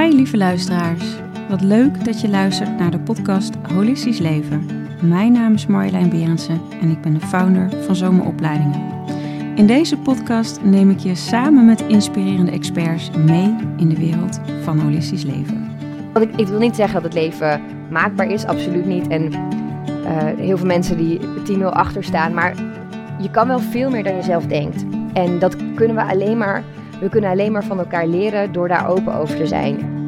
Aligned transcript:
Hi 0.00 0.14
lieve 0.14 0.36
luisteraars. 0.36 1.04
Wat 1.48 1.60
leuk 1.60 2.04
dat 2.04 2.20
je 2.20 2.28
luistert 2.28 2.78
naar 2.78 2.90
de 2.90 2.98
podcast 2.98 3.54
Holistisch 3.72 4.18
Leven. 4.18 4.66
Mijn 5.02 5.32
naam 5.32 5.54
is 5.54 5.66
Marjolein 5.66 6.08
Berensen 6.08 6.60
en 6.80 6.90
ik 6.90 7.00
ben 7.00 7.14
de 7.14 7.20
founder 7.20 7.70
van 7.84 7.96
Zomeropleidingen. 7.96 8.80
In 9.54 9.66
deze 9.66 9.96
podcast 9.96 10.62
neem 10.62 10.90
ik 10.90 10.98
je 10.98 11.14
samen 11.14 11.64
met 11.64 11.80
inspirerende 11.80 12.50
experts 12.50 13.10
mee 13.10 13.56
in 13.76 13.88
de 13.88 13.96
wereld 13.96 14.40
van 14.62 14.78
holistisch 14.78 15.24
leven. 15.24 15.76
Want 16.12 16.24
ik, 16.24 16.36
ik 16.36 16.46
wil 16.46 16.58
niet 16.58 16.76
zeggen 16.76 16.94
dat 16.94 17.12
het 17.12 17.22
leven 17.22 17.62
maakbaar 17.90 18.30
is, 18.30 18.44
absoluut 18.44 18.86
niet. 18.86 19.08
En 19.08 19.32
eh, 19.32 20.16
heel 20.36 20.56
veel 20.56 20.66
mensen 20.66 20.96
die 20.96 21.20
10-0 21.58 21.62
achter 21.62 22.04
staan, 22.04 22.34
maar 22.34 22.54
je 23.20 23.30
kan 23.30 23.48
wel 23.48 23.60
veel 23.60 23.90
meer 23.90 24.04
dan 24.04 24.16
je 24.16 24.22
zelf 24.22 24.46
denkt. 24.46 24.84
En 25.12 25.38
dat 25.38 25.56
kunnen 25.74 25.96
we 25.96 26.02
alleen 26.02 26.38
maar, 26.38 26.64
we 27.00 27.08
kunnen 27.08 27.30
alleen 27.30 27.52
maar 27.52 27.64
van 27.64 27.78
elkaar 27.78 28.06
leren 28.06 28.52
door 28.52 28.68
daar 28.68 28.88
open 28.88 29.14
over 29.14 29.36
te 29.36 29.46
zijn. 29.46 30.02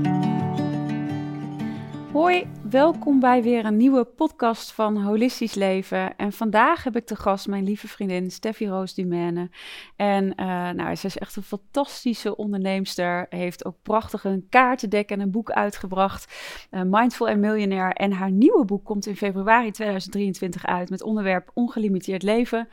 Hoi, 2.12 2.46
welkom 2.70 3.20
bij 3.20 3.42
weer 3.42 3.64
een 3.64 3.76
nieuwe 3.76 4.04
podcast 4.04 4.72
van 4.72 5.02
Holistisch 5.02 5.54
Leven. 5.54 6.16
En 6.16 6.32
vandaag 6.32 6.84
heb 6.84 6.96
ik 6.96 7.06
te 7.06 7.16
gast 7.16 7.48
mijn 7.48 7.64
lieve 7.64 7.88
vriendin 7.88 8.30
Steffi 8.30 8.68
Roos 8.68 8.94
Dumene. 8.94 9.50
En 9.96 10.24
uh, 10.24 10.70
nou, 10.70 10.94
ze 10.94 11.06
is 11.06 11.18
echt 11.18 11.36
een 11.36 11.42
fantastische 11.42 12.36
onderneemster. 12.36 13.26
Heeft 13.28 13.64
ook 13.64 13.76
prachtig 13.82 14.24
een 14.24 14.46
kaartendek 14.50 15.10
en 15.10 15.20
een 15.20 15.30
boek 15.30 15.50
uitgebracht. 15.50 16.34
Uh, 16.70 16.80
Mindful 16.84 17.28
and 17.28 17.38
Millionaire. 17.38 17.94
En 17.94 18.12
haar 18.12 18.30
nieuwe 18.30 18.64
boek 18.64 18.84
komt 18.84 19.06
in 19.06 19.16
februari 19.16 19.70
2023 19.70 20.66
uit 20.66 20.90
met 20.90 21.02
onderwerp 21.02 21.50
Ongelimiteerd 21.54 22.22
Leven. 22.22 22.68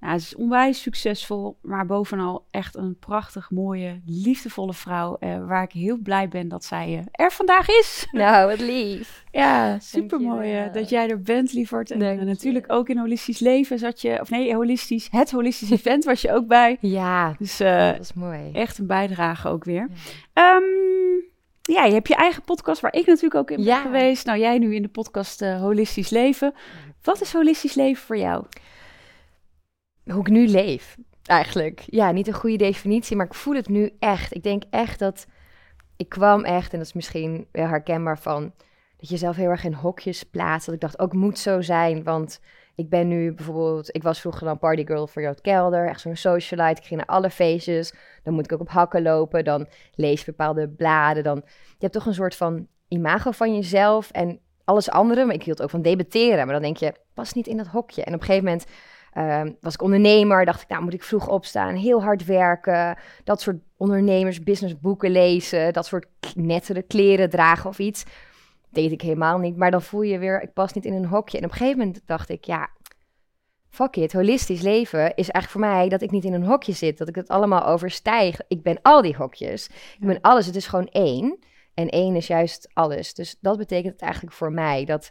Nou, 0.00 0.18
ze 0.18 0.26
is 0.26 0.34
onwijs 0.34 0.82
succesvol, 0.82 1.58
maar 1.62 1.86
bovenal 1.86 2.46
echt 2.50 2.76
een 2.76 2.98
prachtig, 2.98 3.50
mooie, 3.50 4.00
liefdevolle 4.06 4.74
vrouw. 4.74 5.16
Uh, 5.20 5.46
waar 5.46 5.62
ik 5.62 5.72
heel 5.72 5.96
blij 5.96 6.28
ben 6.28 6.48
dat 6.48 6.64
zij 6.64 6.88
uh, 6.92 7.00
er 7.12 7.32
vandaag 7.32 7.68
is. 7.68 8.06
Nou, 8.10 8.48
wat 8.48 8.60
lief. 8.60 9.24
ja, 9.30 9.78
super 9.78 10.20
mooi 10.20 10.70
dat 10.72 10.88
jij 10.88 11.08
er 11.08 11.22
bent, 11.22 11.52
lieverd. 11.52 11.90
En 11.90 12.26
natuurlijk 12.26 12.72
ook 12.72 12.88
in 12.88 12.98
Holistisch 12.98 13.38
Leven 13.38 13.78
zat 13.78 14.00
je, 14.00 14.20
of 14.20 14.30
nee, 14.30 14.54
holistisch, 14.54 15.08
het 15.10 15.30
Holistisch 15.30 15.70
Event 15.70 16.04
was 16.04 16.20
je 16.20 16.32
ook 16.32 16.46
bij. 16.46 16.76
Ja, 16.80 17.34
dus, 17.38 17.56
dat 17.56 18.00
is 18.00 18.12
mooi. 18.12 18.50
Echt 18.52 18.78
een 18.78 18.86
bijdrage 18.86 19.48
ook 19.48 19.64
weer. 19.64 19.88
Ja. 20.34 20.54
Um, 20.56 21.28
ja, 21.62 21.84
je 21.84 21.92
hebt 21.92 22.08
je 22.08 22.14
eigen 22.14 22.42
podcast 22.42 22.80
waar 22.80 22.94
ik 22.94 23.06
natuurlijk 23.06 23.34
ook 23.34 23.50
in 23.50 23.64
ben 23.64 23.76
geweest. 23.76 24.26
Nou, 24.26 24.38
jij 24.38 24.58
nu 24.58 24.74
in 24.74 24.82
de 24.82 24.88
podcast 24.88 25.40
Holistisch 25.40 26.10
Leven. 26.10 26.54
Wat 27.02 27.20
is 27.20 27.32
holistisch 27.32 27.74
leven 27.74 28.02
voor 28.02 28.16
jou? 28.16 28.44
Hoe 30.04 30.20
ik 30.20 30.28
nu 30.28 30.48
leef, 30.48 30.96
eigenlijk. 31.24 31.84
Ja, 31.86 32.10
niet 32.10 32.26
een 32.26 32.34
goede 32.34 32.56
definitie, 32.56 33.16
maar 33.16 33.26
ik 33.26 33.34
voel 33.34 33.54
het 33.54 33.68
nu 33.68 33.92
echt. 33.98 34.34
Ik 34.34 34.42
denk 34.42 34.62
echt 34.70 34.98
dat 34.98 35.26
ik 35.96 36.08
kwam 36.08 36.44
echt, 36.44 36.72
en 36.72 36.78
dat 36.78 36.86
is 36.86 36.92
misschien 36.92 37.46
wel 37.52 37.66
herkenbaar 37.66 38.18
van, 38.18 38.52
dat 38.96 39.08
je 39.08 39.16
zelf 39.16 39.36
heel 39.36 39.48
erg 39.48 39.64
in 39.64 39.72
hokjes 39.72 40.22
plaatst. 40.22 40.66
Dat 40.66 40.74
ik 40.74 40.80
dacht, 40.80 40.98
ook 40.98 41.12
moet 41.12 41.38
zo 41.38 41.60
zijn, 41.60 42.02
want 42.02 42.40
ik 42.74 42.88
ben 42.88 43.08
nu 43.08 43.32
bijvoorbeeld, 43.32 43.94
ik 43.94 44.02
was 44.02 44.20
vroeger 44.20 44.44
dan 44.46 44.58
partygirl 44.58 45.06
voor 45.06 45.22
Jood 45.22 45.40
Kelder, 45.40 45.88
echt 45.88 46.00
zo'n 46.00 46.16
socialite. 46.16 46.80
Ik 46.80 46.86
ging 46.86 47.00
naar 47.00 47.16
alle 47.16 47.30
feestjes, 47.30 47.94
dan 48.22 48.34
moet 48.34 48.44
ik 48.44 48.52
ook 48.52 48.60
op 48.60 48.68
hakken 48.68 49.02
lopen, 49.02 49.44
dan 49.44 49.66
lees 49.94 50.24
bepaalde 50.24 50.68
bladen, 50.68 51.22
dan, 51.22 51.42
je 51.44 51.76
hebt 51.78 51.92
toch 51.92 52.06
een 52.06 52.14
soort 52.14 52.36
van 52.36 52.66
imago 52.88 53.30
van 53.30 53.54
jezelf 53.54 54.10
en 54.10 54.40
alles 54.64 54.90
andere. 54.90 55.24
Maar 55.24 55.34
ik 55.34 55.42
hield 55.42 55.62
ook 55.62 55.70
van 55.70 55.82
debatteren, 55.82 56.44
maar 56.44 56.54
dan 56.54 56.62
denk 56.62 56.76
je, 56.76 56.94
pas 57.14 57.32
niet 57.32 57.46
in 57.46 57.56
dat 57.56 57.66
hokje. 57.66 58.04
En 58.04 58.14
op 58.14 58.20
een 58.20 58.26
gegeven 58.26 58.44
moment 58.44 58.66
Uh, 59.14 59.42
was 59.60 59.74
ik 59.74 59.82
ondernemer, 59.82 60.44
dacht 60.44 60.62
ik, 60.62 60.68
nou 60.68 60.82
moet 60.82 60.94
ik 60.94 61.02
vroeg 61.02 61.28
opstaan, 61.28 61.74
heel 61.74 62.02
hard 62.02 62.24
werken, 62.24 62.98
dat 63.24 63.40
soort 63.40 63.56
ondernemers, 63.76 64.42
businessboeken 64.42 65.10
lezen, 65.10 65.72
dat 65.72 65.86
soort 65.86 66.06
nettere 66.34 66.82
kleren 66.82 67.30
dragen 67.30 67.70
of 67.70 67.78
iets. 67.78 68.04
Deed 68.70 68.92
ik 68.92 69.00
helemaal 69.00 69.38
niet, 69.38 69.56
maar 69.56 69.70
dan 69.70 69.82
voel 69.82 70.02
je 70.02 70.18
weer, 70.18 70.42
ik 70.42 70.52
pas 70.52 70.72
niet 70.72 70.84
in 70.84 70.94
een 70.94 71.06
hokje. 71.06 71.38
En 71.38 71.44
op 71.44 71.50
een 71.50 71.56
gegeven 71.56 71.78
moment 71.78 72.00
dacht 72.06 72.28
ik, 72.28 72.44
ja, 72.44 72.68
fuck 73.68 73.96
it, 73.96 74.12
holistisch 74.12 74.62
leven 74.62 75.14
is 75.14 75.30
eigenlijk 75.30 75.48
voor 75.48 75.60
mij 75.60 75.88
dat 75.88 76.02
ik 76.02 76.10
niet 76.10 76.24
in 76.24 76.32
een 76.32 76.46
hokje 76.46 76.72
zit, 76.72 76.98
dat 76.98 77.08
ik 77.08 77.14
het 77.14 77.28
allemaal 77.28 77.66
overstijg. 77.66 78.40
Ik 78.48 78.62
ben 78.62 78.78
al 78.82 79.02
die 79.02 79.16
hokjes, 79.16 79.66
ik 80.00 80.06
ben 80.06 80.20
alles, 80.20 80.46
het 80.46 80.56
is 80.56 80.66
gewoon 80.66 80.88
één. 80.88 81.38
En 81.74 81.88
één 81.88 82.16
is 82.16 82.26
juist 82.26 82.70
alles. 82.72 83.14
Dus 83.14 83.36
dat 83.40 83.58
betekent 83.58 83.92
het 83.92 84.02
eigenlijk 84.02 84.34
voor 84.34 84.52
mij 84.52 84.84
dat 84.84 85.10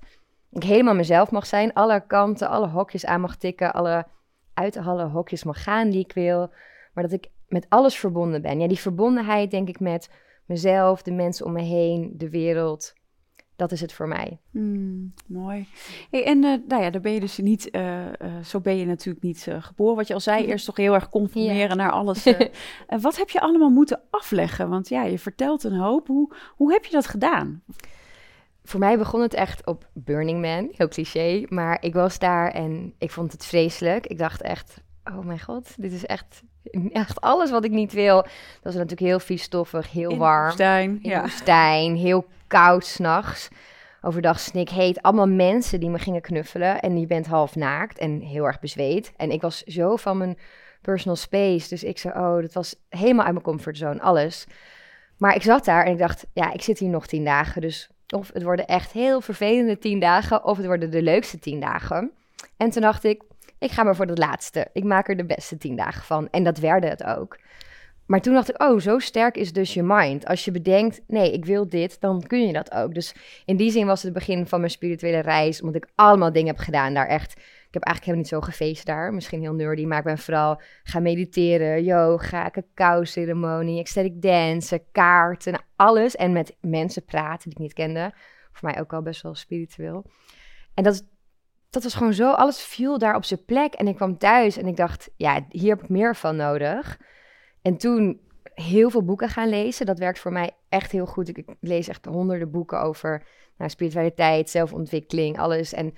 ik 0.51 0.63
helemaal 0.63 0.95
mezelf 0.95 1.31
mag 1.31 1.45
zijn. 1.45 1.73
Alle 1.73 2.03
kanten, 2.07 2.49
alle 2.49 2.67
hokjes 2.67 3.05
aan 3.05 3.21
mag 3.21 3.35
tikken. 3.35 3.73
Alle 3.73 4.05
uit 4.53 4.77
alle 4.77 5.03
hokjes 5.03 5.43
mag 5.43 5.63
gaan 5.63 5.89
die 5.89 6.03
ik 6.03 6.11
wil. 6.13 6.51
Maar 6.93 7.03
dat 7.03 7.11
ik 7.11 7.29
met 7.47 7.65
alles 7.69 7.95
verbonden 7.95 8.41
ben. 8.41 8.59
Ja, 8.59 8.67
die 8.67 8.79
verbondenheid 8.79 9.51
denk 9.51 9.67
ik 9.67 9.79
met 9.79 10.09
mezelf, 10.45 11.01
de 11.01 11.11
mensen 11.11 11.45
om 11.45 11.51
me 11.51 11.61
heen, 11.61 12.13
de 12.17 12.29
wereld. 12.29 12.93
Dat 13.55 13.71
is 13.71 13.81
het 13.81 13.93
voor 13.93 14.07
mij. 14.07 14.39
Mm, 14.51 15.13
mooi. 15.27 15.67
Hey, 16.11 16.25
en 16.25 16.43
uh, 16.43 16.57
nou 16.67 16.83
ja, 16.83 16.89
daar 16.89 17.01
ben 17.01 17.11
je 17.11 17.19
dus 17.19 17.37
niet, 17.37 17.75
uh, 17.75 18.05
uh, 18.05 18.11
zo 18.43 18.59
ben 18.59 18.77
je 18.77 18.85
natuurlijk 18.85 19.23
niet 19.23 19.47
geboren. 19.59 19.95
Wat 19.95 20.07
je 20.07 20.13
al 20.13 20.19
zei, 20.19 20.45
eerst 20.47 20.65
toch 20.65 20.77
heel 20.77 20.93
erg 20.93 21.09
conformeren 21.09 21.67
ja. 21.67 21.75
naar 21.75 21.91
alles. 21.91 22.23
wat 23.01 23.17
heb 23.17 23.29
je 23.29 23.41
allemaal 23.41 23.69
moeten 23.69 24.01
afleggen? 24.09 24.69
Want 24.69 24.89
ja, 24.89 25.03
je 25.03 25.19
vertelt 25.19 25.63
een 25.63 25.77
hoop. 25.77 26.07
Hoe, 26.07 26.33
hoe 26.55 26.71
heb 26.71 26.85
je 26.85 26.91
dat 26.91 27.07
gedaan? 27.07 27.63
Voor 28.69 28.79
mij 28.79 28.97
begon 28.97 29.21
het 29.21 29.33
echt 29.33 29.65
op 29.65 29.87
Burning 29.93 30.41
Man, 30.41 30.69
heel 30.71 30.87
cliché. 30.87 31.45
Maar 31.47 31.77
ik 31.81 31.93
was 31.93 32.19
daar 32.19 32.51
en 32.51 32.93
ik 32.97 33.11
vond 33.11 33.31
het 33.31 33.45
vreselijk. 33.45 34.07
Ik 34.07 34.17
dacht 34.17 34.41
echt, 34.41 34.81
oh 35.03 35.25
mijn 35.25 35.39
god, 35.39 35.73
dit 35.77 35.91
is 35.91 36.05
echt, 36.05 36.43
echt 36.91 37.21
alles 37.21 37.51
wat 37.51 37.63
ik 37.63 37.71
niet 37.71 37.93
wil. 37.93 38.15
Dat 38.21 38.31
was 38.61 38.73
natuurlijk 38.73 39.01
heel 39.01 39.19
vies 39.19 39.43
stoffig, 39.43 39.91
heel 39.91 40.09
In 40.09 40.17
warm. 40.17 40.43
Woestijn, 40.43 40.99
in 41.01 41.09
ja. 41.09 41.21
woestijn, 41.21 41.95
heel 41.95 42.25
koud 42.47 42.85
s'nachts. 42.85 43.49
Overdag 44.01 44.39
snik 44.39 44.69
heet. 44.69 45.01
Allemaal 45.01 45.27
mensen 45.27 45.79
die 45.79 45.89
me 45.89 45.99
gingen 45.99 46.21
knuffelen. 46.21 46.79
En 46.79 46.99
je 46.99 47.07
bent 47.07 47.27
half 47.27 47.55
naakt 47.55 47.97
en 47.97 48.21
heel 48.21 48.45
erg 48.45 48.59
bezweet. 48.59 49.13
En 49.15 49.31
ik 49.31 49.41
was 49.41 49.63
zo 49.63 49.95
van 49.95 50.17
mijn 50.17 50.37
personal 50.81 51.15
space. 51.15 51.69
Dus 51.69 51.83
ik 51.83 51.97
zei, 51.97 52.13
oh, 52.13 52.41
dat 52.41 52.53
was 52.53 52.75
helemaal 52.89 53.23
uit 53.23 53.33
mijn 53.33 53.45
comfortzone, 53.45 54.01
alles. 54.01 54.47
Maar 55.17 55.35
ik 55.35 55.41
zat 55.41 55.65
daar 55.65 55.85
en 55.85 55.91
ik 55.91 55.97
dacht, 55.97 56.25
ja, 56.33 56.53
ik 56.53 56.61
zit 56.61 56.79
hier 56.79 56.89
nog 56.89 57.07
tien 57.07 57.23
dagen, 57.23 57.61
dus 57.61 57.89
of 58.13 58.29
het 58.33 58.43
worden 58.43 58.67
echt 58.67 58.91
heel 58.91 59.21
vervelende 59.21 59.77
tien 59.77 59.99
dagen, 59.99 60.43
of 60.43 60.57
het 60.57 60.65
worden 60.65 60.91
de 60.91 61.01
leukste 61.01 61.39
tien 61.39 61.59
dagen. 61.59 62.11
En 62.57 62.69
toen 62.69 62.81
dacht 62.81 63.03
ik, 63.03 63.21
ik 63.59 63.71
ga 63.71 63.83
maar 63.83 63.95
voor 63.95 64.05
het 64.05 64.17
laatste. 64.17 64.67
Ik 64.73 64.83
maak 64.83 65.09
er 65.09 65.17
de 65.17 65.25
beste 65.25 65.57
tien 65.57 65.75
dagen 65.75 66.03
van. 66.03 66.27
En 66.31 66.43
dat 66.43 66.57
werd 66.57 66.83
het 66.83 67.03
ook. 67.03 67.37
Maar 68.05 68.21
toen 68.21 68.33
dacht 68.33 68.49
ik, 68.49 68.61
oh, 68.61 68.79
zo 68.79 68.99
sterk 68.99 69.37
is 69.37 69.53
dus 69.53 69.73
je 69.73 69.83
mind. 69.83 70.25
Als 70.25 70.45
je 70.45 70.51
bedenkt, 70.51 71.01
nee, 71.07 71.33
ik 71.33 71.45
wil 71.45 71.69
dit, 71.69 72.01
dan 72.01 72.23
kun 72.27 72.47
je 72.47 72.53
dat 72.53 72.71
ook. 72.71 72.93
Dus 72.93 73.15
in 73.45 73.57
die 73.57 73.71
zin 73.71 73.85
was 73.85 74.03
het 74.03 74.15
het 74.15 74.25
begin 74.25 74.47
van 74.47 74.59
mijn 74.59 74.71
spirituele 74.71 75.19
reis, 75.19 75.61
omdat 75.61 75.83
ik 75.83 75.89
allemaal 75.95 76.31
dingen 76.31 76.47
heb 76.47 76.57
gedaan 76.57 76.93
daar 76.93 77.07
echt. 77.07 77.41
Ik 77.69 77.75
heb 77.75 77.83
eigenlijk 77.83 78.17
helemaal 78.17 78.41
niet 78.41 78.43
zo 78.43 78.51
gefeest 78.51 78.85
daar. 78.85 79.13
Misschien 79.13 79.41
heel 79.41 79.53
nerdy, 79.53 79.85
maar 79.85 79.97
ik 79.97 80.03
ben 80.03 80.17
vooral 80.17 80.61
gaan 80.83 81.01
mediteren, 81.01 81.83
yoga, 81.83 82.49
cacao-ceremonie, 82.49 83.79
ecstatic 83.79 84.21
dansen, 84.21 84.81
kaarten, 84.91 85.61
alles. 85.75 86.15
En 86.15 86.31
met 86.31 86.57
mensen 86.61 87.05
praten 87.05 87.49
die 87.49 87.51
ik 87.51 87.59
niet 87.59 87.73
kende. 87.73 88.13
Voor 88.51 88.69
mij 88.69 88.79
ook 88.79 88.93
al 88.93 89.01
best 89.01 89.21
wel 89.21 89.35
spiritueel. 89.35 90.05
En 90.73 90.83
dat, 90.83 91.05
dat 91.69 91.83
was 91.83 91.93
gewoon 91.93 92.13
zo, 92.13 92.31
alles 92.31 92.61
viel 92.61 92.97
daar 92.97 93.15
op 93.15 93.23
zijn 93.23 93.45
plek. 93.45 93.73
En 93.73 93.87
ik 93.87 93.95
kwam 93.95 94.17
thuis 94.17 94.57
en 94.57 94.67
ik 94.67 94.75
dacht, 94.75 95.09
ja, 95.15 95.45
hier 95.49 95.69
heb 95.69 95.83
ik 95.83 95.89
meer 95.89 96.15
van 96.15 96.35
nodig. 96.35 96.99
En 97.61 97.77
toen 97.77 98.21
heel 98.53 98.89
veel 98.89 99.03
boeken 99.03 99.29
gaan 99.29 99.49
lezen. 99.49 99.85
Dat 99.85 99.99
werkt 99.99 100.19
voor 100.19 100.31
mij 100.31 100.51
echt 100.69 100.91
heel 100.91 101.05
goed. 101.05 101.37
Ik 101.37 101.55
lees 101.59 101.87
echt 101.87 102.05
honderden 102.05 102.51
boeken 102.51 102.81
over 102.81 103.27
nou, 103.57 103.69
spiritualiteit, 103.69 104.49
zelfontwikkeling, 104.49 105.39
alles. 105.39 105.73
En 105.73 105.93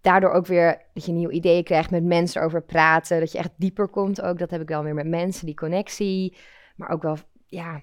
daardoor 0.00 0.30
ook 0.30 0.46
weer 0.46 0.82
dat 0.94 1.04
je 1.04 1.12
nieuwe 1.12 1.32
ideeën 1.32 1.64
krijgt, 1.64 1.90
met 1.90 2.04
mensen 2.04 2.40
erover 2.40 2.62
praten, 2.62 3.20
dat 3.20 3.32
je 3.32 3.38
echt 3.38 3.50
dieper 3.56 3.88
komt 3.88 4.22
ook. 4.22 4.38
Dat 4.38 4.50
heb 4.50 4.60
ik 4.60 4.68
dan 4.68 4.84
weer 4.84 4.94
met 4.94 5.06
mensen, 5.06 5.46
die 5.46 5.54
connectie. 5.54 6.36
Maar 6.76 6.90
ook 6.90 7.02
wel, 7.02 7.16
ja, 7.46 7.82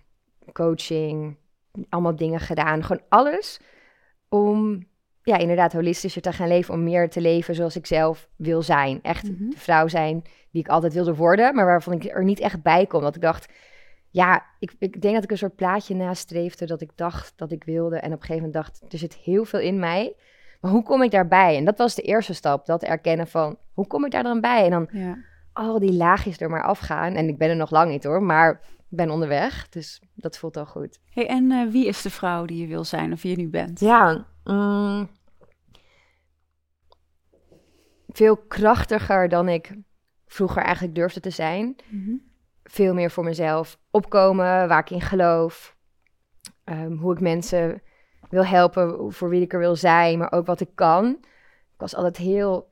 coaching, 0.53 1.37
allemaal 1.89 2.15
dingen 2.15 2.39
gedaan. 2.39 2.83
Gewoon 2.83 3.03
alles 3.09 3.59
om, 4.29 4.87
ja, 5.23 5.37
inderdaad 5.37 5.73
holistischer 5.73 6.21
te 6.21 6.33
gaan 6.33 6.47
leven, 6.47 6.73
om 6.73 6.83
meer 6.83 7.09
te 7.09 7.21
leven 7.21 7.55
zoals 7.55 7.75
ik 7.75 7.85
zelf 7.85 8.29
wil 8.35 8.61
zijn. 8.61 8.99
Echt 9.01 9.29
mm 9.29 9.35
-hmm. 9.37 9.49
de 9.49 9.59
vrouw 9.59 9.87
zijn 9.87 10.23
die 10.51 10.61
ik 10.61 10.69
altijd 10.69 10.93
wilde 10.93 11.15
worden, 11.15 11.55
maar 11.55 11.65
waarvan 11.65 11.93
ik 11.93 12.05
er 12.05 12.23
niet 12.23 12.39
echt 12.39 12.61
bij 12.61 12.85
kom. 12.85 13.01
Dat 13.01 13.15
ik 13.15 13.21
dacht, 13.21 13.53
ja, 14.09 14.45
ik, 14.59 14.73
ik 14.79 15.01
denk 15.01 15.13
dat 15.13 15.23
ik 15.23 15.31
een 15.31 15.37
soort 15.37 15.55
plaatje 15.55 15.95
nastreefde 15.95 16.65
dat 16.65 16.81
ik 16.81 16.91
dacht 16.95 17.33
dat 17.35 17.51
ik 17.51 17.63
wilde. 17.63 17.97
En 17.97 18.13
op 18.13 18.19
een 18.19 18.25
gegeven 18.25 18.45
moment 18.45 18.53
dacht, 18.53 18.93
er 18.93 18.97
zit 18.97 19.15
heel 19.15 19.45
veel 19.45 19.59
in 19.59 19.79
mij. 19.79 20.15
Maar 20.59 20.71
hoe 20.71 20.83
kom 20.83 21.03
ik 21.03 21.11
daarbij? 21.11 21.57
En 21.57 21.65
dat 21.65 21.77
was 21.77 21.95
de 21.95 22.01
eerste 22.01 22.33
stap, 22.33 22.65
dat 22.65 22.83
erkennen 22.83 23.27
van, 23.27 23.57
hoe 23.73 23.87
kom 23.87 24.05
ik 24.05 24.11
daar 24.11 24.23
dan 24.23 24.41
bij? 24.41 24.63
En 24.63 24.69
dan 24.69 24.87
ja. 24.91 25.17
al 25.53 25.79
die 25.79 25.93
laagjes 25.93 26.39
er 26.39 26.49
maar 26.49 26.63
afgaan. 26.63 27.13
En 27.13 27.27
ik 27.27 27.37
ben 27.37 27.49
er 27.49 27.55
nog 27.55 27.71
lang 27.71 27.91
niet 27.91 28.03
hoor, 28.03 28.23
maar 28.23 28.51
ik 28.77 28.97
ben 28.97 29.09
onderweg. 29.09 29.69
Dus 29.69 30.01
dat 30.15 30.37
voelt 30.37 30.57
al 30.57 30.65
goed. 30.65 30.99
Hey, 31.09 31.27
en 31.27 31.51
uh, 31.51 31.71
wie 31.71 31.87
is 31.87 32.01
de 32.01 32.09
vrouw 32.09 32.45
die 32.45 32.61
je 32.61 32.67
wil 32.67 32.83
zijn 32.83 33.13
of 33.13 33.21
wie 33.21 33.31
je 33.31 33.37
nu 33.37 33.49
bent? 33.49 33.79
Ja, 33.79 34.25
mm, 34.43 35.09
veel 38.07 38.37
krachtiger 38.37 39.29
dan 39.29 39.49
ik 39.49 39.73
vroeger 40.27 40.61
eigenlijk 40.61 40.95
durfde 40.95 41.19
te 41.19 41.29
zijn. 41.29 41.65
Mm 41.65 42.03
-hmm. 42.05 42.27
Veel 42.63 42.93
meer 42.93 43.11
voor 43.11 43.23
mezelf 43.23 43.79
opkomen, 43.91 44.67
waar 44.67 44.79
ik 44.79 44.89
in 44.89 45.01
geloof. 45.01 45.77
ehm, 46.63 46.91
hoe 46.91 47.13
ik 47.13 47.19
mensen 47.19 47.81
wil 48.29 48.45
helpen, 48.45 49.13
voor 49.13 49.29
wie 49.29 49.41
ik 49.41 49.53
er 49.53 49.59
wil 49.59 49.75
zijn, 49.75 50.17
maar 50.17 50.31
ook 50.31 50.45
wat 50.45 50.59
ik 50.59 50.69
kan. 50.75 51.17
Ik 51.73 51.77
was 51.77 51.95
altijd 51.95 52.17
heel 52.17 52.67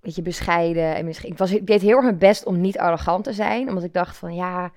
beetje 0.00 0.22
bescheiden 0.22 0.94
en 0.94 1.04
misschien. 1.04 1.30
Ik, 1.30 1.38
was, 1.38 1.52
ik 1.52 1.66
deed 1.66 1.80
heel 1.80 1.96
erg 1.96 2.04
mijn 2.04 2.18
best 2.18 2.44
om 2.44 2.60
niet 2.60 2.78
arrogant 2.78 3.24
te 3.24 3.32
zijn, 3.32 3.68
omdat 3.68 3.84
ik 3.84 3.92
dacht 3.92 4.16
van 4.16 4.34
ja, 4.34 4.72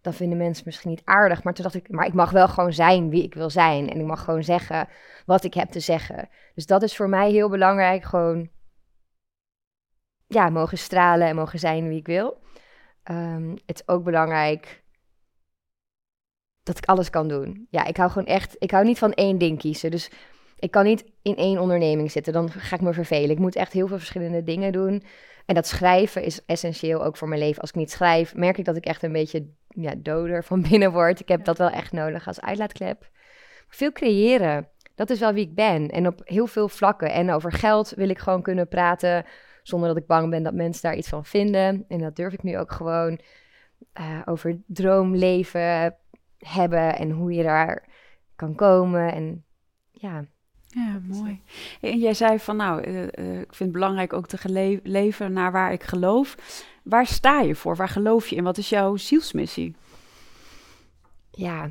dan 0.00 0.12
vinden 0.12 0.38
mensen 0.38 0.62
misschien 0.66 0.90
niet 0.90 1.02
aardig. 1.04 1.42
Maar 1.42 1.54
toen 1.54 1.64
dacht 1.64 1.74
ik, 1.74 1.90
maar 1.90 2.06
ik 2.06 2.12
mag 2.12 2.30
wel 2.30 2.48
gewoon 2.48 2.72
zijn 2.72 3.10
wie 3.10 3.22
ik 3.22 3.34
wil 3.34 3.50
zijn 3.50 3.90
en 3.90 4.00
ik 4.00 4.06
mag 4.06 4.24
gewoon 4.24 4.44
zeggen 4.44 4.88
wat 5.26 5.44
ik 5.44 5.54
heb 5.54 5.70
te 5.70 5.80
zeggen. 5.80 6.28
Dus 6.54 6.66
dat 6.66 6.82
is 6.82 6.96
voor 6.96 7.08
mij 7.08 7.30
heel 7.30 7.48
belangrijk, 7.48 8.04
gewoon 8.04 8.48
ja, 10.26 10.48
mogen 10.48 10.78
stralen 10.78 11.28
en 11.28 11.36
mogen 11.36 11.58
zijn 11.58 11.88
wie 11.88 11.98
ik 11.98 12.06
wil. 12.06 12.40
Ehm, 13.02 13.50
het 13.66 13.80
is 13.80 13.88
ook 13.88 14.04
belangrijk 14.04 14.82
dat 16.70 16.82
ik 16.82 16.88
alles 16.88 17.10
kan 17.10 17.28
doen. 17.28 17.66
Ja, 17.70 17.84
ik 17.84 17.96
hou 17.96 18.10
gewoon 18.10 18.28
echt, 18.28 18.56
ik 18.58 18.70
hou 18.70 18.84
niet 18.84 18.98
van 18.98 19.12
één 19.12 19.38
ding 19.38 19.58
kiezen. 19.58 19.90
Dus 19.90 20.10
ik 20.58 20.70
kan 20.70 20.84
niet 20.84 21.04
in 21.22 21.36
één 21.36 21.58
onderneming 21.58 22.10
zitten, 22.10 22.32
dan 22.32 22.50
ga 22.50 22.76
ik 22.76 22.82
me 22.82 22.92
vervelen. 22.92 23.30
Ik 23.30 23.38
moet 23.38 23.56
echt 23.56 23.72
heel 23.72 23.86
veel 23.86 23.98
verschillende 23.98 24.42
dingen 24.42 24.72
doen. 24.72 25.02
En 25.46 25.54
dat 25.54 25.66
schrijven 25.66 26.22
is 26.22 26.44
essentieel 26.46 27.04
ook 27.04 27.16
voor 27.16 27.28
mijn 27.28 27.40
leven. 27.40 27.60
Als 27.60 27.70
ik 27.70 27.76
niet 27.76 27.90
schrijf, 27.90 28.34
merk 28.34 28.58
ik 28.58 28.64
dat 28.64 28.76
ik 28.76 28.84
echt 28.84 29.02
een 29.02 29.12
beetje 29.12 29.46
ja, 29.68 29.94
doder 29.96 30.44
van 30.44 30.62
binnen 30.70 30.92
word. 30.92 31.20
Ik 31.20 31.28
heb 31.28 31.44
dat 31.44 31.58
wel 31.58 31.70
echt 31.70 31.92
nodig 31.92 32.26
als 32.26 32.40
uitlaatklep. 32.40 33.10
Veel 33.68 33.92
creëren, 33.92 34.68
dat 34.94 35.10
is 35.10 35.18
wel 35.18 35.32
wie 35.32 35.46
ik 35.46 35.54
ben. 35.54 35.88
En 35.88 36.06
op 36.06 36.20
heel 36.24 36.46
veel 36.46 36.68
vlakken. 36.68 37.12
En 37.12 37.30
over 37.30 37.52
geld 37.52 37.92
wil 37.96 38.08
ik 38.08 38.18
gewoon 38.18 38.42
kunnen 38.42 38.68
praten 38.68 39.24
zonder 39.62 39.88
dat 39.88 39.96
ik 39.96 40.06
bang 40.06 40.30
ben 40.30 40.42
dat 40.42 40.54
mensen 40.54 40.82
daar 40.82 40.96
iets 40.96 41.08
van 41.08 41.24
vinden. 41.24 41.84
En 41.88 41.98
dat 41.98 42.16
durf 42.16 42.32
ik 42.32 42.42
nu 42.42 42.58
ook 42.58 42.72
gewoon 42.72 43.20
uh, 44.00 44.20
over 44.24 44.60
droomleven 44.66 45.96
hebben 46.40 46.96
en 46.96 47.10
hoe 47.10 47.32
je 47.32 47.42
daar 47.42 47.88
kan 48.36 48.54
komen. 48.54 49.12
En 49.12 49.44
ja. 49.90 50.24
Ja, 50.66 51.00
mooi. 51.06 51.40
En 51.80 51.98
jij 51.98 52.14
zei 52.14 52.38
van 52.38 52.56
nou, 52.56 52.82
uh, 52.86 53.02
uh, 53.02 53.40
ik 53.40 53.54
vind 53.54 53.58
het 53.58 53.72
belangrijk 53.72 54.12
ook 54.12 54.26
te 54.26 54.80
leven 54.82 55.32
naar 55.32 55.52
waar 55.52 55.72
ik 55.72 55.82
geloof. 55.82 56.36
Waar 56.82 57.06
sta 57.06 57.40
je 57.40 57.54
voor? 57.54 57.76
Waar 57.76 57.88
geloof 57.88 58.28
je 58.28 58.36
in? 58.36 58.44
Wat 58.44 58.58
is 58.58 58.68
jouw 58.68 58.96
zielsmissie? 58.96 59.76
Ja, 61.30 61.70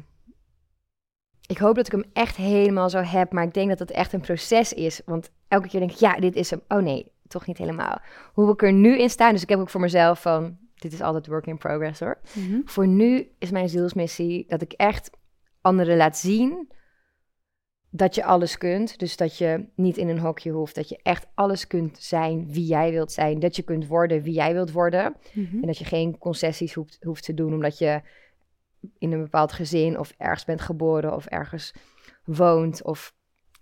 ik 1.49 1.57
hoop 1.57 1.75
dat 1.75 1.85
ik 1.85 1.91
hem 1.91 2.05
echt 2.13 2.35
helemaal 2.35 2.89
zo 2.89 2.99
heb, 2.99 3.31
maar 3.31 3.43
ik 3.43 3.53
denk 3.53 3.69
dat 3.69 3.79
het 3.79 3.91
echt 3.91 4.13
een 4.13 4.21
proces 4.21 4.73
is. 4.73 5.01
Want 5.05 5.31
elke 5.47 5.67
keer 5.67 5.79
denk 5.79 5.91
ik, 5.91 5.97
ja, 5.97 6.15
dit 6.15 6.35
is 6.35 6.49
hem. 6.49 6.61
Oh 6.67 6.81
nee, 6.81 7.11
toch 7.27 7.45
niet 7.45 7.57
helemaal. 7.57 8.01
Hoe 8.33 8.51
ik 8.51 8.61
er 8.61 8.73
nu 8.73 8.97
in 8.97 9.09
sta, 9.09 9.31
dus 9.31 9.41
ik 9.41 9.49
heb 9.49 9.59
ook 9.59 9.69
voor 9.69 9.81
mezelf 9.81 10.21
van, 10.21 10.57
dit 10.81 10.93
is 10.93 11.01
altijd 11.01 11.27
work 11.27 11.47
in 11.47 11.57
progress 11.57 11.99
hoor. 11.99 12.19
Mhm. 12.35 12.61
Voor 12.65 12.87
nu 12.87 13.31
is 13.39 13.51
mijn 13.51 13.69
zielsmissie 13.69 14.45
dat 14.47 14.61
ik 14.61 14.73
echt 14.73 15.09
anderen 15.61 15.97
laat 15.97 16.17
zien 16.17 16.67
dat 17.89 18.15
je 18.15 18.23
alles 18.23 18.57
kunt. 18.57 18.99
Dus 18.99 19.17
dat 19.17 19.37
je 19.37 19.65
niet 19.75 19.97
in 19.97 20.09
een 20.09 20.19
hokje 20.19 20.51
hoeft. 20.51 20.75
Dat 20.75 20.89
je 20.89 20.99
echt 21.03 21.27
alles 21.33 21.67
kunt 21.67 21.97
zijn 21.99 22.51
wie 22.51 22.65
jij 22.65 22.91
wilt 22.91 23.11
zijn. 23.11 23.39
Dat 23.39 23.55
je 23.55 23.61
kunt 23.61 23.87
worden 23.87 24.21
wie 24.21 24.33
jij 24.33 24.53
wilt 24.53 24.71
worden. 24.71 25.15
Mhm. 25.33 25.55
En 25.55 25.67
dat 25.67 25.77
je 25.77 25.85
geen 25.85 26.17
concessies 26.17 26.73
hoeft, 26.73 26.97
hoeft 27.03 27.23
te 27.23 27.33
doen 27.33 27.53
omdat 27.53 27.77
je 27.77 28.01
in 28.97 29.11
een 29.11 29.21
bepaald 29.21 29.51
gezin 29.51 29.99
of 29.99 30.13
ergens 30.17 30.45
bent 30.45 30.61
geboren 30.61 31.15
of 31.15 31.25
ergens 31.25 31.73
woont. 32.23 32.83
Of 32.83 33.13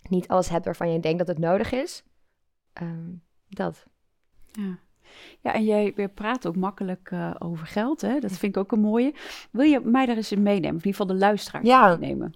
niet 0.10 0.28
alles 0.28 0.50
hebt 0.50 0.66
waarvan 0.66 0.92
je 0.92 1.00
denkt 1.00 1.18
dat 1.18 1.28
het 1.28 1.38
nodig 1.38 1.72
is. 1.72 2.04
Ehm, 2.74 3.14
dat. 3.50 3.86
Ja. 4.52 4.80
Ja, 5.42 5.54
en 5.54 5.64
jij 5.64 6.10
praat 6.16 6.48
ook 6.48 6.56
makkelijk 6.56 7.10
uh, 7.14 7.36
over 7.40 7.68
geld, 7.68 8.02
hè? 8.02 8.20
Dat 8.20 8.32
vind 8.32 8.56
ik 8.56 8.58
ook 8.58 8.72
een 8.72 8.80
mooie. 8.80 9.14
Wil 9.52 9.66
je 9.66 9.80
mij 9.80 10.06
daar 10.06 10.16
eens 10.16 10.32
in 10.32 10.44
meenemen? 10.44 10.76
Of 10.76 10.84
in 10.84 10.88
ieder 10.88 11.02
geval 11.02 11.08
de 11.08 11.26
luisteraar 11.26 11.66
ja. 11.66 11.98
meenemen? 12.00 12.36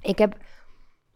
Ik 0.00 0.18
heb... 0.18 0.36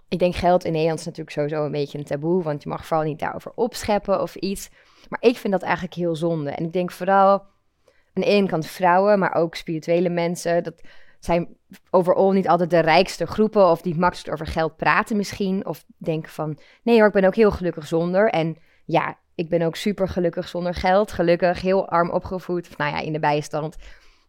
Ik 0.09 0.19
denk 0.19 0.35
geld 0.35 0.65
in 0.65 0.73
Nederland 0.73 0.99
is 0.99 1.05
natuurlijk 1.05 1.37
sowieso 1.37 1.65
een 1.65 1.73
beetje 1.73 1.99
een 1.99 2.05
taboe, 2.05 2.43
want 2.43 2.63
je 2.63 2.69
mag 2.69 2.87
vooral 2.87 3.07
niet 3.07 3.19
daarover 3.19 3.53
opscheppen 3.55 4.23
of 4.23 4.35
iets. 4.35 4.71
Maar 5.09 5.23
ik 5.23 5.37
vind 5.37 5.53
dat 5.53 5.63
eigenlijk 5.63 5.95
heel 5.95 6.17
zonde. 6.17 6.51
En 6.51 6.65
ik 6.65 6.73
denk 6.73 6.91
vooral 6.91 7.33
aan 7.33 8.23
de 8.23 8.25
ene 8.25 8.49
kant 8.49 8.67
vrouwen, 8.67 9.19
maar 9.19 9.35
ook 9.35 9.55
spirituele 9.55 10.09
mensen. 10.09 10.63
Dat 10.63 10.83
zijn 11.21 11.57
overal 11.91 12.33
niet 12.33 12.49
altijd 12.49 12.71
de 12.71 12.79
rijkste 12.79 13.27
groepen 13.27 13.71
of 13.71 13.83
die 13.83 13.93
het 13.93 14.01
makkelijkst 14.01 14.33
over 14.33 14.53
geld 14.53 14.77
praten 14.77 15.17
misschien. 15.17 15.67
Of 15.67 15.85
denken 15.99 16.31
van, 16.31 16.59
nee 16.83 16.99
hoor, 16.99 17.07
ik 17.07 17.13
ben 17.13 17.25
ook 17.25 17.35
heel 17.35 17.51
gelukkig 17.51 17.87
zonder. 17.87 18.31
En 18.31 18.57
ja, 18.85 19.19
ik 19.37 19.49
ben 19.49 19.63
ook 19.63 19.77
super 19.77 20.09
gelukkig 20.09 20.49
zonder 20.49 20.75
geld. 20.75 21.13
Gelukkig, 21.13 21.61
heel 21.61 21.89
arm 21.89 22.11
opgevoed. 22.11 22.69
Of, 22.69 22.77
nou 22.77 22.91
ja, 22.91 23.01
in 23.01 23.13
de 23.13 23.19
bijstand. 23.19 23.77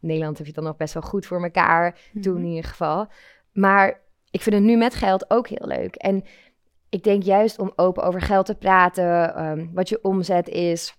In 0.02 0.08
Nederland 0.08 0.38
heb 0.38 0.48
je 0.48 0.54
het 0.54 0.62
dan 0.62 0.70
nog 0.70 0.78
best 0.78 0.94
wel 0.94 1.04
goed 1.04 1.26
voor 1.26 1.44
elkaar. 1.44 2.00
Mm 2.12 2.22
Toen 2.22 2.38
in 2.38 2.46
ieder 2.46 2.70
geval. 2.70 3.08
Maar 3.54 4.02
ik 4.32 4.42
vind 4.42 4.56
het 4.56 4.64
nu 4.64 4.78
met 4.78 4.96
geld 4.96 5.30
ook 5.30 5.48
heel 5.48 5.68
leuk. 5.68 5.96
En 5.96 6.24
ik 6.90 7.04
denk 7.04 7.24
juist 7.24 7.60
om 7.60 7.72
open 7.76 8.04
over 8.04 8.22
geld 8.22 8.46
te 8.46 8.56
praten. 8.56 9.36
Ehm, 9.36 9.66
wat 9.74 9.90
je 9.90 10.04
omzet 10.04 10.50
is. 10.50 10.96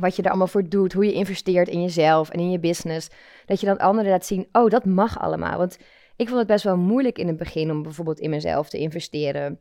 Wat 0.00 0.16
je 0.16 0.22
er 0.22 0.28
allemaal 0.28 0.46
voor 0.46 0.68
doet. 0.68 0.92
Hoe 0.92 1.04
je 1.04 1.12
investeert 1.12 1.68
in 1.68 1.82
jezelf 1.82 2.28
en 2.28 2.40
in 2.40 2.50
je 2.50 2.58
business. 2.58 3.10
Dat 3.46 3.60
je 3.60 3.66
dan 3.66 3.78
anderen 3.78 4.10
laat 4.10 4.26
zien. 4.26 4.48
Oh, 4.52 4.70
dat 4.70 4.84
mag 4.84 5.20
allemaal. 5.20 5.58
Want 5.58 5.78
ik 6.16 6.26
vond 6.26 6.38
het 6.38 6.48
best 6.48 6.64
wel 6.64 6.76
moeilijk 6.76 7.18
in 7.18 7.26
het 7.26 7.36
begin 7.36 7.70
om 7.70 7.82
bijvoorbeeld 7.82 8.20
in 8.20 8.30
mezelf 8.30 8.68
te 8.68 8.78
investeren 8.78 9.60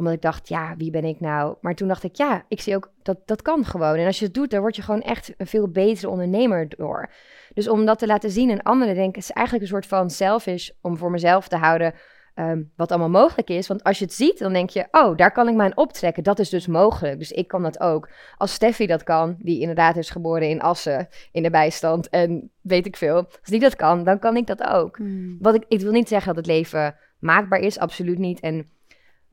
omdat 0.00 0.14
ik 0.14 0.22
dacht, 0.22 0.48
ja, 0.48 0.74
wie 0.76 0.90
ben 0.90 1.04
ik 1.04 1.20
nou? 1.20 1.56
Maar 1.60 1.74
toen 1.74 1.88
dacht 1.88 2.02
ik, 2.02 2.16
ja, 2.16 2.44
ik 2.48 2.60
zie 2.60 2.76
ook 2.76 2.92
dat 3.02 3.18
dat 3.24 3.42
kan 3.42 3.64
gewoon. 3.64 3.94
En 3.94 4.06
als 4.06 4.18
je 4.18 4.24
het 4.24 4.34
doet, 4.34 4.50
dan 4.50 4.60
word 4.60 4.76
je 4.76 4.82
gewoon 4.82 5.02
echt 5.02 5.34
een 5.36 5.46
veel 5.46 5.68
betere 5.68 6.08
ondernemer 6.08 6.68
door. 6.68 7.10
Dus 7.54 7.68
om 7.68 7.86
dat 7.86 7.98
te 7.98 8.06
laten 8.06 8.30
zien 8.30 8.50
en 8.50 8.62
anderen 8.62 8.94
denken, 8.94 9.20
is 9.20 9.30
eigenlijk 9.30 9.66
een 9.66 9.72
soort 9.72 9.86
van 9.86 10.10
selfish 10.10 10.70
om 10.80 10.96
voor 10.96 11.10
mezelf 11.10 11.48
te 11.48 11.56
houden 11.56 11.94
ehm, 12.34 12.62
wat 12.76 12.90
allemaal 12.90 13.22
mogelijk 13.22 13.50
is. 13.50 13.66
Want 13.66 13.84
als 13.84 13.98
je 13.98 14.04
het 14.04 14.14
ziet, 14.14 14.38
dan 14.38 14.52
denk 14.52 14.70
je, 14.70 14.86
oh, 14.90 15.16
daar 15.16 15.32
kan 15.32 15.48
ik 15.48 15.54
mij 15.54 15.66
aan 15.66 15.76
optrekken. 15.76 16.22
Dat 16.22 16.38
is 16.38 16.48
dus 16.48 16.66
mogelijk. 16.66 17.18
Dus 17.18 17.32
ik 17.32 17.48
kan 17.48 17.62
dat 17.62 17.80
ook. 17.80 18.08
Als 18.36 18.52
Steffi 18.52 18.86
dat 18.86 19.02
kan, 19.02 19.36
die 19.38 19.60
inderdaad 19.60 19.96
is 19.96 20.10
geboren 20.10 20.48
in 20.48 20.60
Assen, 20.60 21.08
in 21.32 21.42
de 21.42 21.50
bijstand 21.50 22.08
en 22.08 22.50
weet 22.60 22.86
ik 22.86 22.96
veel. 22.96 23.16
Als 23.16 23.50
die 23.50 23.60
dat 23.60 23.76
kan, 23.76 24.04
dan 24.04 24.18
kan 24.18 24.36
ik 24.36 24.46
dat 24.46 24.62
ook. 24.62 24.96
Hmm. 24.96 25.36
Wat 25.40 25.54
ik, 25.54 25.64
ik 25.68 25.80
wil 25.80 25.92
niet 25.92 26.08
zeggen 26.08 26.34
dat 26.34 26.44
het 26.44 26.54
leven 26.54 26.96
maakbaar 27.18 27.60
is, 27.60 27.78
absoluut 27.78 28.18
niet. 28.18 28.40
En 28.40 28.70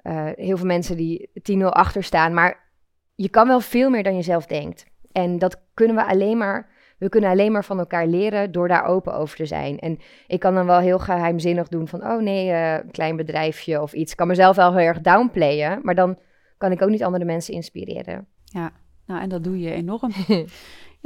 uh, 0.07 0.25
heel 0.35 0.57
veel 0.57 0.65
mensen 0.65 0.97
die 0.97 1.29
10-0 1.51 1.63
achter 1.63 2.03
staan. 2.03 2.33
Maar 2.33 2.69
je 3.15 3.29
kan 3.29 3.47
wel 3.47 3.59
veel 3.59 3.89
meer 3.89 4.03
dan 4.03 4.15
je 4.15 4.21
zelf 4.21 4.45
denkt. 4.45 4.85
En 5.11 5.39
dat 5.39 5.61
kunnen 5.73 5.95
we 5.95 6.05
alleen 6.05 6.37
maar. 6.37 6.75
We 6.97 7.09
kunnen 7.09 7.29
alleen 7.29 7.51
maar 7.51 7.65
van 7.65 7.79
elkaar 7.79 8.07
leren 8.07 8.51
door 8.51 8.67
daar 8.67 8.85
open 8.85 9.13
over 9.13 9.37
te 9.37 9.45
zijn. 9.45 9.79
En 9.79 9.99
ik 10.27 10.39
kan 10.39 10.53
dan 10.53 10.65
wel 10.65 10.79
heel 10.79 10.99
geheimzinnig 10.99 11.67
doen 11.67 11.87
van, 11.87 12.03
oh 12.03 12.21
nee, 12.21 12.49
uh, 12.49 12.77
klein 12.91 13.15
bedrijfje 13.15 13.81
of 13.81 13.93
iets. 13.93 14.11
Ik 14.11 14.17
kan 14.17 14.27
mezelf 14.27 14.55
wel 14.55 14.75
heel 14.75 14.87
erg 14.87 15.01
downplayen, 15.01 15.79
maar 15.83 15.95
dan 15.95 16.17
kan 16.57 16.71
ik 16.71 16.81
ook 16.81 16.89
niet 16.89 17.03
andere 17.03 17.25
mensen 17.25 17.53
inspireren. 17.53 18.27
Ja, 18.43 18.71
nou 19.05 19.21
en 19.21 19.29
dat 19.29 19.43
doe 19.43 19.59
je 19.59 19.71
enorm. 19.71 20.11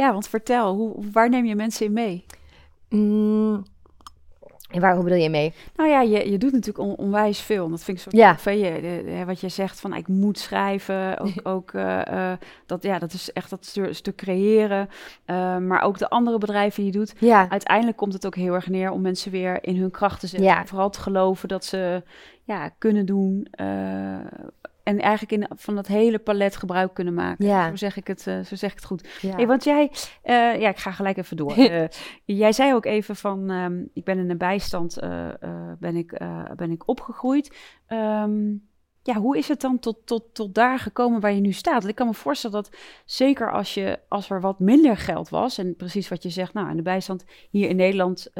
ja, 0.02 0.12
want 0.12 0.28
vertel, 0.28 0.76
hoe, 0.76 1.12
waar 1.12 1.30
neem 1.30 1.46
je 1.46 1.56
mensen 1.56 1.86
in 1.86 1.94
mee? 1.94 2.26
Mm, 2.90 3.64
en 4.72 4.82
waar, 4.82 4.96
hoe 4.96 5.04
bedoel 5.04 5.20
je 5.20 5.30
mee? 5.30 5.54
Nou 5.76 5.90
ja, 5.90 6.02
je, 6.02 6.32
je 6.32 6.38
doet 6.38 6.52
natuurlijk 6.52 7.00
onwijs 7.00 7.40
veel. 7.40 7.70
Dat 7.70 7.84
vind 7.84 7.98
ik 7.98 8.04
zo 8.04 8.18
ja. 8.18 9.26
wat 9.26 9.40
je 9.40 9.50
zegt 9.50 9.80
van 9.80 9.94
ik 9.94 10.08
moet 10.08 10.40
schrijven. 10.40 11.20
Ook, 11.20 11.34
ook 11.56 11.74
uh, 11.74 12.32
dat, 12.66 12.84
ja, 12.84 13.00
dat 13.00 13.14
is 13.14 13.34
echt 13.34 13.50
dat 13.50 13.66
stuk, 13.66 13.96
stuk 13.96 14.16
creëren. 14.16 14.90
Uh, 15.26 15.58
maar 15.58 15.82
ook 15.82 15.98
de 15.98 16.10
andere 16.10 16.38
bedrijven 16.38 16.84
die 16.84 16.92
je 16.92 16.98
doet. 16.98 17.14
Ja. 17.20 17.50
Uiteindelijk 17.50 17.98
komt 17.98 18.14
het 18.14 18.26
ook 18.26 18.36
heel 18.36 18.54
erg 18.54 18.68
neer 18.68 18.92
om 18.92 19.02
mensen 19.02 19.32
weer 19.32 19.64
in 19.64 19.76
hun 19.76 19.92
kracht 19.92 20.20
te 20.20 20.28
zetten. 20.28 20.50
Ja. 20.50 20.66
Vooral 20.66 20.90
te 20.90 21.00
geloven 21.00 21.48
dat 21.48 21.66
ze 21.66 22.04
ja, 22.44 22.70
kunnen 22.78 23.06
doen 23.06 23.48
en 24.92 25.00
eigenlijk 25.00 25.32
in, 25.32 25.58
van 25.58 25.76
dat 25.76 25.88
hele 25.88 26.20
palet 26.20 26.56
gebruik 26.56 26.94
kunnen 26.94 27.14
maken. 27.14 27.46
Ja. 27.46 27.70
Zo 27.70 27.76
zeg 27.76 27.98
ik 27.98 28.08
het, 28.08 28.26
uh, 28.28 28.40
zo 28.40 28.56
zeg 28.56 28.70
ik 28.70 28.76
het 28.76 28.86
goed. 28.86 29.08
Ja. 29.22 29.36
Hey, 29.36 29.48
want 29.48 29.64
jij, 29.64 29.92
uh, 29.92 30.60
ja, 30.60 30.70
ik 30.70 30.78
ga 30.78 30.92
gelijk 30.92 31.18
even 31.18 31.38
door. 31.38 31.58
uh, 31.58 31.84
jij 32.26 32.52
zei 32.52 32.74
ook 32.74 32.86
even 32.86 33.16
van, 33.16 33.50
um, 33.50 33.90
ik 33.94 34.04
ben 34.04 34.18
in 34.18 34.30
een 34.30 34.38
bijstand, 34.38 34.98
ben, 35.80 35.96
ik, 35.96 36.22
ben 36.56 36.72
ik 36.72 36.88
opgegroeid. 36.88 37.58
Um, 37.88 38.70
ja, 39.04 39.14
hoe 39.14 39.38
is 39.38 39.48
het 39.48 39.62
dan 39.62 39.80
tot, 39.80 39.98
tot, 40.06 40.34
tot 40.34 40.56
daar 40.56 40.80
gekomen 40.80 41.20
waar 41.20 41.34
je 41.34 41.42
nu 41.42 41.52
staat? 41.52 41.74
Want 41.74 41.88
ik 41.88 41.96
kan 41.96 42.08
me 42.08 42.14
voorstellen 42.14 42.56
dat 42.64 42.78
zeker 43.06 43.52
als, 43.52 43.74
je, 43.74 44.00
als 44.08 44.30
er 44.30 44.42
wat 44.42 44.60
minder 44.60 44.98
geld 44.98 45.30
was, 45.30 45.58
en 45.58 45.76
precies 45.76 46.08
wat 46.08 46.24
je 46.24 46.30
zegt, 46.30 46.54
nou, 46.54 46.70
in 46.70 46.76
de 46.76 46.82
bijstand 46.82 47.26
hier 47.50 47.70
in 47.70 47.76
Nederland 47.76 48.32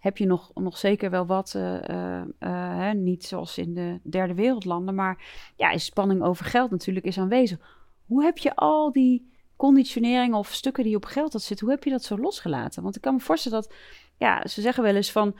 heb 0.00 0.18
je 0.18 0.26
nog, 0.26 0.50
nog 0.54 0.78
zeker 0.78 1.10
wel 1.10 1.26
wat, 1.26 1.54
uh, 1.56 2.22
hè, 2.38 2.92
niet 2.92 3.24
zoals 3.24 3.58
in 3.58 3.74
de 3.74 4.00
derde 4.02 4.34
wereldlanden, 4.34 4.94
maar 4.94 5.24
ja, 5.56 5.70
is 5.70 5.84
spanning 5.84 6.22
over 6.22 6.44
geld 6.44 6.70
natuurlijk 6.70 7.06
is 7.06 7.18
aanwezig. 7.18 7.58
Hoe 8.06 8.22
heb 8.22 8.38
je 8.38 8.54
al 8.54 8.92
die 8.92 9.32
conditioneringen 9.56 10.38
of 10.38 10.52
stukken 10.52 10.84
die 10.84 10.96
op 10.96 11.04
geld 11.04 11.32
dat 11.32 11.42
zitten, 11.42 11.66
hoe 11.66 11.74
heb 11.74 11.84
je 11.84 11.90
dat 11.90 12.04
zo 12.04 12.18
losgelaten? 12.18 12.82
Want 12.82 12.96
ik 12.96 13.02
kan 13.02 13.14
me 13.14 13.20
voorstellen 13.20 13.60
dat, 13.60 13.74
ja, 14.16 14.46
ze 14.46 14.60
zeggen 14.60 14.82
wel 14.82 14.94
eens 14.94 15.12
van 15.12 15.36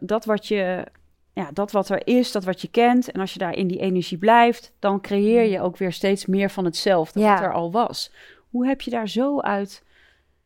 dat 0.00 0.24
wat 0.24 0.46
je, 0.46 0.86
ja, 1.32 1.50
dat 1.52 1.72
wat 1.72 1.88
er 1.88 2.06
is, 2.06 2.32
dat 2.32 2.44
wat 2.44 2.60
je 2.60 2.68
kent, 2.68 3.10
en 3.10 3.20
als 3.20 3.32
je 3.32 3.38
daar 3.38 3.56
in 3.56 3.66
die 3.66 3.80
energie 3.80 4.18
blijft, 4.18 4.72
dan 4.78 5.00
creëer 5.00 5.44
je 5.44 5.60
ook 5.60 5.76
weer 5.76 5.92
steeds 5.92 6.26
meer 6.26 6.50
van 6.50 6.64
hetzelfde 6.64 7.20
ja. 7.20 7.32
wat 7.32 7.42
er 7.42 7.52
al 7.52 7.72
was. 7.72 8.12
Hoe 8.50 8.66
heb 8.66 8.80
je 8.80 8.90
daar 8.90 9.08
zo 9.08 9.40
uit 9.40 9.84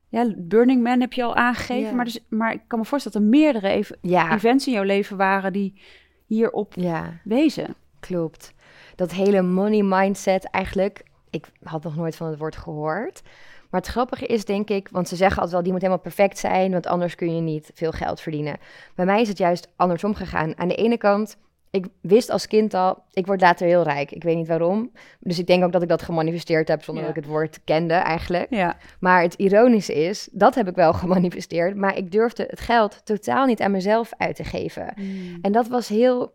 ja, 0.09 0.33
Burning 0.37 0.83
Man 0.83 1.01
heb 1.01 1.13
je 1.13 1.23
al 1.23 1.35
aangegeven. 1.37 1.89
Ja. 1.91 1.95
Maar, 1.95 2.05
dus, 2.05 2.21
maar 2.29 2.53
ik 2.53 2.61
kan 2.67 2.79
me 2.79 2.85
voorstellen 2.85 3.21
dat 3.21 3.33
er 3.33 3.39
meerdere 3.41 3.69
even, 3.69 3.99
Ja, 4.01 4.35
events 4.35 4.67
in 4.67 4.73
jouw 4.73 4.83
leven 4.83 5.17
waren 5.17 5.53
die 5.53 5.81
hierop 6.27 6.75
ja, 6.77 7.21
wezen. 7.25 7.75
klopt. 8.01 8.55
Dat 8.95 9.13
hele 9.13 9.43
money 9.43 9.83
mindset 9.83 10.45
eigenlijk, 10.51 11.05
ik 11.31 11.47
had 11.63 11.83
nog 11.83 11.97
nooit 11.97 12.17
van 12.17 12.27
het 12.27 12.39
woord 12.39 12.57
gehoord. 12.57 13.23
Maar 13.71 13.81
het 13.81 13.91
grappige 13.91 14.27
is, 14.27 14.45
denk 14.45 14.69
ik, 14.69 14.89
want 14.89 15.09
ze 15.09 15.17
zeggen 15.17 15.37
altijd 15.37 15.53
wel, 15.53 15.63
die 15.63 15.73
moet 15.73 15.81
helemaal 15.81 16.03
perfect 16.03 16.39
zijn, 16.39 16.73
want 16.73 16.87
anders 16.87 17.15
kun 17.15 17.35
je 17.35 17.41
niet 17.41 17.71
veel 17.75 17.93
geld 17.93 18.21
verdienen. 18.21 18.57
Bij 18.95 19.05
mij 19.05 19.21
is 19.21 19.29
het 19.29 19.39
juist 19.39 19.69
andersom 19.77 20.15
gegaan. 20.15 20.59
Aan 20.59 20.69
de 20.69 20.75
ene 20.75 20.97
kant, 20.99 21.37
ik 21.71 21.87
wist 22.01 22.31
als 22.31 22.47
kind 22.47 22.75
al, 22.75 23.03
ik 23.13 23.27
word 23.27 23.41
later 23.41 23.67
heel 23.67 23.83
rijk. 23.83 24.11
Ik 24.11 24.23
weet 24.23 24.37
niet 24.37 24.47
waarom. 24.49 24.93
Dus 25.21 25.39
ik 25.39 25.47
denk 25.47 25.65
ook 25.65 25.73
dat 25.73 25.83
ik 25.83 25.89
dat 25.89 26.03
gemanifesteerd 26.03 26.69
heb 26.69 26.83
zonder 26.85 27.03
Ja. 27.03 27.09
dat 27.09 27.17
ik 27.19 27.23
het 27.25 27.33
woord 27.33 27.61
kende 27.65 27.95
eigenlijk. 27.95 28.47
Ja, 28.51 28.77
Maar 29.01 29.23
het 29.23 29.35
ironische 29.35 29.95
is, 29.95 30.29
dat 30.33 30.55
heb 30.55 30.69
ik 30.69 30.75
wel 30.75 30.93
gemanifesteerd, 31.03 31.77
maar 31.77 31.97
ik 31.97 32.11
durfde 32.13 32.47
het 32.51 32.61
geld 32.61 33.01
totaal 33.05 33.47
niet 33.47 33.61
aan 33.61 33.71
mezelf 33.71 34.11
uit 34.17 34.37
te 34.37 34.45
geven. 34.45 34.95
En 35.43 35.53
dat 35.53 35.69
was 35.69 35.89
heel, 35.89 36.35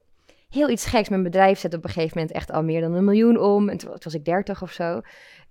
heel 0.49 0.69
iets 0.69 0.85
geks. 0.85 1.09
Mijn 1.09 1.23
bedrijf 1.23 1.59
zette 1.59 1.77
op 1.77 1.83
een 1.83 1.89
gegeven 1.89 2.17
moment 2.17 2.35
echt 2.35 2.51
al 2.51 2.63
meer 2.63 2.81
dan 2.81 2.93
een 2.93 3.05
miljoen 3.05 3.39
om. 3.39 3.69
En 3.69 3.77
toen 3.77 3.89
toen 3.89 3.99
was 4.03 4.13
ik 4.13 4.25
dertig 4.25 4.61
of 4.61 4.71
zo. 4.71 5.01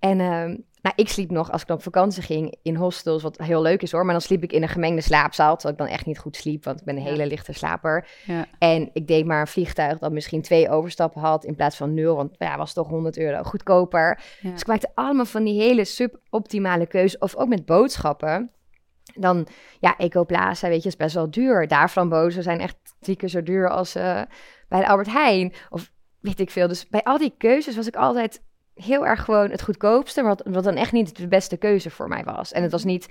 En 0.01 0.21
ehm, 0.21 0.57
nou, 0.83 0.95
ik 0.97 1.09
sliep 1.09 1.31
nog, 1.31 1.53
als 1.53 1.61
ik 1.63 1.67
dan 1.67 1.77
op 1.77 1.83
vakantie 1.83 2.23
ging, 2.23 2.57
in 2.63 2.77
hostels, 2.77 3.23
wat 3.23 3.39
heel 3.39 3.63
leuk 3.63 3.83
is 3.83 3.93
hoor. 3.93 4.05
Maar 4.05 4.13
dan 4.13 4.21
sliep 4.23 4.43
ik 4.43 4.53
in 4.53 4.63
een 4.63 4.69
gemengde 4.69 5.01
slaapzaal, 5.01 5.55
terwijl 5.57 5.75
ik 5.75 5.81
dan 5.81 5.97
echt 5.97 6.07
niet 6.07 6.19
goed 6.19 6.37
sliep, 6.37 6.65
want 6.65 6.81
ik 6.81 6.85
ben 6.87 6.97
een 6.97 7.03
hele 7.03 7.27
lichte 7.27 7.53
slaper. 7.53 8.09
ja, 8.27 8.47
En 8.59 8.91
ik 8.93 9.07
deed 9.07 9.27
maar 9.27 9.41
een 9.41 9.47
vliegtuig 9.47 9.99
dat 9.99 10.13
misschien 10.13 10.43
twee 10.43 10.71
overstappen 10.71 11.21
had 11.21 11.45
in 11.45 11.57
plaats 11.57 11.77
van 11.77 11.95
nul, 11.95 12.17
want 12.17 12.35
ja, 12.39 12.57
was 12.57 12.73
toch 12.73 12.89
100 12.89 13.19
euro 13.19 13.43
goedkoper. 13.43 14.21
ja. 14.41 14.51
Dus 14.51 14.61
ik 14.61 14.67
maakte 14.67 14.91
allemaal 14.95 15.25
van 15.25 15.45
die 15.45 15.61
hele 15.63 15.85
suboptimale 15.85 16.87
keuzes. 16.87 17.19
Of 17.19 17.37
ook 17.37 17.49
met 17.49 17.67
boodschappen. 17.67 18.51
Dan, 19.15 19.47
ja, 19.81 19.97
Ecoplaza, 19.97 20.69
weet 20.69 20.83
je, 20.83 20.89
is 20.89 20.97
best 20.97 21.15
wel 21.15 21.31
duur. 21.31 21.69
Daar 21.69 21.89
frambozen 21.89 22.43
zijn 22.43 22.61
echt 22.61 22.77
drie 23.01 23.17
keer 23.17 23.29
zo 23.29 23.43
duur 23.43 23.71
als 23.71 23.95
eh, 23.95 24.23
bij 24.69 24.81
de 24.81 24.89
Albert 24.89 25.13
Heijn. 25.13 25.53
Of 25.71 25.91
weet 26.21 26.41
ik 26.41 26.51
veel. 26.51 26.69
Dus 26.69 26.89
bij 26.89 27.03
al 27.03 27.19
die 27.19 27.35
keuzes 27.39 27.77
was 27.77 27.87
ik 27.87 27.97
altijd 27.97 28.43
heel 28.85 29.07
erg 29.07 29.25
gewoon 29.25 29.51
het 29.51 29.63
goedkoopste. 29.63 30.23
Wat, 30.23 30.43
wat 30.51 30.65
dan 30.65 30.77
echt 30.77 30.93
niet 30.93 31.17
de 31.17 31.29
beste 31.29 31.57
keuze 31.57 31.91
voor 31.91 32.09
mij 32.09 32.25
was. 32.25 32.53
En 32.53 32.63
het 32.63 32.73
was 32.73 32.85
niet, 32.85 33.09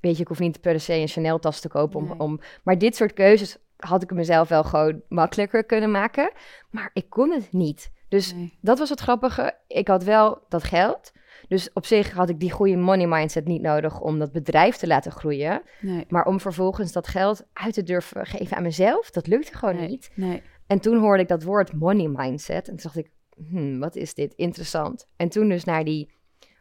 weet 0.00 0.16
je, 0.16 0.22
ik 0.22 0.28
hoef 0.28 0.38
niet 0.38 0.60
per 0.60 0.80
se 0.80 0.94
een 0.94 1.08
Chanel 1.08 1.38
tas 1.38 1.60
te 1.60 1.68
kopen. 1.68 2.00
Om, 2.00 2.06
Nee. 2.08 2.18
om, 2.18 2.40
maar 2.62 2.78
dit 2.78 2.96
soort 2.96 3.12
keuzes 3.12 3.56
had 3.76 4.02
ik 4.02 4.10
mezelf 4.12 4.48
wel 4.48 4.64
gewoon 4.64 5.00
makkelijker 5.08 5.64
kunnen 5.64 5.90
maken. 5.90 6.30
Maar 6.70 6.90
ik 6.92 7.10
kon 7.10 7.30
het 7.30 7.52
niet. 7.52 7.90
Dus 8.08 8.34
Nee. 8.34 8.58
dat 8.60 8.78
was 8.78 8.88
het 8.88 9.00
grappige. 9.00 9.54
Ik 9.66 9.88
had 9.88 10.04
wel 10.04 10.42
dat 10.48 10.64
geld. 10.64 11.12
Dus 11.48 11.72
op 11.72 11.86
zich 11.86 12.12
had 12.12 12.28
ik 12.28 12.40
die 12.40 12.50
goede 12.50 12.76
money 12.76 13.06
mindset 13.06 13.46
niet 13.46 13.62
nodig 13.62 14.00
om 14.00 14.18
dat 14.18 14.32
bedrijf 14.32 14.76
te 14.76 14.86
laten 14.86 15.12
groeien. 15.12 15.62
Nee. 15.80 16.04
Maar 16.08 16.24
om 16.24 16.40
vervolgens 16.40 16.92
dat 16.92 17.08
geld 17.08 17.46
uit 17.52 17.74
te 17.74 17.82
durven 17.82 18.26
geven 18.26 18.56
aan 18.56 18.62
mezelf, 18.62 19.10
dat 19.10 19.26
lukte 19.26 19.56
gewoon 19.56 19.86
niet. 19.86 20.10
Nee. 20.14 20.42
En 20.66 20.80
toen 20.80 20.98
hoorde 20.98 21.22
ik 21.22 21.28
dat 21.28 21.42
woord 21.42 21.72
money 21.72 22.08
mindset. 22.08 22.68
En 22.68 22.74
toen 22.76 22.82
dacht 22.82 22.96
ik, 22.96 23.10
hmm, 23.48 23.78
wat 23.78 23.96
is 23.96 24.14
dit? 24.14 24.34
Interessant. 24.34 25.08
En 25.16 25.28
toen 25.28 25.48
dus 25.48 25.64
naar 25.64 25.84
die 25.84 26.12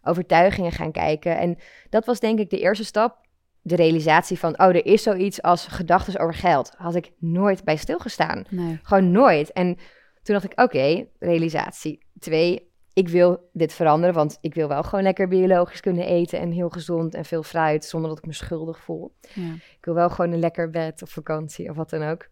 overtuigingen 0.04 0.72
gaan 0.72 0.92
kijken. 0.92 1.38
En 1.38 1.58
dat 1.90 2.06
was 2.06 2.20
denk 2.20 2.40
ik 2.40 2.50
de 2.50 2.60
eerste 2.60 2.86
stap. 2.86 3.28
De 3.62 3.76
realisatie 3.76 4.40
van, 4.40 4.60
oh, 4.60 4.68
er 4.68 4.86
is 4.86 5.04
zoiets 5.04 5.42
als 5.42 5.68
gedachten 5.68 6.20
over 6.20 6.34
geld. 6.34 6.74
Had 6.78 6.96
ik 6.96 7.12
nooit 7.18 7.64
bij 7.64 7.76
stilgestaan. 7.76 8.44
Nee. 8.50 8.80
Gewoon 8.84 9.12
nooit. 9.12 9.52
En 9.52 9.76
toen 10.24 10.36
dacht 10.36 10.44
ik, 10.44 10.60
oké, 10.60 11.08
realisatie. 11.20 12.06
Twee, 12.20 12.72
ik 12.94 13.08
wil 13.08 13.50
dit 13.54 13.74
veranderen, 13.74 14.16
want 14.16 14.38
ik 14.42 14.54
wil 14.54 14.68
wel 14.68 14.84
gewoon 14.84 15.04
lekker 15.04 15.28
biologisch 15.28 15.80
kunnen 15.80 16.06
eten 16.06 16.40
en 16.40 16.52
heel 16.52 16.70
gezond 16.70 17.14
en 17.14 17.26
veel 17.26 17.44
fruit, 17.44 17.86
zonder 17.86 18.10
dat 18.10 18.20
ik 18.20 18.26
me 18.26 18.34
schuldig 18.34 18.80
voel. 18.80 19.16
Ja. 19.34 19.54
Ik 19.54 19.86
wil 19.86 19.94
wel 19.94 20.10
gewoon 20.10 20.32
een 20.32 20.40
lekker 20.40 20.70
bed 20.70 21.02
of 21.02 21.10
vakantie 21.10 21.70
of 21.70 21.76
wat 21.76 21.90
dan 21.90 22.04
ook. 22.04 22.30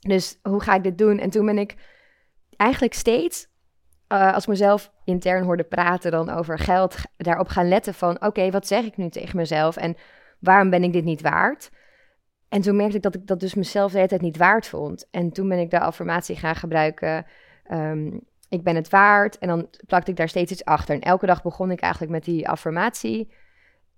Dus 0.00 0.38
hoe 0.42 0.62
ga 0.62 0.74
ik 0.74 0.82
dit 0.82 0.98
doen? 0.98 1.18
En 1.18 1.30
toen 1.30 1.46
ben 1.46 1.58
ik 1.58 1.74
eigenlijk 2.56 2.94
steeds, 2.94 3.46
eh, 4.12 4.34
als 4.34 4.46
mezelf 4.46 4.92
intern 5.04 5.44
hoorde 5.44 5.62
praten 5.62 6.10
dan 6.10 6.30
over 6.30 6.58
geld, 6.58 6.96
daarop 7.16 7.48
gaan 7.48 7.68
letten 7.68 7.94
van, 7.94 8.24
oké, 8.24 8.50
wat 8.50 8.66
zeg 8.66 8.84
ik 8.84 8.96
nu 8.96 9.08
tegen 9.08 9.36
mezelf 9.36 9.76
en 9.76 9.96
waarom 10.38 10.70
ben 10.70 10.82
ik 10.82 10.92
dit 10.92 11.04
niet 11.04 11.20
waard? 11.20 11.70
En 12.48 12.60
toen 12.60 12.76
merkte 12.76 12.96
ik 12.96 13.02
dat 13.02 13.14
ik 13.14 13.26
dat 13.26 13.40
dus 13.40 13.54
mezelf 13.54 13.90
de 13.90 13.96
hele 13.96 14.08
tijd 14.08 14.20
niet 14.20 14.36
waard 14.36 14.66
vond. 14.66 15.08
En 15.10 15.30
toen 15.30 15.48
ben 15.48 15.58
ik 15.58 15.70
de 15.70 15.80
affirmatie 15.80 16.36
gaan 16.36 16.56
gebruiken. 16.56 17.26
ehm, 17.64 18.18
ik 18.48 18.62
ben 18.62 18.76
het 18.76 18.88
waard. 18.88 19.38
En 19.38 19.48
dan 19.48 19.68
plakte 19.86 20.10
ik 20.10 20.16
daar 20.16 20.28
steeds 20.28 20.52
iets 20.52 20.64
achter. 20.64 20.94
En 20.94 21.00
elke 21.00 21.26
dag 21.26 21.42
begon 21.42 21.70
ik 21.70 21.80
eigenlijk 21.80 22.12
met 22.12 22.24
die 22.24 22.48
affirmatie. 22.48 23.32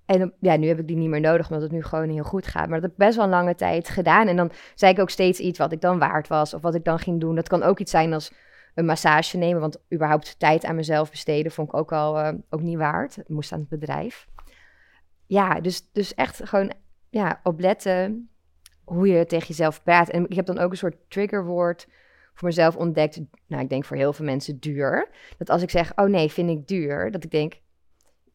En 0.06 0.35
ja, 0.40 0.56
nu 0.56 0.68
heb 0.68 0.78
ik 0.78 0.87
die 0.87 0.97
niet 0.97 1.09
meer 1.09 1.21
nodig, 1.21 1.49
omdat 1.49 1.62
het 1.62 1.73
nu 1.73 1.83
gewoon 1.83 2.09
heel 2.09 2.25
goed 2.25 2.47
gaat. 2.47 2.68
Maar 2.68 2.80
dat 2.80 2.83
heb 2.83 2.90
ik 2.90 3.06
best 3.06 3.16
wel 3.16 3.25
een 3.25 3.30
lange 3.30 3.54
tijd 3.54 3.88
gedaan. 3.88 4.28
En 4.28 4.37
dan 4.37 4.50
zei 4.75 4.92
ik 4.92 4.99
ook 4.99 5.11
steeds 5.11 5.38
iets 5.38 5.59
wat 5.59 5.73
ik 5.73 5.80
dan 5.80 5.99
waard 5.99 6.28
was. 6.28 6.54
Of 6.54 6.62
wat 6.62 6.75
ik 6.75 6.85
dan 6.85 6.99
ging 6.99 7.21
doen. 7.21 7.35
Dat 7.35 7.49
kan 7.49 7.62
ook 7.62 7.78
iets 7.78 7.90
zijn 7.90 8.12
als 8.12 8.33
een 8.75 8.85
massage 8.85 9.37
nemen. 9.37 9.61
Want 9.61 9.78
überhaupt 9.93 10.38
tijd 10.38 10.64
aan 10.64 10.75
mezelf 10.76 11.11
besteden 11.11 11.52
vond 11.52 11.69
ik 11.69 11.75
ook 11.75 11.93
al 11.93 12.19
eh, 12.19 12.33
ook 12.50 12.61
niet 12.61 12.76
waard. 12.78 13.16
Het 13.16 13.28
moest 13.28 13.52
aan 13.52 13.61
het 13.61 13.69
bedrijf. 13.69 14.26
Ja, 15.26 15.61
dus, 15.61 15.90
dus 15.93 16.14
echt 16.14 16.49
gewoon 16.49 16.73
ja, 17.11 17.40
opletten 17.43 18.28
hoe 18.85 19.09
je 19.09 19.26
tegen 19.26 19.47
jezelf 19.47 19.83
praat. 19.83 20.09
En 20.11 20.25
ik 20.28 20.37
heb 20.37 20.47
dan 20.47 20.59
ook 20.59 20.71
een 20.71 20.76
soort 20.76 20.97
triggerwoord 21.09 21.87
voor 22.35 22.49
mezelf 22.49 22.76
ontdekt. 22.76 23.21
Nou, 23.47 23.62
ik 23.62 23.69
denk 23.69 23.85
voor 23.85 23.97
heel 23.97 24.12
veel 24.12 24.25
mensen 24.25 24.61
duur. 24.61 25.09
Dat 25.38 25.50
als 25.50 25.62
ik 25.62 25.71
zeg, 25.71 25.93
oh 25.97 26.07
nee, 26.07 26.28
vind 26.33 26.50
ik 26.50 26.66
duur. 26.66 27.11
Dat 27.11 27.25
ik 27.25 27.31
denk, 27.31 27.61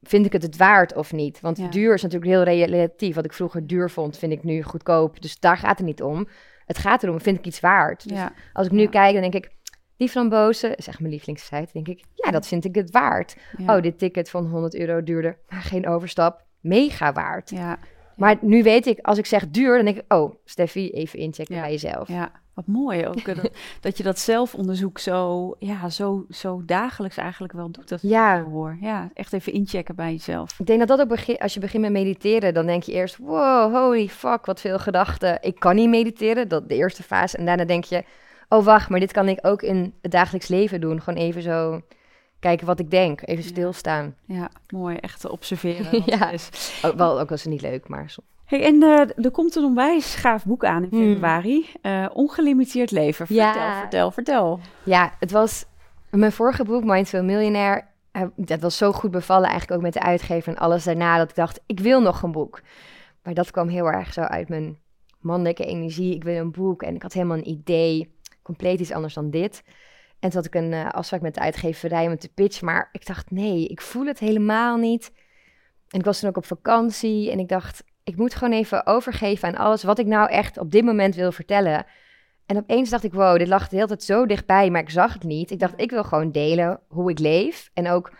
vind 0.02 0.26
ik 0.26 0.32
het 0.34 0.42
het 0.44 0.58
waard 0.58 0.96
of 0.96 1.12
niet? 1.12 1.40
Want 1.42 1.58
Ja. 1.58 1.68
duur 1.70 1.94
is 1.94 2.02
natuurlijk 2.02 2.32
heel 2.32 2.44
relatief. 2.44 3.16
Wat 3.16 3.26
ik 3.26 3.34
vroeger 3.34 3.68
duur 3.68 3.90
vond, 3.90 4.18
vind 4.18 4.32
ik 4.32 4.44
nu 4.44 4.64
goedkoop. 4.64 5.22
Dus 5.22 5.40
daar 5.40 5.58
gaat 5.58 5.78
het 5.78 5.88
niet 5.88 6.02
om. 6.02 6.28
Het 6.66 6.78
gaat 6.78 7.04
erom, 7.04 7.22
vind 7.22 7.38
ik 7.38 7.46
iets 7.46 7.60
waard? 7.60 8.10
Dus 8.10 8.18
Ja. 8.18 8.34
als 8.54 8.66
ik 8.66 8.72
nu 8.72 8.82
Ja. 8.82 8.90
kijk, 8.90 9.14
dan 9.14 9.22
denk 9.22 9.34
ik, 9.46 9.52
die 10.00 10.10
frambozen, 10.10 10.76
is 10.76 10.88
echt 10.88 11.00
mijn 11.00 11.12
lievelingssite, 11.12 11.68
denk 11.74 11.88
ik, 11.88 12.04
ja, 12.16 12.32
dat 12.32 12.48
vind 12.48 12.66
ik 12.66 12.76
het 12.76 12.92
waard. 12.92 13.36
Ja. 13.58 13.76
Oh, 13.76 13.82
dit 13.82 14.00
ticket 14.00 14.30
van 14.30 14.46
100 14.46 14.76
euro 14.76 15.04
duurder, 15.04 15.38
maar 15.50 15.62
geen 15.62 15.88
overstap, 15.88 16.44
mega 16.60 17.14
waard. 17.14 17.50
ja. 17.50 17.78
Maar 18.16 18.38
nu 18.42 18.64
weet 18.64 18.86
ik, 18.88 19.00
als 19.02 19.18
ik 19.18 19.26
zeg 19.26 19.48
duur, 19.50 19.76
dan 19.76 19.86
denk 19.86 19.98
ik, 19.98 20.14
oh, 20.14 20.34
Steffi, 20.46 20.90
even 20.90 21.20
inchecken 21.20 21.56
Ja. 21.56 21.62
bij 21.62 21.72
jezelf. 21.72 22.08
Ja, 22.08 22.32
wat 22.54 22.68
mooi 22.68 23.08
ook. 23.08 23.26
dat, 23.26 23.50
dat 23.82 23.98
je 23.98 24.04
dat 24.04 24.20
zelfonderzoek 24.20 25.00
zo, 25.00 25.56
ja, 25.60 25.90
zo, 25.90 26.26
zo 26.30 26.62
dagelijks 26.66 27.18
eigenlijk 27.18 27.54
wel 27.54 27.72
doet. 27.72 27.90
Dat 27.90 28.02
Ja. 28.02 28.44
hoor. 28.44 28.78
Ja, 28.82 29.10
echt 29.14 29.34
even 29.34 29.54
inchecken 29.54 29.96
bij 29.96 30.12
jezelf. 30.12 30.60
Ik 30.60 30.66
denk 30.66 30.80
dat 30.80 30.88
dat 30.88 31.00
ook 31.02 31.08
begin, 31.08 31.38
als 31.38 31.54
je 31.54 31.60
begint 31.60 31.84
met 31.84 31.92
mediteren, 31.92 32.54
dan 32.54 32.66
denk 32.66 32.84
je 32.84 32.92
eerst, 32.92 33.18
wow, 33.18 33.74
holy 33.76 34.08
fuck, 34.08 34.46
wat 34.46 34.60
veel 34.62 34.80
gedachten. 34.80 35.38
Ik 35.42 35.60
kan 35.60 35.76
niet 35.76 35.90
mediteren, 35.90 36.48
dat 36.48 36.70
de 36.70 36.76
eerste 36.76 37.04
fase. 37.04 37.38
En 37.38 37.46
daarna 37.46 37.66
denk 37.66 37.84
je, 37.84 38.04
oh 38.50 38.64
wacht, 38.66 38.90
maar 38.90 39.00
dit 39.00 39.12
kan 39.12 39.28
ik 39.28 39.40
ook 39.42 39.62
in 39.62 39.94
het 40.02 40.12
dagelijks 40.12 40.48
leven 40.48 40.82
doen. 40.82 41.02
Gewoon 41.02 41.20
even 41.20 41.42
zo 41.42 41.82
kijken 42.40 42.66
wat 42.68 42.80
ik 42.80 42.92
denk, 42.92 43.22
even 43.28 43.44
Ja. 43.44 43.50
stilstaan. 43.50 44.16
Ja, 44.26 44.50
mooi. 44.70 44.96
Echt 44.96 45.22
te 45.22 45.32
observeren. 45.32 46.02
Ja. 46.06 46.30
is. 46.32 46.80
Ook, 46.86 46.96
wel, 46.96 47.20
ook 47.20 47.30
was 47.30 47.42
het 47.44 47.52
niet 47.52 47.62
leuk, 47.62 47.88
maar 47.88 48.10
soms. 48.10 48.28
Hey, 48.46 48.64
en 48.66 48.84
eh, 48.84 49.26
er 49.26 49.32
komt 49.32 49.56
een 49.56 49.64
onwijs 49.64 50.16
gaaf 50.16 50.46
boek 50.46 50.66
aan 50.66 50.84
in 50.84 50.90
Hmm. 50.90 51.00
februari. 51.14 51.70
Eh, 51.82 52.06
Ongelimiteerd 52.14 52.92
leven. 52.92 53.28
Vertel, 53.28 53.46
Ja. 53.46 53.80
vertel, 53.80 54.12
vertel. 54.12 54.60
Ja, 54.84 55.14
het 55.20 55.32
was 55.32 55.66
mijn 56.10 56.32
vorige 56.32 56.64
boek, 56.64 56.84
Mindful 56.84 57.24
Millionaire. 57.24 57.84
eh, 58.12 58.24
Dat 58.36 58.60
was 58.62 58.78
zo 58.78 58.92
goed 58.92 59.12
bevallen, 59.12 59.50
eigenlijk 59.50 59.78
ook 59.78 59.84
met 59.86 59.94
de 59.94 60.02
uitgever 60.02 60.54
en 60.54 60.60
alles 60.60 60.84
daarna, 60.84 61.18
dat 61.18 61.30
ik 61.30 61.36
dacht, 61.36 61.60
ik 61.66 61.80
wil 61.80 62.02
nog 62.02 62.22
een 62.22 62.32
boek. 62.32 62.62
Maar 63.24 63.34
dat 63.34 63.52
kwam 63.52 63.68
heel 63.68 63.92
erg 63.92 64.14
zo 64.14 64.22
uit 64.22 64.50
mijn 64.50 64.78
mannelijke 65.20 65.66
energie. 65.66 66.16
Ik 66.16 66.24
wil 66.24 66.36
een 66.36 66.52
boek 66.52 66.84
en 66.84 66.96
ik 66.96 67.02
had 67.02 67.14
helemaal 67.14 67.38
een 67.38 67.48
idee, 67.50 68.14
compleet 68.50 68.80
iets 68.80 68.92
anders 68.92 69.14
dan 69.14 69.30
dit. 69.30 69.64
En 70.20 70.30
toen 70.30 70.42
had 70.42 70.46
ik 70.46 70.56
een 70.56 70.74
eh, 70.74 70.90
afspraak 70.90 71.22
met 71.22 71.34
de 71.34 71.40
uitgeverij 71.40 72.06
om 72.06 72.12
het 72.12 72.22
te 72.22 72.34
pitchen, 72.34 72.66
maar 72.66 72.90
ik 72.92 73.06
dacht, 73.06 73.32
nee, 73.32 73.68
ik 73.68 73.82
voel 73.82 74.06
het 74.06 74.20
helemaal 74.20 74.78
niet. 74.78 75.12
En 75.90 76.00
ik 76.00 76.06
was 76.06 76.20
toen 76.20 76.30
ook 76.30 76.38
op 76.38 76.46
vakantie 76.46 77.32
en 77.32 77.40
ik 77.40 77.48
dacht, 77.48 77.84
ik 78.04 78.16
moet 78.16 78.36
gewoon 78.36 78.54
even 78.54 78.86
overgeven 78.86 79.48
aan 79.48 79.66
alles 79.66 79.84
wat 79.84 80.00
ik 80.00 80.06
nou 80.06 80.30
echt 80.30 80.58
op 80.58 80.72
dit 80.72 80.84
moment 80.84 81.16
wil 81.16 81.32
vertellen. 81.32 81.86
En 82.46 82.58
opeens 82.58 82.90
dacht 82.90 83.04
ik, 83.04 83.14
wow, 83.14 83.38
dit 83.38 83.48
lag 83.48 83.68
de 83.68 83.76
hele 83.76 83.88
tijd 83.88 84.04
zo 84.04 84.26
dichtbij, 84.26 84.70
maar 84.70 84.82
ik 84.82 84.90
zag 84.90 85.14
het 85.14 85.24
niet. 85.24 85.52
Ik 85.52 85.60
dacht, 85.60 85.82
ik 85.82 85.92
wil 85.92 86.04
gewoon 86.04 86.32
delen 86.32 86.80
hoe 86.88 87.10
ik 87.10 87.20
leef. 87.20 87.70
En 87.74 87.90
ook 87.90 88.12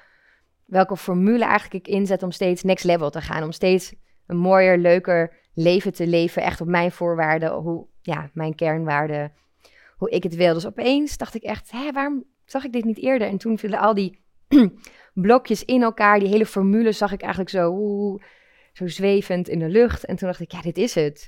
welke 0.66 0.98
formule 0.98 1.46
eigenlijk 1.46 1.88
ik 1.88 1.94
inzet 1.94 2.24
om 2.24 2.32
steeds 2.32 2.64
next 2.64 2.86
level 2.86 3.10
te 3.10 3.22
gaan. 3.22 3.44
Om 3.44 3.52
steeds 3.52 3.94
een 4.26 4.38
mooier, 4.38 4.78
leuker 4.78 5.38
leven 5.54 5.94
te 5.94 6.08
leven. 6.08 6.42
Echt 6.42 6.62
op 6.62 6.68
mijn 6.68 6.92
voorwaarden, 6.92 7.54
hoe, 7.54 7.86
ja, 8.02 8.30
mijn 8.34 8.56
kernwaarden, 8.56 9.32
hoe 10.00 10.10
ik 10.10 10.24
het 10.24 10.36
wil. 10.36 10.54
Dus 10.54 10.66
opeens 10.66 11.18
dacht 11.18 11.36
ik 11.36 11.44
echt, 11.44 11.72
hé, 11.72 11.92
waarom 11.92 12.24
zag 12.46 12.64
ik 12.64 12.72
dit 12.72 12.84
niet 12.84 12.98
eerder? 12.98 13.28
En 13.28 13.38
toen 13.38 13.58
vielen 13.58 13.80
al 13.80 13.94
die 13.94 14.22
blokjes 15.14 15.66
in 15.66 15.82
elkaar, 15.82 16.20
die 16.20 16.28
hele 16.28 16.46
formule 16.46 16.92
zag 16.92 17.12
ik 17.12 17.22
eigenlijk 17.22 17.52
zo, 17.52 18.18
zo 18.74 18.88
zwevend 18.88 19.48
in 19.48 19.60
de 19.60 19.70
lucht. 19.70 20.06
En 20.06 20.16
toen 20.16 20.28
dacht 20.28 20.40
ik, 20.40 20.52
ja, 20.52 20.62
dit 20.62 20.78
is 20.78 20.96
het. 20.96 21.28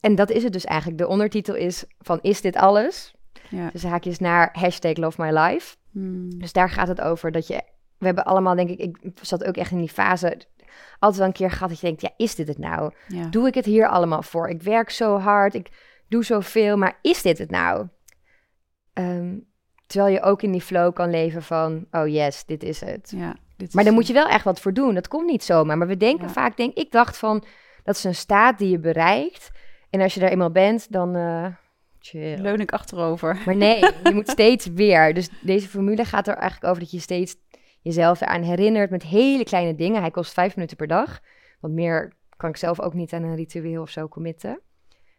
En 0.00 0.14
dat 0.14 0.30
is 0.30 0.42
het 0.42 0.52
dus 0.52 0.64
eigenlijk. 0.64 0.98
De 0.98 1.06
ondertitel 1.06 1.54
is 1.54 1.84
van 1.98 2.18
is 2.22 2.40
dit 2.40 2.56
alles? 2.56 3.14
Ja. 3.50 3.70
Dus 3.72 3.82
haakjes 3.82 4.18
naar 4.18 4.48
hashtag 4.52 4.96
love 4.96 5.22
my 5.22 5.38
life. 5.38 5.76
Hmm. 5.92 6.38
Dus 6.38 6.52
daar 6.52 6.70
gaat 6.70 6.88
het 6.88 7.00
over 7.00 7.32
dat 7.32 7.46
je... 7.46 7.62
We 7.98 8.06
hebben 8.06 8.24
allemaal, 8.24 8.54
denk 8.54 8.70
ik, 8.70 8.80
ik 8.80 8.96
zat 9.22 9.44
ook 9.44 9.56
echt 9.56 9.70
in 9.70 9.78
die 9.78 9.88
fase... 9.88 10.40
altijd 10.98 11.18
wel 11.18 11.26
een 11.26 11.32
keer 11.32 11.50
gehad 11.50 11.68
dat 11.68 11.80
je 11.80 11.86
denkt, 11.86 12.00
ja, 12.00 12.10
is 12.16 12.34
dit 12.34 12.48
het 12.48 12.58
nou? 12.58 12.92
Ja. 13.08 13.26
Doe 13.26 13.46
ik 13.46 13.54
het 13.54 13.64
hier 13.64 13.88
allemaal 13.88 14.22
voor? 14.22 14.48
Ik 14.48 14.62
werk 14.62 14.90
zo 14.90 15.18
hard, 15.18 15.54
ik 15.54 15.68
doe 16.08 16.24
zoveel, 16.24 16.76
maar 16.76 16.98
is 17.02 17.22
dit 17.22 17.38
het 17.38 17.50
nou? 17.50 17.86
Ehm, 18.92 19.36
terwijl 19.86 20.12
je 20.14 20.22
ook 20.22 20.42
in 20.42 20.52
die 20.52 20.60
flow 20.60 20.94
kan 20.94 21.10
leven 21.10 21.42
van, 21.42 21.86
oh 21.90 22.08
yes, 22.08 22.44
dit 22.44 22.62
is 22.62 22.80
het. 22.80 23.12
Ja, 23.16 23.36
dit 23.56 23.74
Maar 23.74 23.84
daar 23.84 23.92
moet 23.92 24.06
je 24.06 24.12
wel 24.12 24.28
echt 24.28 24.44
wat 24.44 24.60
voor 24.60 24.72
doen. 24.72 24.94
Dat 24.94 25.08
komt 25.08 25.26
niet 25.26 25.44
zomaar. 25.44 25.78
Maar 25.78 25.86
we 25.86 25.96
denken 25.96 26.26
Ja. 26.26 26.32
vaak, 26.32 26.56
denk 26.56 26.74
ik 26.74 26.90
dacht 26.92 27.16
van, 27.16 27.44
dat 27.84 27.96
is 27.96 28.04
een 28.04 28.14
staat 28.14 28.58
die 28.58 28.70
je 28.70 28.78
bereikt. 28.78 29.50
En 29.90 30.00
als 30.00 30.14
je 30.14 30.20
daar 30.20 30.30
eenmaal 30.30 30.50
bent, 30.50 30.92
dan 30.92 31.14
chill. 31.98 32.36
Leun 32.38 32.60
ik 32.60 32.72
achterover. 32.72 33.42
Maar 33.46 33.56
nee, 33.56 33.80
je 34.04 34.10
moet 34.14 34.28
steeds 34.30 34.66
weer. 34.66 35.14
Dus 35.14 35.28
deze 35.40 35.68
formule 35.68 36.04
gaat 36.04 36.26
er 36.28 36.34
eigenlijk 36.34 36.64
over 36.70 36.82
dat 36.82 36.90
je 36.90 37.00
steeds 37.00 37.36
jezelf 37.80 38.20
eraan 38.20 38.42
herinnert 38.42 38.90
met 38.90 39.02
hele 39.02 39.44
kleine 39.44 39.74
dingen. 39.74 40.00
Hij 40.00 40.10
kost 40.10 40.32
vijf 40.32 40.54
minuten 40.56 40.76
per 40.76 40.86
dag. 40.86 41.20
Want 41.60 41.74
meer 41.74 42.12
kan 42.36 42.50
ik 42.50 42.56
zelf 42.56 42.80
ook 42.80 42.94
niet 42.94 43.12
aan 43.12 43.22
een 43.22 43.36
ritueel 43.36 43.82
of 43.82 43.90
zo 43.90 44.08
committen. 44.08 44.60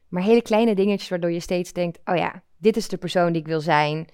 Maar 0.09 0.23
hele 0.23 0.41
kleine 0.41 0.75
dingetjes 0.75 1.09
waardoor 1.09 1.31
je 1.31 1.39
steeds 1.39 1.73
denkt, 1.73 1.99
oh 2.05 2.15
ja, 2.15 2.43
dit 2.57 2.77
is 2.77 2.87
de 2.87 2.97
persoon 2.97 3.31
die 3.31 3.41
ik 3.41 3.47
wil 3.47 3.61
zijn. 3.61 4.07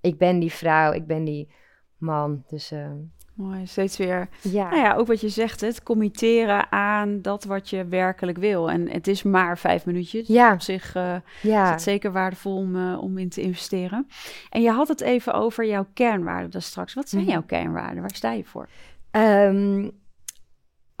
Ik 0.00 0.18
ben 0.18 0.38
die 0.38 0.52
vrouw, 0.52 0.92
ik 0.92 1.06
ben 1.06 1.24
die 1.24 1.48
man. 1.96 2.44
Dus 2.48 2.70
eh, 2.70 2.90
Mooi, 3.34 3.66
steeds 3.66 3.96
weer. 3.96 4.28
ja. 4.42 4.70
Nou 4.70 4.82
ja, 4.82 4.94
ook 4.94 5.06
wat 5.06 5.20
je 5.20 5.28
zegt, 5.28 5.60
het 5.60 5.82
committeren 5.82 6.72
aan 6.72 7.22
dat 7.22 7.44
wat 7.44 7.70
je 7.70 7.84
werkelijk 7.86 8.38
wil. 8.38 8.70
En 8.70 8.88
het 8.90 9.06
is 9.06 9.22
maar 9.22 9.58
vijf 9.58 9.86
minuutjes. 9.86 10.26
Ja, 10.28 10.52
Op 10.52 10.60
zich 10.60 10.94
eh, 10.94 11.14
is 11.14 11.50
ja. 11.50 11.70
het 11.70 11.82
zeker 11.82 12.12
waardevol 12.12 12.56
om, 12.56 12.76
eh, 12.76 13.02
om 13.02 13.18
in 13.18 13.28
te 13.28 13.40
investeren. 13.40 14.06
En 14.50 14.62
je 14.62 14.70
had 14.70 14.88
het 14.88 15.00
even 15.00 15.32
over 15.34 15.66
jouw 15.66 15.86
kernwaarden 15.94 16.50
daar 16.50 16.62
straks. 16.62 16.94
Wat 16.94 17.08
zijn 17.08 17.22
Mhm. 17.22 17.30
jouw 17.30 17.42
kernwaarden? 17.42 18.00
Waar 18.00 18.14
sta 18.14 18.32
je 18.32 18.44
voor? 18.44 18.68
Ehm, 19.10 19.88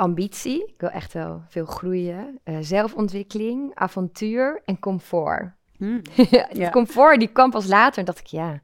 ambitie. 0.02 0.66
Ik 0.66 0.80
wil 0.80 0.88
echt 0.90 1.12
wel 1.12 1.42
veel 1.48 1.64
groeien. 1.66 2.38
Eh, 2.44 2.56
zelfontwikkeling, 2.60 3.74
avontuur 3.74 4.62
en 4.64 4.78
comfort. 4.78 5.50
het 6.16 6.56
Ja. 6.56 6.70
comfort, 6.70 7.18
die 7.18 7.28
kwam 7.32 7.50
pas 7.50 7.66
later. 7.66 7.98
En 7.98 8.04
dacht 8.04 8.18
ik, 8.18 8.26
ja. 8.26 8.62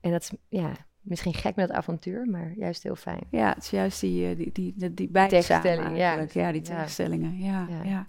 En 0.00 0.10
dat 0.10 0.22
is, 0.22 0.30
ja, 0.48 0.70
misschien 1.02 1.34
gek 1.34 1.56
met 1.56 1.70
avontuur, 1.70 2.26
maar 2.30 2.52
juist 2.56 2.82
heel 2.82 2.96
fijn. 2.96 3.20
Ja, 3.30 3.48
het 3.48 3.62
is 3.62 3.70
juist 3.70 4.00
die, 4.00 4.28
eh, 4.28 4.36
die, 4.36 4.50
die, 4.52 4.74
die, 4.76 4.94
die 4.94 5.08
ja. 5.12 6.26
Ja, 6.32 6.52
die 6.52 6.60
tegenstellingen. 6.60 7.38
Ja, 7.38 7.66
ja. 7.70 7.90
Ja. 7.90 8.06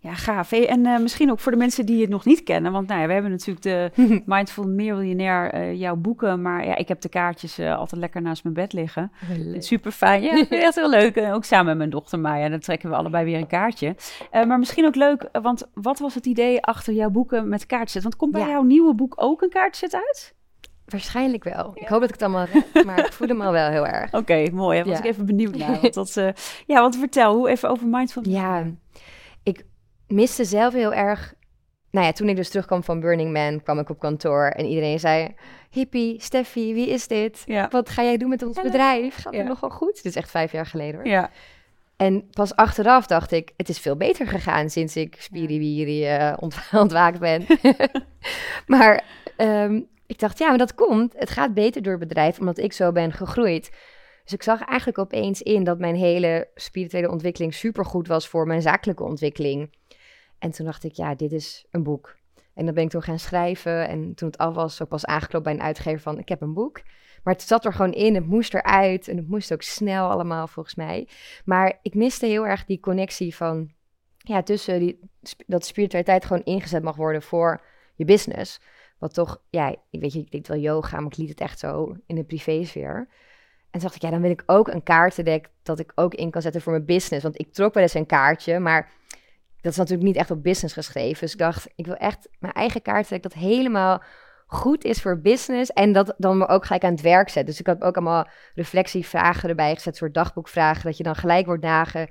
ja. 0.00 0.14
gaaf. 0.14 0.50
Hey, 0.50 0.68
en 0.68 0.86
eh, 0.86 0.98
misschien 0.98 1.30
ook 1.30 1.40
voor 1.40 1.52
de 1.52 1.58
mensen 1.58 1.86
die 1.86 2.00
het 2.00 2.10
nog 2.10 2.24
niet 2.24 2.42
kennen. 2.42 2.72
Want 2.72 2.88
nou 2.88 3.00
ja, 3.00 3.06
we 3.06 3.12
hebben 3.12 3.30
natuurlijk 3.30 3.62
de 3.62 3.90
Mindful 4.26 4.64
Millionaire, 4.64 5.50
eh, 5.50 5.74
jouw 5.74 5.96
boeken. 5.96 6.42
Maar 6.42 6.66
ja, 6.66 6.76
ik 6.76 6.88
heb 6.88 7.00
de 7.00 7.08
kaartjes 7.08 7.58
altijd 7.60 8.00
lekker 8.00 8.22
naast 8.22 8.42
mijn 8.42 8.54
bed 8.54 8.72
liggen. 8.72 9.12
Super 9.58 9.90
fijn. 9.90 10.22
Ja, 10.22 10.48
echt 10.48 10.74
heel 10.74 10.90
leuk. 10.90 11.16
En 11.16 11.32
ook 11.32 11.44
samen 11.44 11.66
met 11.66 11.76
mijn 11.76 11.90
dochter 11.90 12.18
Maya. 12.18 12.48
Dan 12.48 12.60
trekken 12.60 12.90
we 12.90 12.96
allebei 12.96 13.24
weer 13.24 13.38
een 13.38 13.46
kaartje. 13.46 13.96
Maar 14.30 14.58
misschien 14.58 14.86
ook 14.86 14.94
leuk, 14.94 15.28
want 15.32 15.68
wat 15.74 15.98
was 15.98 16.14
het 16.14 16.26
idee 16.26 16.62
achter 16.62 16.94
jouw 16.94 17.10
boeken 17.10 17.48
met 17.48 17.66
kaartjes? 17.66 18.02
Want 18.02 18.16
komt 18.16 18.32
bij 18.32 18.48
jouw 18.48 18.62
nieuwe 18.62 18.94
boek 18.94 19.14
ook 19.16 19.42
een 19.42 19.48
kaartje 19.48 19.92
uit? 19.92 20.34
Waarschijnlijk 20.86 21.44
wel. 21.44 21.70
Ik 21.74 21.88
hoop 21.88 22.00
dat 22.00 22.08
ik 22.08 22.14
het 22.14 22.22
allemaal 22.22 22.46
red, 22.52 22.84
maar 22.84 22.98
ik 22.98 23.12
voel 23.12 23.28
hem 23.28 23.40
al 23.40 23.52
wel 23.52 23.70
heel 23.70 23.86
erg. 23.86 24.12
Oké, 24.20 24.50
mooi. 24.52 24.76
Daar 24.78 24.86
was 24.88 24.98
Ja. 24.98 25.04
ik 25.04 25.10
even 25.10 25.26
benieuwd 25.26 25.56
naar. 25.56 25.80
Want 25.80 25.94
dat, 25.94 26.16
eh, 26.16 26.28
ja, 26.66 26.80
want 26.80 26.96
vertel, 26.96 27.34
hoe 27.34 27.48
even 27.48 27.68
over 27.68 27.86
Mindful 27.86 28.22
Ja, 28.28 28.64
ik 29.42 29.64
miste 30.08 30.44
zelf 30.44 30.72
heel 30.72 30.94
erg. 30.94 31.34
Nou 31.90 32.06
ja, 32.06 32.12
toen 32.12 32.28
ik 32.28 32.36
dus 32.36 32.48
terugkwam 32.48 32.82
van 32.84 33.00
Burning 33.00 33.32
Man, 33.32 33.62
kwam 33.62 33.78
ik 33.78 33.88
op 33.90 33.98
kantoor 33.98 34.46
en 34.46 34.64
iedereen 34.66 35.00
zei: 35.00 35.34
Hippie, 35.70 36.20
Steffi, 36.20 36.74
wie 36.74 36.88
is 36.88 37.06
dit? 37.08 37.42
Ja. 37.46 37.68
Wat 37.70 37.88
ga 37.90 38.02
jij 38.02 38.16
doen 38.16 38.28
met 38.28 38.42
ons 38.42 38.60
bedrijf? 38.62 39.14
Gaat 39.14 39.34
het 39.34 39.46
nogal 39.46 39.70
goed? 39.70 39.94
Dit 39.94 40.04
is 40.04 40.16
echt 40.16 40.30
vijf 40.30 40.52
jaar 40.52 40.66
geleden 40.66 40.94
hoor. 40.94 41.06
Ja, 41.06 41.30
En 41.96 42.28
pas 42.30 42.54
achteraf 42.56 43.06
dacht 43.06 43.32
ik: 43.32 43.52
het 43.56 43.68
is 43.68 43.78
veel 43.78 43.96
beter 43.96 44.26
gegaan 44.26 44.70
sinds 44.70 44.96
ik 44.96 45.16
spiriwiri 45.18 46.06
eh, 46.06 46.32
ont 46.40 46.56
ontwaakt 46.72 47.18
ben. 47.18 47.46
maar 48.66 49.04
ehm, 49.36 49.80
ik 50.06 50.18
dacht: 50.18 50.38
ja, 50.38 50.48
maar 50.48 50.58
dat 50.58 50.74
komt. 50.74 51.14
Het 51.16 51.30
gaat 51.30 51.54
beter 51.54 51.82
door 51.82 51.98
het 51.98 52.08
bedrijf 52.08 52.38
omdat 52.38 52.58
ik 52.58 52.72
zo 52.72 52.92
ben 52.92 53.12
gegroeid. 53.12 53.70
Dus 54.24 54.32
ik 54.32 54.42
zag 54.42 54.60
eigenlijk 54.62 54.98
opeens 54.98 55.42
in 55.42 55.64
dat 55.64 55.78
mijn 55.78 55.94
hele 55.94 56.48
spirituele 56.54 57.10
ontwikkeling 57.10 57.54
supergoed 57.54 58.06
was 58.06 58.28
voor 58.28 58.46
mijn 58.46 58.62
zakelijke 58.62 59.02
ontwikkeling. 59.02 59.70
En 60.38 60.50
toen 60.50 60.66
dacht 60.66 60.84
ik, 60.84 60.92
ja, 60.92 61.14
dit 61.14 61.32
is 61.32 61.66
een 61.70 61.82
boek. 61.82 62.16
En 62.54 62.64
dan 62.64 62.74
ben 62.74 62.84
ik 62.84 62.90
toen 62.90 63.02
gaan 63.02 63.18
schrijven. 63.18 63.88
En 63.88 64.14
toen 64.14 64.28
het 64.28 64.38
af 64.38 64.54
was, 64.54 64.82
ook 64.82 64.88
pas 64.88 65.04
aangeklopt 65.04 65.44
bij 65.44 65.52
een 65.52 65.62
uitgever 65.62 66.00
van, 66.00 66.18
ik 66.18 66.28
heb 66.28 66.40
een 66.40 66.54
boek. 66.54 66.82
Maar 67.22 67.34
het 67.34 67.42
zat 67.42 67.64
er 67.64 67.72
gewoon 67.72 67.92
in, 67.92 68.14
het 68.14 68.26
moest 68.26 68.54
eruit. 68.54 69.08
En 69.08 69.16
het 69.16 69.28
moest 69.28 69.52
ook 69.52 69.62
snel 69.62 70.10
allemaal, 70.10 70.46
volgens 70.46 70.74
mij. 70.74 71.08
Maar 71.44 71.78
ik 71.82 71.94
miste 71.94 72.26
heel 72.26 72.46
erg 72.46 72.64
die 72.64 72.80
connectie 72.80 73.36
van, 73.36 73.72
ja, 74.18 74.42
tussen 74.42 74.78
die, 74.78 74.98
dat 75.46 75.66
spiritualiteit 75.66 76.24
gewoon 76.24 76.44
ingezet 76.44 76.82
mag 76.82 76.96
worden 76.96 77.22
voor 77.22 77.64
je 77.94 78.04
business. 78.04 78.60
Wat 78.98 79.14
toch, 79.14 79.42
ja, 79.50 79.76
ik 79.90 80.00
weet 80.00 80.12
je, 80.12 80.18
ik 80.18 80.30
deed 80.30 80.48
wel 80.48 80.58
yoga, 80.58 80.96
maar 80.96 81.10
ik 81.10 81.16
liet 81.16 81.28
het 81.28 81.40
echt 81.40 81.58
zo 81.58 81.96
in 82.06 82.14
de 82.14 82.24
privésfeer. 82.24 82.96
En 83.70 83.80
toen 83.80 83.80
dacht 83.80 83.94
ik, 83.94 84.02
ja, 84.02 84.10
dan 84.10 84.20
wil 84.20 84.30
ik 84.30 84.42
ook 84.46 84.68
een 84.68 84.82
kaartendek 84.82 85.50
dat 85.62 85.78
ik 85.78 85.92
ook 85.94 86.14
in 86.14 86.30
kan 86.30 86.42
zetten 86.42 86.60
voor 86.60 86.72
mijn 86.72 86.84
business. 86.84 87.22
Want 87.22 87.40
ik 87.40 87.52
trok 87.52 87.74
wel 87.74 87.82
eens 87.82 87.94
een 87.94 88.06
kaartje, 88.06 88.58
maar 88.58 88.92
dat 89.60 89.72
is 89.72 89.78
natuurlijk 89.78 90.06
niet 90.06 90.16
echt 90.16 90.30
op 90.30 90.42
business 90.42 90.74
geschreven. 90.74 91.20
Dus 91.20 91.32
ik 91.32 91.38
dacht, 91.38 91.68
ik 91.74 91.86
wil 91.86 91.96
echt 91.96 92.28
mijn 92.38 92.52
eigen 92.52 92.82
kaartendek 92.82 93.22
dat 93.22 93.32
helemaal 93.32 94.02
goed 94.46 94.84
is 94.84 95.02
voor 95.02 95.20
business. 95.20 95.72
En 95.72 95.92
dat 95.92 96.14
dan 96.18 96.38
me 96.38 96.48
ook 96.48 96.64
gelijk 96.64 96.84
aan 96.84 96.92
het 96.92 97.00
werk 97.00 97.28
zet. 97.28 97.46
Dus 97.46 97.60
ik 97.60 97.66
heb 97.66 97.82
ook 97.82 97.96
allemaal 97.96 98.28
reflectievragen 98.54 99.48
erbij 99.48 99.74
gezet, 99.74 99.96
soort 99.96 100.14
dagboekvragen. 100.14 100.84
Dat 100.84 100.96
je 100.96 101.02
dan 101.02 101.16
gelijk 101.16 101.46
wordt 101.46 101.62
dagen 101.62 102.08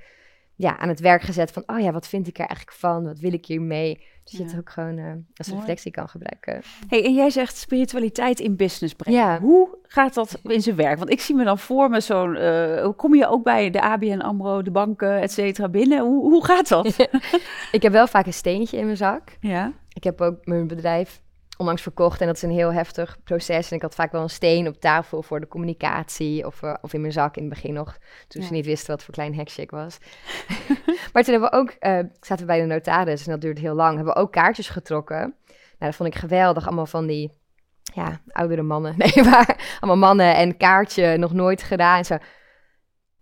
ja, 0.56 0.78
aan 0.78 0.88
het 0.88 1.00
werk 1.00 1.22
gezet 1.22 1.50
van, 1.50 1.62
oh 1.66 1.80
ja, 1.80 1.92
wat 1.92 2.06
vind 2.08 2.26
ik 2.26 2.38
er 2.38 2.46
eigenlijk 2.46 2.78
van? 2.78 3.04
Wat 3.04 3.18
wil 3.18 3.32
ik 3.32 3.46
hiermee? 3.46 4.02
Dus 4.24 4.32
je 4.32 4.38
Ja. 4.38 4.44
het 4.50 4.58
ook 4.58 4.70
gewoon 4.70 4.98
eh, 4.98 5.12
als 5.34 5.46
Mooi. 5.48 5.58
reflectie 5.60 5.90
kan 5.90 6.08
gebruiken. 6.08 6.62
Hey, 6.88 7.04
en 7.04 7.14
jij 7.14 7.30
zegt 7.30 7.56
spiritualiteit 7.56 8.40
in 8.40 8.56
business 8.56 8.94
brengen. 8.94 9.20
Ja. 9.20 9.40
Hoe 9.40 9.78
gaat 9.82 10.14
dat 10.14 10.40
in 10.42 10.60
zijn 10.62 10.76
werk? 10.76 10.98
Want 10.98 11.10
ik 11.10 11.20
zie 11.20 11.34
me 11.34 11.44
dan 11.44 11.58
voor 11.58 11.90
me 11.90 12.00
zo'n... 12.00 12.36
eh, 12.36 12.88
kom 12.96 13.14
je 13.14 13.26
ook 13.26 13.44
bij 13.44 13.70
de 13.70 13.80
ABN 13.80 14.18
AMRO, 14.20 14.62
de 14.62 14.70
banken, 14.70 15.20
et 15.20 15.32
cetera 15.32 15.68
binnen? 15.68 16.00
Hoe, 16.00 16.30
hoe 16.30 16.44
gaat 16.44 16.68
dat? 16.68 16.86
Ik 17.72 17.82
heb 17.82 17.92
wel 17.92 18.06
vaak 18.06 18.26
een 18.26 18.32
steentje 18.32 18.76
in 18.76 18.84
mijn 18.84 18.96
zak. 18.96 19.36
ja, 19.40 19.72
Ik 19.92 20.04
heb 20.04 20.20
ook 20.20 20.46
mijn 20.46 20.66
bedrijf 20.66 21.22
onlangs 21.56 21.82
verkocht 21.82 22.20
en 22.20 22.26
dat 22.26 22.36
is 22.36 22.42
een 22.42 22.50
heel 22.50 22.72
heftig 22.72 23.16
proces. 23.24 23.70
En 23.70 23.76
ik 23.76 23.82
had 23.82 23.94
vaak 23.94 24.12
wel 24.12 24.22
een 24.22 24.30
steen 24.30 24.68
op 24.68 24.80
tafel 24.80 25.22
voor 25.22 25.40
de 25.40 25.48
communicatie 25.48 26.46
of, 26.46 26.62
eh, 26.62 26.74
of 26.80 26.92
in 26.92 27.00
mijn 27.00 27.12
zak 27.12 27.36
in 27.36 27.42
het 27.44 27.52
begin 27.52 27.72
nog. 27.74 27.96
Toen 28.28 28.40
Ja. 28.42 28.46
ze 28.46 28.52
niet 28.52 28.64
wisten 28.66 28.90
wat 28.90 29.02
voor 29.04 29.14
klein 29.14 29.34
hekje 29.34 29.62
ik 29.62 29.70
was. 29.70 29.98
maar 31.12 31.22
toen 31.22 31.32
hebben 31.32 31.50
we 31.50 31.56
ook, 31.56 31.70
eh, 31.70 31.98
zaten 32.20 32.38
we 32.38 32.44
bij 32.44 32.60
de 32.60 32.66
notaris 32.66 33.24
en 33.26 33.30
dat 33.32 33.40
duurde 33.40 33.60
heel 33.60 33.74
lang, 33.74 33.96
hebben 33.96 34.14
we 34.14 34.20
ook 34.20 34.32
kaartjes 34.32 34.68
getrokken. 34.68 35.18
Nou, 35.78 35.92
dat 35.92 35.94
vond 35.94 36.08
ik 36.14 36.20
geweldig. 36.20 36.66
Allemaal 36.66 36.86
van 36.86 37.06
die, 37.06 37.32
ja, 37.94 38.20
oudere 38.28 38.62
mannen. 38.62 38.94
Nee, 39.14 39.24
maar 39.24 39.76
allemaal 39.80 40.08
mannen 40.08 40.36
en 40.36 40.56
kaartje, 40.56 41.16
nog 41.16 41.32
nooit 41.32 41.62
gedaan. 41.62 41.98
En 41.98 42.04
zo, 42.04 42.16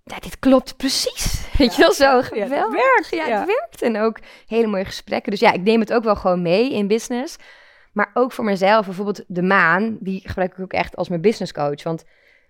ja, 0.04 0.18
dit 0.20 0.38
klopt 0.38 0.76
precies. 0.76 1.40
Weet 1.58 1.74
je 1.74 1.82
wel, 1.82 1.92
zo 1.92 2.16
het 2.16 2.26
geweldig. 2.26 2.72
werkt, 2.72 3.08
Ja, 3.10 3.26
ja. 3.26 3.38
het 3.38 3.46
werkt. 3.46 3.82
En 3.82 4.00
ook 4.00 4.18
hele 4.46 4.66
mooie 4.66 4.84
gesprekken. 4.84 5.30
Dus 5.30 5.40
ja, 5.40 5.52
ik 5.52 5.62
neem 5.62 5.80
het 5.80 5.92
ook 5.92 6.04
wel 6.04 6.16
gewoon 6.16 6.42
mee 6.42 6.72
in 6.72 6.86
business. 6.86 7.36
Maar 7.92 8.10
ook 8.14 8.32
voor 8.32 8.44
mezelf, 8.44 8.84
bijvoorbeeld 8.86 9.24
de 9.26 9.42
maan, 9.42 9.96
die 10.00 10.20
gebruik 10.24 10.52
ik 10.52 10.60
ook 10.60 10.72
echt 10.72 10.96
als 10.96 11.08
mijn 11.08 11.20
business 11.20 11.52
coach. 11.52 11.82
Want 11.82 12.04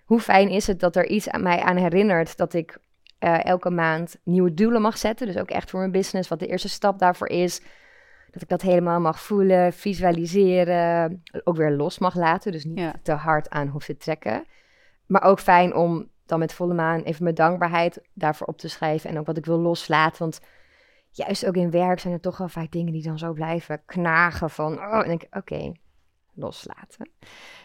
hoe 0.04 0.20
fijn 0.20 0.48
is 0.48 0.66
het 0.66 0.80
dat 0.80 0.96
er 0.96 1.06
iets 1.06 1.28
aan 1.28 1.42
mij 1.42 1.60
aan 1.60 1.76
herinnert 1.76 2.36
dat 2.36 2.54
ik 2.54 2.78
eh, 3.18 3.44
elke 3.44 3.70
maand 3.70 4.16
nieuwe 4.24 4.54
doelen 4.54 4.82
mag 4.82 4.98
zetten. 4.98 5.26
Dus 5.26 5.36
ook 5.36 5.50
echt 5.50 5.70
voor 5.70 5.78
mijn 5.78 5.92
business, 5.92 6.28
wat 6.28 6.38
de 6.38 6.46
eerste 6.46 6.68
stap 6.68 6.98
daarvoor 6.98 7.28
is. 7.28 7.60
Dat 8.30 8.42
ik 8.42 8.48
dat 8.48 8.62
helemaal 8.62 9.00
mag 9.00 9.20
voelen, 9.20 9.72
visualiseren, 9.72 11.22
ook 11.44 11.56
weer 11.56 11.70
los 11.70 11.98
mag 11.98 12.14
laten. 12.14 12.52
Dus 12.52 12.64
niet 12.64 12.78
Ja. 12.78 12.92
te 13.02 13.12
hard 13.12 13.50
aan 13.50 13.68
hoef 13.68 13.84
te 13.84 13.96
trekken. 13.96 14.44
Maar 15.06 15.22
ook 15.22 15.40
fijn 15.40 15.74
om 15.74 16.08
dan 16.26 16.38
met 16.38 16.52
volle 16.54 16.74
maan 16.74 17.02
even 17.02 17.22
mijn 17.22 17.34
dankbaarheid 17.34 18.00
daarvoor 18.14 18.46
op 18.46 18.58
te 18.58 18.68
schrijven. 18.68 19.10
En 19.10 19.18
ook 19.18 19.26
wat 19.26 19.36
ik 19.36 19.46
wil 19.46 19.58
loslaten. 19.58 20.18
Want 20.18 20.40
juist 21.12 21.46
ook 21.46 21.56
in 21.56 21.70
werk 21.70 22.00
zijn 22.00 22.12
er 22.12 22.20
toch 22.20 22.38
wel 22.38 22.48
vaak 22.48 22.70
dingen 22.70 22.92
die 22.92 23.02
dan 23.02 23.18
zo 23.18 23.32
blijven 23.32 23.82
knagen 23.86 24.50
van... 24.50 24.78
Oh, 24.78 24.98
en 24.98 25.08
denk 25.08 25.22
ik, 25.22 25.36
oké, 25.36 25.72
loslaten. 26.34 27.10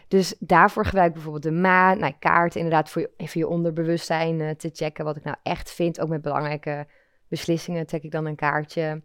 Dus 0.08 0.36
daarvoor 0.40 0.86
gebruik 0.86 1.08
ik 1.08 1.14
bijvoorbeeld 1.14 1.44
de 1.44 1.52
maan, 1.52 2.00
nou, 2.00 2.14
kaart 2.20 2.56
inderdaad 2.56 2.90
voor 2.90 3.02
je, 3.02 3.12
even 3.18 3.40
je 3.40 3.48
onderbewustzijn 3.48 4.42
eh, 4.42 4.50
te 4.50 4.70
checken 4.74 5.06
wat 5.06 5.18
ik 5.18 5.24
nou 5.24 5.38
echt 5.44 5.72
vind. 5.72 6.00
Ook 6.00 6.10
met 6.10 6.22
belangrijke 6.22 6.88
beslissingen 7.28 7.86
trek 7.86 8.04
ik 8.04 8.12
dan 8.12 8.26
een 8.26 8.36
kaartje. 8.36 9.02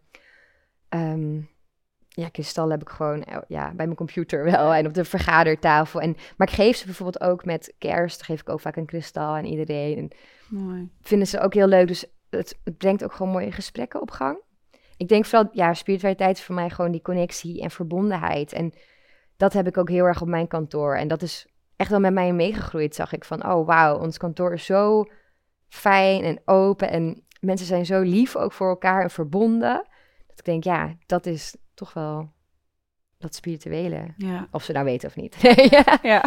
Ehm, 0.88 1.40
ja, 2.08 2.28
kristal 2.28 2.70
heb 2.70 2.80
ik 2.80 2.88
gewoon 2.88 3.22
eh, 3.22 3.38
ja, 3.48 3.66
bij 3.66 3.84
mijn 3.84 3.96
computer 3.96 4.44
wel 4.50 4.74
en 4.74 4.86
op 4.86 4.94
de 4.94 5.04
vergadertafel. 5.04 6.00
En, 6.00 6.16
maar 6.36 6.48
ik 6.48 6.54
geef 6.54 6.76
ze 6.76 6.84
bijvoorbeeld 6.84 7.24
ook 7.24 7.44
met 7.44 7.74
kerst, 7.78 8.22
geef 8.22 8.40
ik 8.40 8.48
ook 8.48 8.60
vaak 8.60 8.76
een 8.76 8.86
kristal 8.86 9.36
aan 9.36 9.44
iedereen. 9.44 9.98
En 9.98 10.10
mooi. 10.48 10.90
vinden 11.00 11.28
ze 11.28 11.40
ook 11.40 11.54
heel 11.54 11.66
leuk. 11.66 11.86
Dus 11.86 12.06
het, 12.38 12.58
brengt 12.78 13.04
ook 13.04 13.12
gewoon 13.12 13.32
mooie 13.32 13.52
gesprekken 13.52 14.00
op 14.00 14.10
gang. 14.10 14.38
Ik 14.96 15.08
denk 15.08 15.24
vooral, 15.24 15.48
ja, 15.52 15.74
spiritualiteit 15.74 16.36
is 16.36 16.44
voor 16.44 16.54
mij 16.54 16.70
gewoon 16.70 16.92
die 16.92 17.02
connectie 17.02 17.62
en 17.62 17.70
verbondenheid. 17.70 18.52
En 18.52 18.72
dat 19.36 19.52
heb 19.52 19.66
ik 19.66 19.78
ook 19.78 19.88
heel 19.88 20.04
erg 20.04 20.22
op 20.22 20.28
mijn 20.28 20.48
kantoor. 20.48 20.96
En 20.96 21.08
dat 21.08 21.22
is 21.22 21.46
echt 21.76 21.90
wel 21.90 22.00
met 22.00 22.12
mij 22.12 22.32
meegegroeid, 22.32 22.94
zag 22.94 23.12
ik 23.12 23.24
van, 23.24 23.46
oh 23.46 23.66
wauw, 23.66 23.98
ons 23.98 24.18
kantoor 24.18 24.52
is 24.52 24.64
zo 24.64 25.04
fijn 25.68 26.24
en 26.24 26.40
open. 26.44 26.90
En 26.90 27.24
mensen 27.40 27.66
zijn 27.66 27.86
zo 27.86 28.00
lief 28.00 28.36
ook 28.36 28.52
voor 28.52 28.68
elkaar 28.68 29.02
en 29.02 29.10
verbonden. 29.10 29.86
Dat 30.26 30.38
ik 30.38 30.44
denk, 30.44 30.64
ja, 30.64 30.96
dat 31.06 31.26
is 31.26 31.56
toch 31.74 31.92
wel 31.92 32.32
dat 33.22 33.34
spirituele. 33.34 34.04
Ja. 34.16 34.48
Of 34.50 34.64
ze 34.64 34.72
nou 34.72 34.84
weten 34.84 35.08
of 35.08 35.16
niet. 35.16 35.36
ja. 35.70 35.98
ja, 36.02 36.24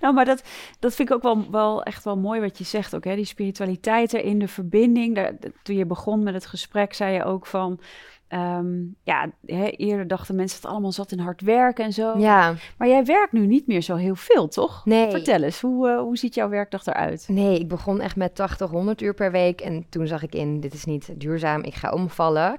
nou, 0.00 0.14
maar 0.14 0.24
dat, 0.24 0.42
dat 0.78 0.94
vind 0.94 1.08
ik 1.08 1.14
ook 1.14 1.22
wel, 1.22 1.50
wel 1.50 1.82
echt 1.82 2.04
wel 2.04 2.16
mooi 2.16 2.40
wat 2.40 2.58
je 2.58 2.64
zegt 2.64 2.94
ook, 2.94 3.04
hè? 3.04 3.14
die 3.14 3.24
spiritualiteit 3.24 4.12
erin, 4.12 4.38
de 4.38 4.48
verbinding. 4.48 5.14
Daar, 5.14 5.32
toen 5.62 5.76
je 5.76 5.86
begon 5.86 6.22
met 6.22 6.34
het 6.34 6.46
gesprek, 6.46 6.94
zei 6.94 7.14
je 7.14 7.24
ook 7.24 7.46
van, 7.46 7.80
ehm, 8.28 8.66
ja, 9.02 9.30
hè, 9.46 9.66
eerder 9.66 10.06
dachten 10.06 10.34
mensen 10.34 10.60
het 10.60 10.70
allemaal 10.70 10.92
zat 10.92 11.12
in 11.12 11.18
hard 11.18 11.40
werken 11.40 11.84
en 11.84 11.92
zo. 11.92 12.18
Ja. 12.18 12.54
Maar 12.78 12.88
jij 12.88 13.04
werkt 13.04 13.32
nu 13.32 13.46
niet 13.46 13.66
meer 13.66 13.82
zo 13.82 13.96
heel 13.96 14.16
veel, 14.16 14.48
toch? 14.48 14.84
Nee. 14.84 15.10
Vertel 15.10 15.42
eens, 15.42 15.60
hoe, 15.60 15.88
uh, 15.88 16.00
hoe 16.00 16.16
ziet 16.16 16.34
jouw 16.34 16.48
werkdag 16.48 16.86
eruit? 16.86 17.26
Nee, 17.28 17.58
ik 17.58 17.68
begon 17.68 18.00
echt 18.00 18.16
met 18.16 18.34
80, 18.34 18.70
100 18.70 19.00
uur 19.00 19.14
per 19.14 19.30
week. 19.30 19.60
En 19.60 19.86
toen 19.88 20.06
zag 20.06 20.22
ik 20.22 20.34
in, 20.34 20.60
dit 20.60 20.74
is 20.74 20.84
niet 20.84 21.20
duurzaam, 21.20 21.62
ik 21.62 21.74
ga 21.74 21.92
omvallen. 21.92 22.58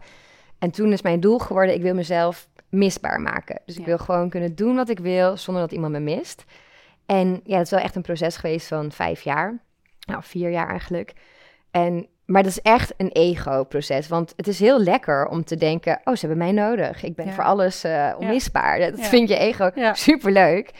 En 0.59 0.71
toen 0.71 0.91
is 0.91 1.01
mijn 1.01 1.19
doel 1.19 1.37
geworden, 1.37 1.75
ik 1.75 1.81
wil 1.81 1.93
mezelf 1.93 2.48
misbaar 2.69 3.21
maken. 3.21 3.61
Dus 3.65 3.77
ik 3.77 3.85
wil 3.85 3.97
gewoon 3.97 4.29
kunnen 4.29 4.55
doen 4.55 4.75
wat 4.75 4.89
ik 4.89 4.99
wil 4.99 5.37
zonder 5.37 5.63
dat 5.63 5.71
iemand 5.71 5.91
me 5.91 5.99
mist. 5.99 6.45
En 7.05 7.41
ja, 7.43 7.57
het 7.57 7.65
is 7.65 7.71
wel 7.71 7.79
echt 7.79 7.95
een 7.95 8.01
proces 8.01 8.37
geweest 8.37 8.67
van 8.67 8.91
vijf 8.91 9.21
jaar. 9.21 9.59
Nou, 10.05 10.23
vier 10.23 10.49
jaar 10.49 10.69
eigenlijk. 10.69 11.13
En, 11.71 12.07
maar 12.25 12.43
dat 12.43 12.51
is 12.51 12.61
echt 12.61 12.93
een 12.97 13.11
ego-proces. 13.11 14.07
Want 14.07 14.33
het 14.35 14.47
is 14.47 14.59
heel 14.59 14.79
lekker 14.79 15.27
om 15.27 15.43
te 15.43 15.55
denken... 15.55 16.01
oh, 16.03 16.13
ze 16.13 16.27
hebben 16.27 16.37
mij 16.37 16.51
nodig. 16.51 17.03
Ik 17.03 17.15
ben 17.15 17.33
voor 17.33 17.43
alles 17.43 17.85
uh, 17.85 18.15
onmisbaar. 18.17 18.79
Dat 18.79 18.99
vind 18.99 19.29
je 19.29 19.37
ego 19.37 19.71
superleuk. 19.93 20.71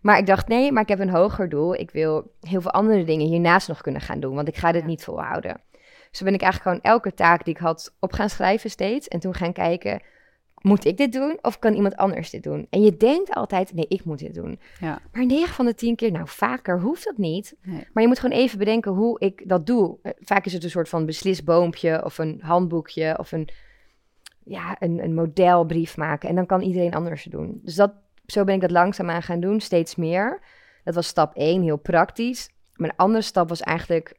Maar 0.00 0.18
ik 0.18 0.26
dacht, 0.26 0.48
nee, 0.48 0.72
maar 0.72 0.82
ik 0.82 0.88
heb 0.88 0.98
een 0.98 1.10
hoger 1.10 1.48
doel. 1.48 1.74
Ik 1.74 1.90
wil 1.90 2.32
heel 2.40 2.60
veel 2.60 2.70
andere 2.70 3.04
dingen 3.04 3.26
hiernaast 3.26 3.68
nog 3.68 3.80
kunnen 3.80 4.00
gaan 4.00 4.20
doen. 4.20 4.34
Want 4.34 4.48
ik 4.48 4.56
ga 4.56 4.72
dit 4.72 4.86
niet 4.86 5.04
volhouden. 5.04 5.60
Dus 6.10 6.20
ben 6.20 6.34
ik 6.34 6.42
eigenlijk 6.42 6.62
gewoon 6.62 6.94
elke 6.94 7.14
taak 7.14 7.44
die 7.44 7.54
ik 7.54 7.60
had 7.60 7.94
op 8.00 8.12
gaan 8.12 8.30
schrijven 8.30 8.70
steeds. 8.70 9.08
En 9.08 9.20
toen 9.20 9.34
gaan 9.34 9.52
kijken 9.52 10.00
moet 10.64 10.84
ik 10.84 10.96
dit 10.96 11.12
doen 11.12 11.38
of 11.42 11.58
kan 11.58 11.74
iemand 11.74 11.96
anders 11.96 12.30
dit 12.30 12.42
doen? 12.42 12.66
En 12.70 12.82
je 12.82 12.96
denkt 12.96 13.34
altijd, 13.34 13.74
nee, 13.74 13.86
ik 13.88 14.04
moet 14.04 14.18
dit 14.18 14.34
doen. 14.34 14.60
Ja. 14.80 15.00
Maar 15.12 15.26
9 15.26 15.54
van 15.54 15.64
de 15.64 15.74
10 15.74 15.96
keer, 15.96 16.12
nou 16.12 16.28
vaker 16.28 16.80
hoeft 16.80 17.04
dat 17.04 17.16
niet. 17.16 17.56
Maar 17.92 18.02
je 18.02 18.08
moet 18.08 18.18
gewoon 18.18 18.38
even 18.38 18.58
bedenken 18.58 18.92
hoe 18.92 19.20
ik 19.20 19.48
dat 19.48 19.66
doe. 19.66 19.98
Eh, 20.02 20.12
vaak 20.18 20.44
is 20.44 20.52
het 20.52 20.64
een 20.64 20.70
soort 20.70 20.88
van 20.88 21.06
beslisboompje 21.06 22.04
of 22.04 22.18
een 22.18 22.40
handboekje 22.42 23.18
of 23.18 23.32
een, 23.32 23.48
ja, 24.44 24.76
een, 24.78 25.04
een 25.04 25.14
modelbrief 25.14 25.96
maken. 25.96 26.28
En 26.28 26.34
dan 26.34 26.46
kan 26.46 26.60
iedereen 26.60 26.94
anders 26.94 27.24
doen. 27.24 27.60
Dus 27.62 27.74
dat, 27.74 27.92
zo 28.26 28.44
ben 28.44 28.54
ik 28.54 28.60
dat 28.60 28.70
langzaamaan 28.70 29.22
gaan 29.22 29.40
doen, 29.40 29.60
steeds 29.60 29.96
meer. 29.96 30.40
Dat 30.84 30.94
was 30.94 31.06
stap 31.06 31.36
1, 31.36 31.62
heel 31.62 31.76
praktisch. 31.76 32.50
Mijn 32.74 32.96
andere 32.96 33.22
stap 33.22 33.48
was 33.48 33.60
eigenlijk 33.60 34.16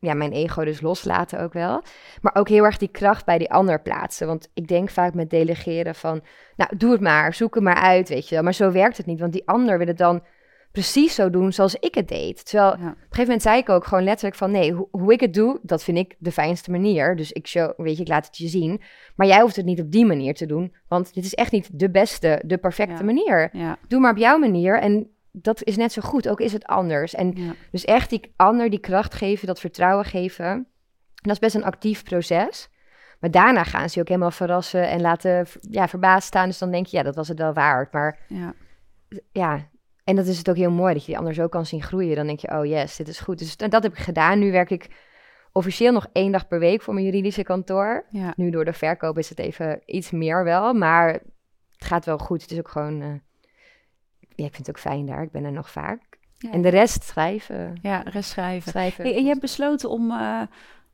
ja, 0.00 0.14
mijn 0.14 0.32
ego 0.32 0.64
dus 0.64 0.80
loslaten 0.80 1.40
ook 1.40 1.52
wel. 1.52 1.82
Maar 2.20 2.34
ook 2.34 2.48
heel 2.48 2.64
erg 2.64 2.76
die 2.76 2.88
kracht 2.88 3.24
bij 3.24 3.38
die 3.38 3.50
ander 3.50 3.80
plaatsen. 3.80 4.26
Want 4.26 4.50
ik 4.54 4.68
denk 4.68 4.90
vaak 4.90 5.14
met 5.14 5.30
delegeren 5.30 5.94
van, 5.94 6.20
nou, 6.56 6.76
doe 6.76 6.92
het 6.92 7.00
maar, 7.00 7.34
zoek 7.34 7.54
het 7.54 7.64
maar 7.64 7.82
uit, 7.82 8.08
weet 8.08 8.28
je 8.28 8.34
wel. 8.34 8.44
Maar 8.44 8.54
zo 8.54 8.70
werkt 8.70 8.96
het 8.96 9.06
niet, 9.06 9.20
want 9.20 9.32
die 9.32 9.48
ander 9.48 9.78
wil 9.78 9.86
het 9.86 9.98
dan 9.98 10.22
precies 10.72 11.14
zo 11.14 11.30
doen 11.30 11.52
zoals 11.52 11.74
ik 11.74 11.94
het 11.94 12.08
deed. 12.08 12.46
Terwijl 12.46 12.72
op 12.72 12.78
een 12.78 12.86
gegeven 12.86 13.22
moment 13.22 13.42
zei 13.42 13.58
ik 13.58 13.68
ook 13.68 13.84
gewoon 13.86 14.04
letterlijk 14.04 14.36
van, 14.36 14.50
nee, 14.50 14.72
hoe 14.90 15.12
ik 15.12 15.20
het 15.20 15.34
doe, 15.34 15.58
dat 15.62 15.84
vind 15.84 15.98
ik 15.98 16.16
de 16.18 16.32
fijnste 16.32 16.70
manier. 16.70 17.16
Dus 17.16 17.32
ik 17.32 17.46
show, 17.46 17.72
weet 17.76 17.96
je, 17.96 18.02
ik 18.02 18.08
laat 18.08 18.26
het 18.26 18.36
je 18.36 18.48
zien. 18.48 18.80
Maar 19.16 19.26
jij 19.26 19.40
hoeft 19.40 19.56
het 19.56 19.64
niet 19.64 19.80
op 19.80 19.90
die 19.90 20.06
manier 20.06 20.34
te 20.34 20.46
doen, 20.46 20.74
want 20.88 21.14
dit 21.14 21.24
is 21.24 21.34
echt 21.34 21.52
niet 21.52 21.68
de 21.72 21.90
beste, 21.90 22.42
de 22.46 22.58
perfecte 22.58 23.04
manier. 23.04 23.50
Doe 23.88 24.00
maar 24.00 24.12
op 24.12 24.18
jouw 24.18 24.38
manier 24.38 24.80
en 24.80 25.10
dat 25.32 25.64
is 25.64 25.76
net 25.76 25.92
zo 25.92 26.02
goed, 26.02 26.28
ook 26.28 26.40
is 26.40 26.52
het 26.52 26.64
anders. 26.64 27.14
En 27.14 27.56
dus 27.70 27.84
echt 27.84 28.10
die 28.10 28.32
ander 28.36 28.70
die 28.70 28.80
kracht 28.80 29.14
geven, 29.14 29.46
dat 29.46 29.60
vertrouwen 29.60 30.04
geven. 30.04 30.66
dat 31.14 31.32
is 31.32 31.38
best 31.38 31.54
een 31.54 31.64
actief 31.64 32.04
proces. 32.04 32.68
Maar 33.20 33.30
daarna 33.30 33.64
gaan 33.64 33.88
ze 33.88 33.94
je 33.94 34.00
ook 34.00 34.08
helemaal 34.08 34.30
verrassen 34.30 34.88
en 34.88 35.00
laten 35.00 35.46
ja, 35.60 35.88
verbaasd 35.88 36.26
staan. 36.26 36.48
Dus 36.48 36.58
dan 36.58 36.70
denk 36.70 36.86
je, 36.86 36.96
ja, 36.96 37.02
dat 37.02 37.14
was 37.14 37.28
het 37.28 37.38
wel 37.38 37.52
waard. 37.52 37.92
Maar 37.92 38.18
ja. 38.28 38.54
ja, 39.32 39.68
en 40.04 40.16
dat 40.16 40.26
is 40.26 40.38
het 40.38 40.48
ook 40.50 40.56
heel 40.56 40.70
mooi, 40.70 40.92
dat 40.92 41.02
je 41.02 41.08
die 41.08 41.18
ander 41.18 41.34
zo 41.34 41.48
kan 41.48 41.66
zien 41.66 41.82
groeien. 41.82 42.16
Dan 42.16 42.26
denk 42.26 42.40
je, 42.40 42.58
oh 42.58 42.66
yes, 42.66 42.96
dit 42.96 43.08
is 43.08 43.20
goed. 43.20 43.38
Dus 43.38 43.56
dat 43.56 43.82
heb 43.82 43.92
ik 43.92 43.98
gedaan. 43.98 44.38
Nu 44.38 44.52
werk 44.52 44.70
ik 44.70 44.88
officieel 45.52 45.92
nog 45.92 46.06
één 46.12 46.32
dag 46.32 46.48
per 46.48 46.58
week 46.58 46.82
voor 46.82 46.94
mijn 46.94 47.06
juridische 47.06 47.42
kantoor. 47.42 48.06
Ja. 48.10 48.32
Nu 48.36 48.50
door 48.50 48.64
de 48.64 48.72
verkoop 48.72 49.18
is 49.18 49.28
het 49.28 49.38
even 49.38 49.82
iets 49.86 50.10
meer 50.10 50.44
wel, 50.44 50.72
maar 50.74 51.12
het 51.76 51.84
gaat 51.84 52.04
wel 52.04 52.18
goed. 52.18 52.42
Het 52.42 52.50
is 52.50 52.58
ook 52.58 52.68
gewoon... 52.68 53.00
Uh, 53.00 53.12
ja, 54.40 54.46
ik 54.46 54.54
vind 54.54 54.66
het 54.66 54.76
ook 54.76 54.82
fijn 54.82 55.06
daar. 55.06 55.22
Ik 55.22 55.30
ben 55.30 55.44
er 55.44 55.52
nog 55.52 55.70
vaak. 55.70 56.00
En 56.50 56.62
de 56.62 56.68
rest 56.68 57.02
schrijven. 57.02 57.78
Ja, 57.82 58.02
de 58.02 58.10
rest 58.10 58.30
schrijven. 58.30 58.70
schrijven. 58.70 59.04
en 59.04 59.22
je 59.22 59.28
hebt 59.28 59.40
besloten 59.40 59.90
om, 59.90 60.10
uh, 60.10 60.40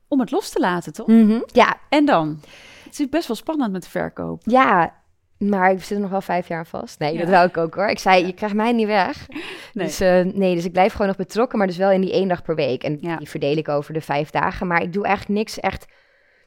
om 0.09 0.21
het 0.21 0.31
los 0.31 0.51
te 0.51 0.61
laten, 0.61 0.93
toch? 0.93 1.07
Mm 1.07 1.45
Ja. 1.47 1.77
En 1.89 2.05
dan? 2.05 2.41
Het 2.85 3.01
is 3.01 3.09
best 3.09 3.27
wel 3.27 3.37
spannend 3.37 3.73
met 3.73 3.83
de 3.83 3.91
verkoop. 3.91 4.43
Ja, 4.45 4.95
maar 5.39 5.71
ik 5.71 5.83
zit 5.83 5.97
er 5.97 6.03
nog 6.03 6.11
wel 6.11 6.21
vijf 6.21 6.49
jaar 6.49 6.67
vast. 6.67 6.99
Nee, 6.99 7.19
dat 7.19 7.29
wou 7.29 7.49
ik 7.49 7.57
ook 7.57 7.75
hoor. 7.75 7.89
Ik 7.89 7.99
zei, 7.99 8.27
je 8.27 8.33
krijgt 8.33 8.55
mij 8.55 8.73
niet 8.73 8.87
weg. 8.87 9.27
Nee. 9.73 9.87
Dus, 9.87 10.01
uh, 10.01 10.25
nee, 10.35 10.55
dus 10.55 10.65
ik 10.65 10.73
blijf 10.73 10.93
gewoon 10.93 11.07
nog 11.07 11.17
betrokken, 11.17 11.59
maar 11.59 11.67
dus 11.67 11.77
wel 11.77 11.91
in 11.91 12.01
die 12.01 12.13
één 12.13 12.29
dag 12.29 12.43
per 12.43 12.55
week. 12.55 12.83
En 12.83 12.97
die 12.97 13.29
verdeel 13.29 13.57
ik 13.57 13.69
over 13.69 13.95
de 13.95 14.01
vijf 14.01 14.31
dagen. 14.31 14.67
Maar 14.67 14.83
ik 14.83 14.93
doe 14.93 15.05
eigenlijk 15.05 15.39
niks 15.39 15.61
echt 15.61 15.87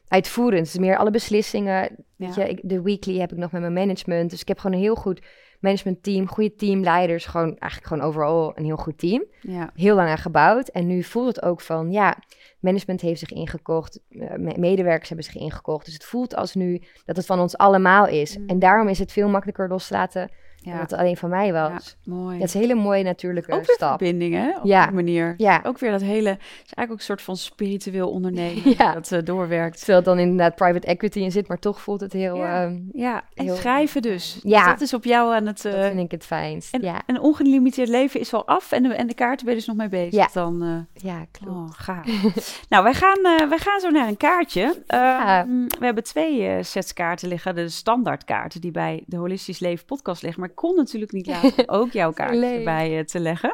uitvoerend. 0.08 0.66
Het 0.66 0.74
is 0.74 0.78
meer 0.80 0.96
alle 0.96 1.10
beslissingen. 1.10 1.96
Weet 2.16 2.34
je, 2.34 2.48
ik, 2.48 2.60
de 2.62 2.82
weekly 2.82 3.18
heb 3.18 3.32
ik 3.32 3.38
nog 3.38 3.52
met 3.52 3.60
mijn 3.60 3.72
management. 3.72 4.30
Dus 4.30 4.40
ik 4.40 4.48
heb 4.48 4.58
gewoon 4.58 4.76
een 4.76 4.82
heel 4.82 4.94
goed 4.94 5.20
managementteam, 5.60 6.26
goede 6.28 6.54
teamleiders, 6.54 7.26
gewoon 7.26 7.56
eigenlijk 7.58 7.86
gewoon 7.86 8.08
overal 8.08 8.52
een 8.54 8.64
heel 8.64 8.76
goed 8.76 8.98
team. 8.98 9.24
Ja. 9.40 9.70
Heel 9.74 9.94
lang 9.94 10.08
aan 10.08 10.18
gebouwd. 10.18 10.68
En 10.68 10.86
nu 10.86 11.02
voelt 11.02 11.26
het 11.26 11.42
ook 11.42 11.60
van, 11.60 11.92
ja, 11.92 12.16
management 12.60 13.00
heeft 13.00 13.20
zich 13.20 13.30
ingekocht, 13.32 14.00
uh, 14.08 14.34
medewerkers 14.56 15.08
hebben 15.08 15.26
zich 15.26 15.36
ingekocht. 15.36 15.84
Dus 15.84 15.94
het 15.94 16.04
voelt 16.04 16.34
als 16.36 16.54
nu 16.54 16.82
dat 17.04 17.16
het 17.16 17.26
van 17.26 17.40
ons 17.40 17.56
allemaal 17.56 18.06
is. 18.06 18.38
Mm. 18.38 18.48
En 18.48 18.58
daarom 18.58 18.88
is 18.88 18.98
het 18.98 19.12
veel 19.12 19.28
makkelijker 19.28 19.68
loslaten 19.68 20.30
ja. 20.62 20.72
Dat 20.72 20.90
het 20.90 21.00
alleen 21.00 21.16
van 21.16 21.30
mij 21.30 21.52
was. 21.52 21.96
Ja, 22.04 22.12
mooi. 22.12 22.38
Dat 22.38 22.48
is 22.48 22.54
een 22.54 22.60
hele 22.60 22.74
mooie 22.74 23.02
natuurlijke 23.02 23.52
ook 23.52 23.64
stap. 23.64 23.88
verbinding, 23.88 24.34
hè? 24.34 24.48
Op 24.48 24.64
ja. 24.64 24.84
die 24.84 24.94
manier. 24.94 25.34
Ja. 25.36 25.60
Ook 25.64 25.78
weer 25.78 25.90
dat 25.90 26.00
hele... 26.00 26.30
is 26.30 26.72
eigenlijk 26.74 26.90
ook 26.90 26.98
een 26.98 27.04
soort 27.04 27.22
van 27.22 27.36
spiritueel 27.36 28.10
ondernemen 28.10 28.74
ja. 28.78 28.92
dat 28.92 29.10
uh, 29.10 29.18
doorwerkt. 29.24 29.78
Terwijl 29.78 30.02
dan 30.02 30.18
inderdaad 30.18 30.54
private 30.54 30.86
equity 30.86 31.18
in 31.18 31.32
zit, 31.32 31.48
maar 31.48 31.58
toch 31.58 31.80
voelt 31.80 32.00
het 32.00 32.12
heel... 32.12 32.36
Ja, 32.36 32.64
ehm, 32.64 32.78
ja. 32.92 33.24
en 33.34 33.56
schrijven 33.56 34.02
dus. 34.02 34.38
Ja. 34.42 34.58
Dus 34.58 34.66
dat 34.66 34.80
is 34.80 34.94
op 34.94 35.04
jou 35.04 35.34
aan 35.34 35.46
het... 35.46 35.64
Uh, 35.64 35.72
dat 35.72 35.84
vind 35.84 36.00
ik 36.00 36.10
het 36.10 36.26
fijnst, 36.26 36.74
en, 36.74 36.82
ja. 36.82 37.02
Een 37.06 37.20
ongelimiteerd 37.20 37.88
leven 37.88 38.20
is 38.20 38.30
wel 38.30 38.46
af 38.46 38.72
en 38.72 38.82
de, 38.82 38.94
en 38.94 39.06
de 39.06 39.14
kaarten 39.14 39.44
ben 39.44 39.54
je 39.54 39.60
dus 39.60 39.68
nog 39.68 39.76
mee 39.76 39.88
bezig. 39.88 40.12
Ja, 40.12 40.28
dan, 40.32 40.64
uh, 40.64 41.02
ja 41.02 41.26
klopt. 41.30 41.56
Oh, 41.56 41.68
gaaf. 41.70 42.06
nou, 42.70 42.84
wij 42.84 42.94
gaan, 42.94 43.48
wij 43.48 43.58
gaan 43.58 43.80
zo 43.80 43.90
naar 43.90 44.08
een 44.08 44.16
kaartje. 44.16 44.82
Ehm, 44.86 45.66
we 45.78 45.84
hebben 45.84 46.04
twee 46.04 46.62
sets 46.62 46.92
kaarten 46.92 47.28
liggen. 47.28 47.54
De 47.54 47.68
standaardkaarten 47.68 48.60
die 48.60 48.70
bij 48.70 49.02
de 49.06 49.16
Holistisch 49.16 49.58
Leven 49.58 49.84
podcast 49.84 50.22
liggen. 50.22 50.40
Maar 50.40 50.49
ik 50.50 50.56
kon 50.56 50.76
natuurlijk 50.76 51.12
niet 51.12 51.32
ook 51.66 51.92
jouw 51.92 52.12
kaart 52.12 52.42
erbij 52.42 52.98
uh, 52.98 53.04
te 53.04 53.20
leggen. 53.20 53.52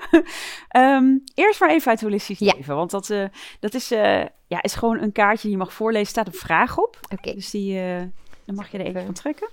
um, 0.77 1.23
eerst 1.35 1.61
maar 1.61 1.71
even 1.71 1.91
uit 1.91 2.01
holistisch 2.01 2.39
ja. 2.39 2.55
leven, 2.55 2.75
want 2.75 2.91
dat, 2.91 3.09
uh, 3.09 3.29
dat 3.61 3.75
is, 3.75 3.93
uh, 3.93 4.25
ja, 4.47 4.63
is 4.63 4.75
gewoon 4.75 5.03
een 5.03 5.13
kaartje 5.13 5.43
die 5.43 5.51
je 5.51 5.63
mag 5.63 5.73
voorlezen. 5.73 6.07
staat 6.07 6.27
een 6.27 6.33
vraag 6.33 6.79
op. 6.79 6.99
Okay. 7.13 7.35
Dus 7.35 7.51
die, 7.51 7.81
dan 8.45 8.55
mag 8.55 8.71
je 8.71 8.79
er 8.79 8.87
even 8.87 9.05
van 9.05 9.15
trekken. 9.15 9.49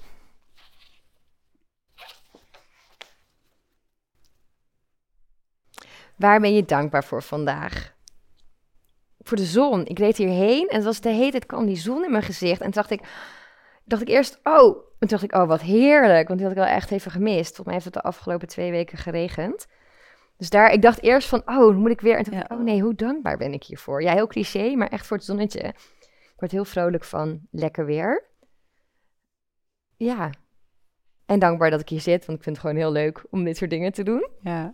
Waar 6.16 6.40
ben 6.40 6.54
je 6.54 6.66
dankbaar 6.66 7.04
voor 7.04 7.24
vandaag? 7.24 7.94
Voor 9.20 9.38
de 9.38 9.46
zon. 9.46 9.86
Ik 9.86 10.00
reed 10.00 10.18
hierheen 10.18 10.68
en 10.68 10.76
het 10.76 10.86
was 10.86 11.02
de 11.02 11.10
hele 11.10 11.32
tijd 11.32 11.46
kwam 11.46 11.66
die 11.66 11.76
zon 11.76 12.04
in 12.04 12.12
mijn 12.12 12.24
gezicht. 12.24 12.62
En 12.62 12.72
toen 12.72 12.82
dacht 12.82 12.92
ik, 12.92 13.02
dacht 13.84 14.02
ik 14.02 14.08
eerst, 14.08 14.40
oh, 14.44 14.74
toen 15.00 15.08
dacht 15.08 15.24
ik, 15.24 15.36
oh, 15.36 15.48
wat 15.48 15.62
heerlijk. 15.62 16.28
Want 16.28 16.40
die 16.40 16.48
had 16.48 16.58
ik 16.58 16.64
wel 16.64 16.74
echt 16.74 16.92
even 16.92 17.12
gemist. 17.12 17.56
Volgens 17.56 17.66
mij 17.66 17.74
heeft 17.74 17.86
het 17.86 17.94
de 17.94 18.02
afgelopen 18.02 18.48
twee 18.48 18.72
weken 18.72 18.98
geregend. 18.98 19.68
Dus 20.38 20.50
daar, 20.50 20.72
ik 20.72 20.82
dacht 20.82 21.02
eerst 21.02 21.28
van, 21.28 21.42
oh, 21.46 21.76
moet 21.76 21.92
ik 21.92 22.02
weer. 22.02 22.18
En 22.18 22.24
toen 22.24 22.34
dacht 22.34 22.46
ik, 22.46 22.52
oh 22.52 22.64
nee, 22.64 22.82
hoe 22.82 22.96
dankbaar 22.96 23.38
ben 23.38 23.54
ik 23.54 23.64
hiervoor? 23.64 24.02
Ja, 24.02 24.14
heel 24.14 24.28
cliché, 24.28 24.76
maar 24.76 24.88
echt 24.88 25.08
voor 25.08 25.18
het 25.18 25.26
zonnetje. 25.26 25.60
Ik 25.60 26.34
word 26.36 26.52
heel 26.52 26.66
vrolijk 26.66 27.04
van 27.04 27.42
lekker 27.52 27.86
weer. 27.86 28.24
Ja. 29.98 30.30
En 31.26 31.40
dankbaar 31.40 31.70
dat 31.70 31.82
ik 31.82 31.90
hier 31.90 32.02
zit, 32.02 32.26
want 32.26 32.38
ik 32.38 32.44
vind 32.44 32.56
het 32.56 32.66
gewoon 32.66 32.82
heel 32.82 32.92
leuk 32.92 33.26
om 33.30 33.44
dit 33.44 33.58
soort 33.58 33.70
dingen 33.70 33.92
te 33.92 34.04
doen. 34.04 34.28
Ja. 34.42 34.74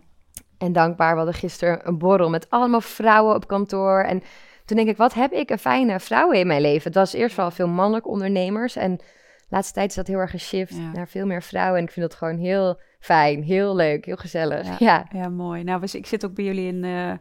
En 0.58 0.72
dankbaar, 0.72 1.10
we 1.10 1.16
hadden 1.16 1.34
gisteren 1.34 1.88
een 1.88 1.98
borrel 1.98 2.30
met 2.30 2.50
allemaal 2.50 2.80
vrouwen 2.80 3.34
op 3.34 3.46
kantoor. 3.46 4.00
En 4.00 4.22
toen 4.70 4.78
denk 4.78 4.88
ik, 4.88 4.96
wat 4.96 5.14
heb 5.14 5.32
ik 5.32 5.50
een 5.50 5.58
fijne 5.58 6.00
vrouwen 6.00 6.38
in 6.38 6.46
mijn 6.46 6.60
leven? 6.60 6.82
Het 6.82 6.94
was 6.94 7.12
eerst 7.12 7.36
wel 7.36 7.50
veel 7.50 7.68
mannelijke 7.68 8.08
ondernemers 8.08 8.76
en 8.76 9.00
laatste 9.48 9.74
tijd 9.74 9.88
is 9.88 9.94
dat 9.94 10.06
heel 10.06 10.18
erg 10.18 10.30
geshift 10.30 10.76
ja. 10.76 10.90
naar 10.92 11.08
veel 11.08 11.26
meer 11.26 11.42
vrouwen. 11.42 11.78
En 11.78 11.84
ik 11.84 11.90
vind 11.90 12.08
dat 12.08 12.18
gewoon 12.18 12.38
heel 12.38 12.80
fijn, 13.00 13.42
heel 13.42 13.76
leuk, 13.76 14.04
heel 14.04 14.16
gezellig. 14.16 14.78
Ja, 14.78 15.06
ja. 15.12 15.28
mooi. 15.28 15.64
Nou, 15.64 15.86
ik 15.92 16.06
zit 16.06 16.24
ook 16.24 16.34
bij 16.34 16.44
jullie 16.44 16.66
in, 16.66 16.84
uh, 16.84 17.12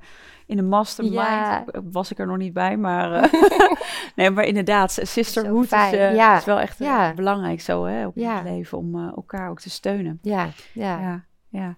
in 0.46 0.58
de 0.58 0.62
mastermind. 0.62 1.16
Ja. 1.16 1.66
Was 1.92 2.12
ik 2.12 2.20
er 2.20 2.28
nog 2.28 2.38
niet 2.38 2.54
bij, 2.54 2.78
maar... 2.78 3.34
Uh, 3.34 3.34
nee, 4.16 4.30
maar 4.30 4.46
inderdaad, 4.46 5.00
sisterhood 5.02 5.72
is, 5.72 5.94
uh, 5.94 6.16
ja. 6.16 6.38
is 6.38 6.46
wel 6.46 6.60
echt 6.60 6.78
belangrijk 7.16 7.62
zo, 7.62 7.86
hè, 7.86 8.08
op 8.08 8.16
het 8.16 8.44
leven. 8.44 8.78
Om 8.78 9.10
elkaar 9.16 9.50
ook 9.50 9.60
te 9.60 9.70
steunen. 9.70 10.20
Ja, 10.22 10.50
ja. 10.74 11.00
ja. 11.00 11.26
ja. 11.50 11.76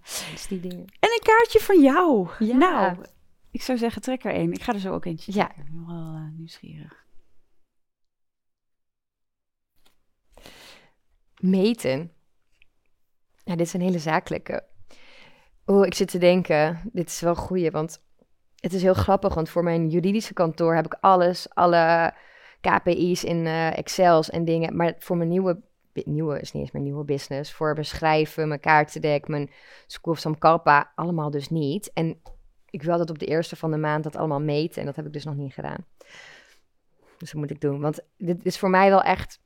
die 0.49 0.60
dingen. 0.60 0.86
En 0.99 1.10
een 1.10 1.23
kaartje 1.23 1.60
van 1.60 1.81
jou. 1.81 2.27
Nou, 2.39 2.95
Ik 3.51 3.61
zou 3.61 3.77
zeggen, 3.77 4.01
trek 4.01 4.23
er 4.23 4.33
één. 4.33 4.51
Ik 4.51 4.61
ga 4.61 4.73
er 4.73 4.79
zo 4.79 4.93
ook 4.93 5.05
eentje 5.05 5.31
Ja. 5.33 5.43
trekken. 5.45 5.65
Ik 5.65 5.71
ben 5.71 5.87
wel 5.87 6.15
eh, 6.15 6.27
nieuwsgierig. 6.37 7.05
Meten. 11.39 12.11
Ja, 13.43 13.55
dit 13.55 13.65
is 13.65 13.73
een 13.73 13.81
hele 13.81 13.99
zakelijke. 13.99 14.63
Oh, 15.65 15.85
ik 15.85 15.93
zit 15.93 16.07
te 16.11 16.17
denken, 16.17 16.89
dit 16.93 17.07
is 17.07 17.19
wel 17.21 17.29
een 17.29 17.35
goeie, 17.35 17.71
want 17.71 18.03
het 18.55 18.73
is 18.73 18.81
heel 18.81 18.93
grappig, 18.93 19.33
want 19.33 19.49
voor 19.49 19.63
mijn 19.63 19.89
juridische 19.89 20.33
kantoor 20.33 20.75
heb 20.75 20.85
ik 20.85 20.97
alles, 21.01 21.49
alle 21.53 22.13
KPI's 22.61 23.23
in 23.23 23.45
eh, 23.45 23.77
Excels 23.77 24.29
en 24.29 24.45
dingen, 24.45 24.75
maar 24.75 24.95
voor 24.99 25.17
mijn 25.17 25.29
nieuwe, 25.29 25.61
nieuwe 25.93 26.39
is 26.39 26.51
niet 26.51 26.61
eens 26.61 26.71
mijn 26.71 26.83
nieuwe 26.83 27.03
business, 27.03 27.53
voor 27.53 27.73
mijn 27.73 27.85
schrijven, 27.85 28.47
mijn 28.47 28.59
kaartendek, 28.59 29.27
mijn 29.27 29.49
School 29.87 30.13
of 30.13 30.19
Sam 30.19 30.37
Kalpa, 30.37 30.91
allemaal 30.95 31.29
dus 31.31 31.49
niet. 31.49 31.93
En 31.93 32.21
ik 32.71 32.84
wil 32.84 32.97
dat 32.97 33.10
op 33.10 33.19
de 33.19 33.25
eerste 33.25 33.55
van 33.55 33.71
de 33.71 33.77
maand 33.77 34.03
dat 34.03 34.15
allemaal 34.15 34.41
meten 34.41 34.79
en 34.79 34.86
dat 34.86 34.95
heb 34.95 35.05
ik 35.05 35.13
dus 35.13 35.25
nog 35.25 35.36
niet 35.36 35.53
gedaan. 35.53 35.86
Dus 37.17 37.31
dat 37.31 37.39
moet 37.41 37.51
ik 37.51 37.62
doen, 37.62 37.81
want 37.81 37.99
dit 38.17 38.45
is 38.45 38.60
voor 38.60 38.69
mij 38.69 38.89
wel 38.89 39.01
echt 39.01 39.39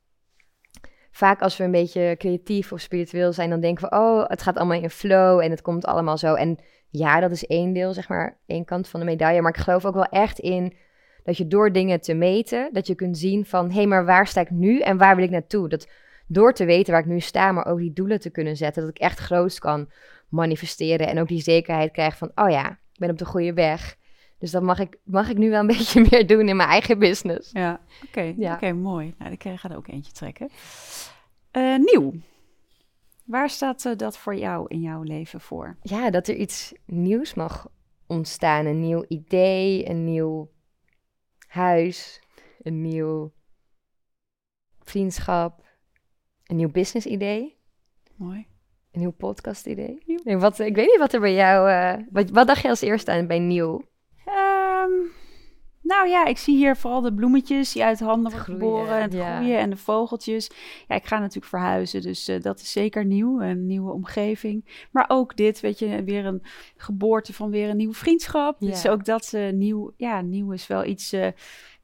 vaak 1.12 1.42
als 1.42 1.58
we 1.58 1.64
een 1.64 1.72
beetje 1.72 2.16
creatief 2.18 2.72
of 2.72 2.80
spiritueel 2.80 3.34
zijn, 3.34 3.50
dan 3.50 3.60
denken 3.60 3.90
we, 3.90 3.96
oh, 3.96 4.28
het 4.28 4.42
gaat 4.42 4.58
allemaal 4.58 4.82
in 4.82 4.90
flow 4.90 5.40
en 5.40 5.52
het 5.52 5.62
komt 5.62 5.86
allemaal 5.86 6.18
zo. 6.18 6.34
En 6.34 6.60
ja, 6.90 7.20
dat 7.20 7.32
is 7.32 7.46
één 7.46 7.74
deel, 7.74 7.94
zeg 7.94 8.08
maar, 8.08 8.38
één 8.46 8.66
kant 8.66 8.88
van 8.88 9.00
de 9.00 9.06
medaille. 9.06 9.42
Maar 9.42 9.56
ik 9.56 9.64
geloof 9.64 9.86
ook 9.86 9.94
wel 9.94 10.06
echt 10.06 10.40
in 10.40 10.74
dat 11.24 11.38
je 11.38 11.48
door 11.48 11.72
dingen 11.72 12.02
te 12.02 12.14
meten, 12.14 12.70
dat 12.72 12.88
je 12.88 12.96
kunt 12.96 13.18
zien 13.18 13.46
van, 13.46 13.68
hé, 13.68 13.76
hey, 13.76 13.88
maar 13.88 14.06
waar 14.06 14.28
sta 14.28 14.42
ik 14.42 14.50
nu 14.50 14.80
en 14.80 14.98
waar 14.98 15.16
wil 15.16 15.26
ik 15.26 15.32
naartoe? 15.32 15.70
Dat 15.70 15.88
door 16.28 16.54
te 16.54 16.66
weten 16.66 16.92
waar 16.92 17.02
ik 17.02 17.08
nu 17.08 17.20
sta, 17.20 17.52
maar 17.52 17.66
ook 17.66 17.78
die 17.78 17.94
doelen 17.94 18.20
te 18.20 18.30
kunnen 18.30 18.58
zetten, 18.58 18.82
dat 18.82 18.92
ik 18.92 19.00
echt 19.00 19.20
groots 19.20 19.60
kan 19.60 19.92
manifesteren 20.30 21.08
en 21.08 21.20
ook 21.20 21.28
die 21.28 21.42
zekerheid 21.42 21.92
krijg 21.92 22.18
van, 22.18 22.32
oh 22.36 22.50
ja, 22.50 22.80
ik 22.96 23.02
ben 23.02 23.10
op 23.10 23.18
de 23.18 23.26
goede 23.26 23.54
weg. 23.54 23.98
Dus 24.38 24.52
dat 24.52 24.64
mag 24.64 24.80
ik, 24.80 24.98
mag 25.04 25.30
ik 25.30 25.38
nu 25.38 25.50
wel 25.50 25.60
een 25.60 25.68
beetje 25.78 26.08
meer 26.10 26.28
doen 26.28 26.50
in 26.50 26.56
mijn 26.56 26.70
eigen 26.70 27.00
business. 27.00 27.52
Ja, 27.52 27.82
oké. 28.08 28.34
Ja. 28.38 28.54
Oké, 28.54 28.74
mooi. 28.74 29.16
Nou, 29.18 29.32
ik 29.32 29.44
ga 29.56 29.70
er 29.70 29.78
ook 29.78 29.88
eentje 29.88 30.12
trekken. 30.12 30.50
Eh, 31.52 31.76
nieuw. 31.78 32.14
Waar 33.24 33.50
staat 33.50 33.86
eh, 33.86 33.96
dat 33.96 34.18
voor 34.18 34.36
jou 34.36 34.66
in 34.68 34.82
jouw 34.82 35.02
leven 35.02 35.42
voor? 35.42 35.78
ja, 35.82 36.10
dat 36.10 36.28
er 36.28 36.36
iets 36.36 36.74
nieuws 36.86 37.34
mag 37.34 37.68
ontstaan. 38.08 38.66
Een 38.66 38.80
nieuw 38.80 39.06
idee, 39.08 39.90
een 39.90 40.04
nieuw 40.04 40.52
huis, 41.48 42.22
een 42.62 42.82
nieuw 42.82 43.34
vriendschap, 44.80 45.64
een 46.46 46.56
nieuw 46.56 46.72
business 46.72 47.06
idee, 47.06 47.56
Mooi. 48.16 48.48
Een 48.96 49.02
nieuw 49.02 49.12
podcast 49.12 49.66
idee. 49.66 50.02
Nee, 50.24 50.38
wat, 50.38 50.60
ik 50.60 50.76
weet 50.76 50.88
niet 50.88 50.98
wat 50.98 51.14
er 51.14 51.20
bij 51.20 51.34
jou... 51.34 51.70
eh, 51.70 52.04
wat, 52.12 52.30
wat 52.30 52.48
dacht 52.48 52.62
je 52.62 52.70
als 52.70 52.82
eerste 52.82 53.12
aan 53.12 53.28
bij 53.28 53.40
nieuw? 53.40 53.82
Ehm, 54.26 54.92
nou 55.82 56.08
ja, 56.08 56.26
ik 56.26 56.38
zie 56.38 56.56
hier 56.58 56.76
vooral 56.76 57.02
de 57.02 57.14
bloemetjes 57.14 57.72
die 57.72 57.84
uit 57.84 58.00
handen 58.00 58.32
worden 58.32 58.54
geboren. 58.54 58.96
En 58.96 59.02
het 59.02 59.14
ja. 59.14 59.36
groeien 59.36 59.60
en 59.60 59.70
de 59.70 59.78
vogeltjes. 59.78 60.52
Ja, 60.88 60.96
ik 60.96 61.06
ga 61.06 61.20
natuurlijk 61.20 61.46
verhuizen, 61.46 62.02
dus 62.02 62.28
eh, 62.28 62.42
dat 62.42 62.60
is 62.60 62.72
zeker 62.72 63.06
nieuw. 63.06 63.42
Een 63.42 63.66
nieuwe 63.66 63.92
omgeving. 63.92 64.88
Maar 64.92 65.06
ook 65.08 65.36
dit, 65.36 65.60
weet 65.60 65.80
je, 65.80 66.04
weer 66.04 66.26
een 66.26 66.44
geboorte 66.78 67.34
van 67.34 67.50
weer 67.50 67.70
een 67.70 67.78
nieuwe 67.78 67.94
vriendschap. 67.94 68.56
Ja. 68.60 68.68
Dus 68.68 68.88
ook 68.88 69.06
dat 69.06 69.34
eh, 69.34 69.54
nieuw, 69.54 69.94
ja, 69.98 70.22
nieuw 70.22 70.52
is 70.52 70.68
wel 70.68 70.86
iets 70.86 71.16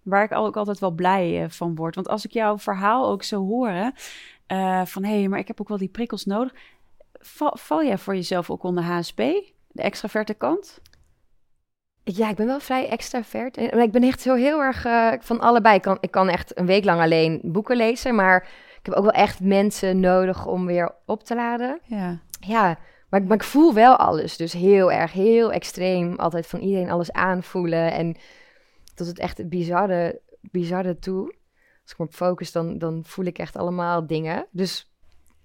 waar 0.02 0.24
ik 0.24 0.32
ook 0.32 0.58
altijd 0.58 0.80
wel 0.80 0.92
blij 0.92 1.46
van 1.50 1.76
word. 1.76 1.96
Want 1.96 2.08
als 2.08 2.26
ik 2.26 2.32
jouw 2.32 2.58
verhaal 2.58 3.08
ook 3.08 3.24
zo 3.24 3.46
hoor, 3.46 3.70
hè, 3.70 3.90
van 4.86 5.04
hé, 5.04 5.20
hey, 5.20 5.28
maar 5.28 5.40
ik 5.40 5.48
heb 5.48 5.62
ook 5.62 5.70
wel 5.70 5.78
die 5.78 5.88
prikkels 5.90 6.26
nodig. 6.26 6.54
Val, 7.22 7.58
val 7.60 7.84
jij 7.84 7.98
voor 7.98 8.16
jezelf 8.16 8.50
ook 8.50 8.64
onder 8.64 8.84
HSP? 8.84 9.18
De 9.68 9.82
extraverte 9.82 10.34
kant? 10.34 10.82
Ja, 12.04 12.30
ik 12.30 12.36
ben 12.36 12.46
wel 12.46 12.60
vrij 12.60 12.90
extravert. 12.90 13.58
En- 13.58 13.70
maar 13.76 13.84
Ik 13.84 13.92
ben 13.92 14.04
echt 14.04 14.22
zo 14.22 14.36
heel 14.36 14.62
erg 14.62 14.86
eh, 14.86 15.12
van 15.20 15.40
allebei. 15.40 15.76
Ik 15.76 15.82
kan, 15.82 15.98
ik 16.00 16.12
kan 16.12 16.30
echt 16.30 16.58
een 16.58 16.66
week 16.66 16.84
lang 16.86 17.02
alleen 17.02 17.40
boeken 17.44 17.78
lezen, 17.78 18.16
maar 18.16 18.42
ik 18.80 18.86
heb 18.86 18.96
ook 18.96 19.04
wel 19.04 19.14
echt 19.14 19.40
mensen 19.40 20.00
nodig 20.00 20.46
om 20.46 20.66
weer 20.66 20.96
op 21.06 21.24
te 21.24 21.36
laden. 21.36 21.80
Ja. 21.84 22.20
Ja, 22.40 22.78
maar, 23.10 23.22
ik- 23.22 23.28
maar 23.28 23.38
ik 23.38 23.44
voel 23.44 23.74
wel 23.74 23.96
alles. 23.96 24.38
Dus 24.38 24.54
heel 24.54 24.92
erg, 24.92 25.12
heel 25.12 25.52
extreem. 25.52 26.16
Altijd 26.16 26.48
van 26.48 26.60
iedereen 26.60 26.90
alles 26.92 27.12
aanvoelen. 27.12 27.92
En 27.92 28.16
tot 28.96 29.08
het 29.08 29.20
echt 29.20 29.50
bizarre, 29.50 30.22
bizarre 30.42 31.00
toe. 31.00 31.36
Als 31.84 31.92
ik 31.92 31.98
me 31.98 32.06
op 32.06 32.14
focus, 32.14 32.52
dan, 32.52 32.78
dan 32.78 33.02
voel 33.06 33.26
ik 33.26 33.38
echt 33.38 33.56
allemaal 33.56 34.08
dingen. 34.08 34.46
Dus, 34.52 34.91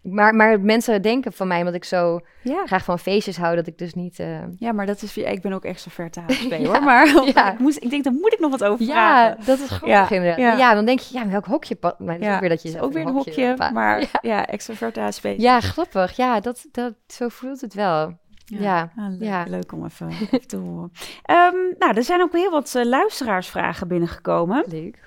maar, 0.09 0.35
maar 0.35 0.61
mensen 0.61 1.03
denken 1.03 1.33
van 1.33 1.49
mij, 1.49 1.59
omdat 1.59 1.75
ik 1.75 1.85
zo 1.85 2.21
Ja. 2.43 2.67
graag 2.67 2.85
van 2.85 2.99
feestjes 2.99 3.37
hou, 3.37 3.57
dat 3.57 3.67
ik 3.67 3.79
dus 3.79 3.95
niet... 3.95 4.19
eh, 4.19 4.39
Ja, 4.59 4.73
maar 4.73 4.87
dat 4.87 5.03
is. 5.03 5.17
Ik 5.17 5.41
ben 5.43 5.53
ook 5.53 5.65
extravert 5.65 6.17
HSP 6.27 6.51
Ja, 6.51 6.59
hoor. 6.59 6.83
Maar 6.83 7.07
ja. 7.35 7.53
ik, 7.53 7.59
moest, 7.59 7.83
ik 7.83 7.91
denk, 7.91 8.05
daar 8.05 8.13
moet 8.13 8.33
ik 8.33 8.39
nog 8.39 8.51
wat 8.51 8.65
over 8.65 8.87
Ja, 8.87 8.93
vragen. 8.93 9.45
dat 9.47 9.59
is 9.59 9.67
grappig 9.67 9.89
Ja, 9.89 10.11
inderdaad. 10.11 10.39
ja. 10.39 10.57
Ja. 10.57 10.75
dan 10.75 10.85
denk 10.85 10.99
je, 10.99 11.19
ja, 11.19 11.29
welk 11.29 11.47
hokje... 11.47 11.77
Maar 11.81 11.95
dat 11.99 12.19
is 12.21 12.27
Ja, 12.27 12.35
ook 12.35 12.41
weer 12.41 12.49
dat 12.49 12.63
je 12.63 12.69
is 12.69 12.79
ook 12.79 12.93
weer 12.93 13.07
een 13.07 13.13
hokje, 13.13 13.57
maar 13.73 14.01
Ja. 14.01 14.07
ja, 14.23 14.47
extravert 14.47 14.97
HSP. 14.97 15.25
Ja, 15.37 15.61
grappig. 15.61 16.17
Ja, 16.17 16.41
dat, 16.41 16.67
dat, 16.73 16.95
zo 17.07 17.29
voelt 17.29 17.61
het 17.61 17.75
wel. 17.75 18.19
Ja, 18.45 18.93
Ah, 18.97 19.09
leuk, 19.09 19.23
ja. 19.29 19.45
leuk 19.49 19.73
om 19.73 19.85
even, 19.85 20.09
even 20.09 20.47
te 20.47 20.57
horen. 20.57 20.93
Ehm, 21.23 21.57
nou, 21.79 21.95
er 21.97 22.03
zijn 22.03 22.21
ook 22.23 22.33
heel 22.33 22.51
wat 22.51 22.75
eh, 22.75 22.85
luisteraarsvragen 22.85 23.89
binnengekomen. 23.89 24.65
Leuk. 24.69 24.99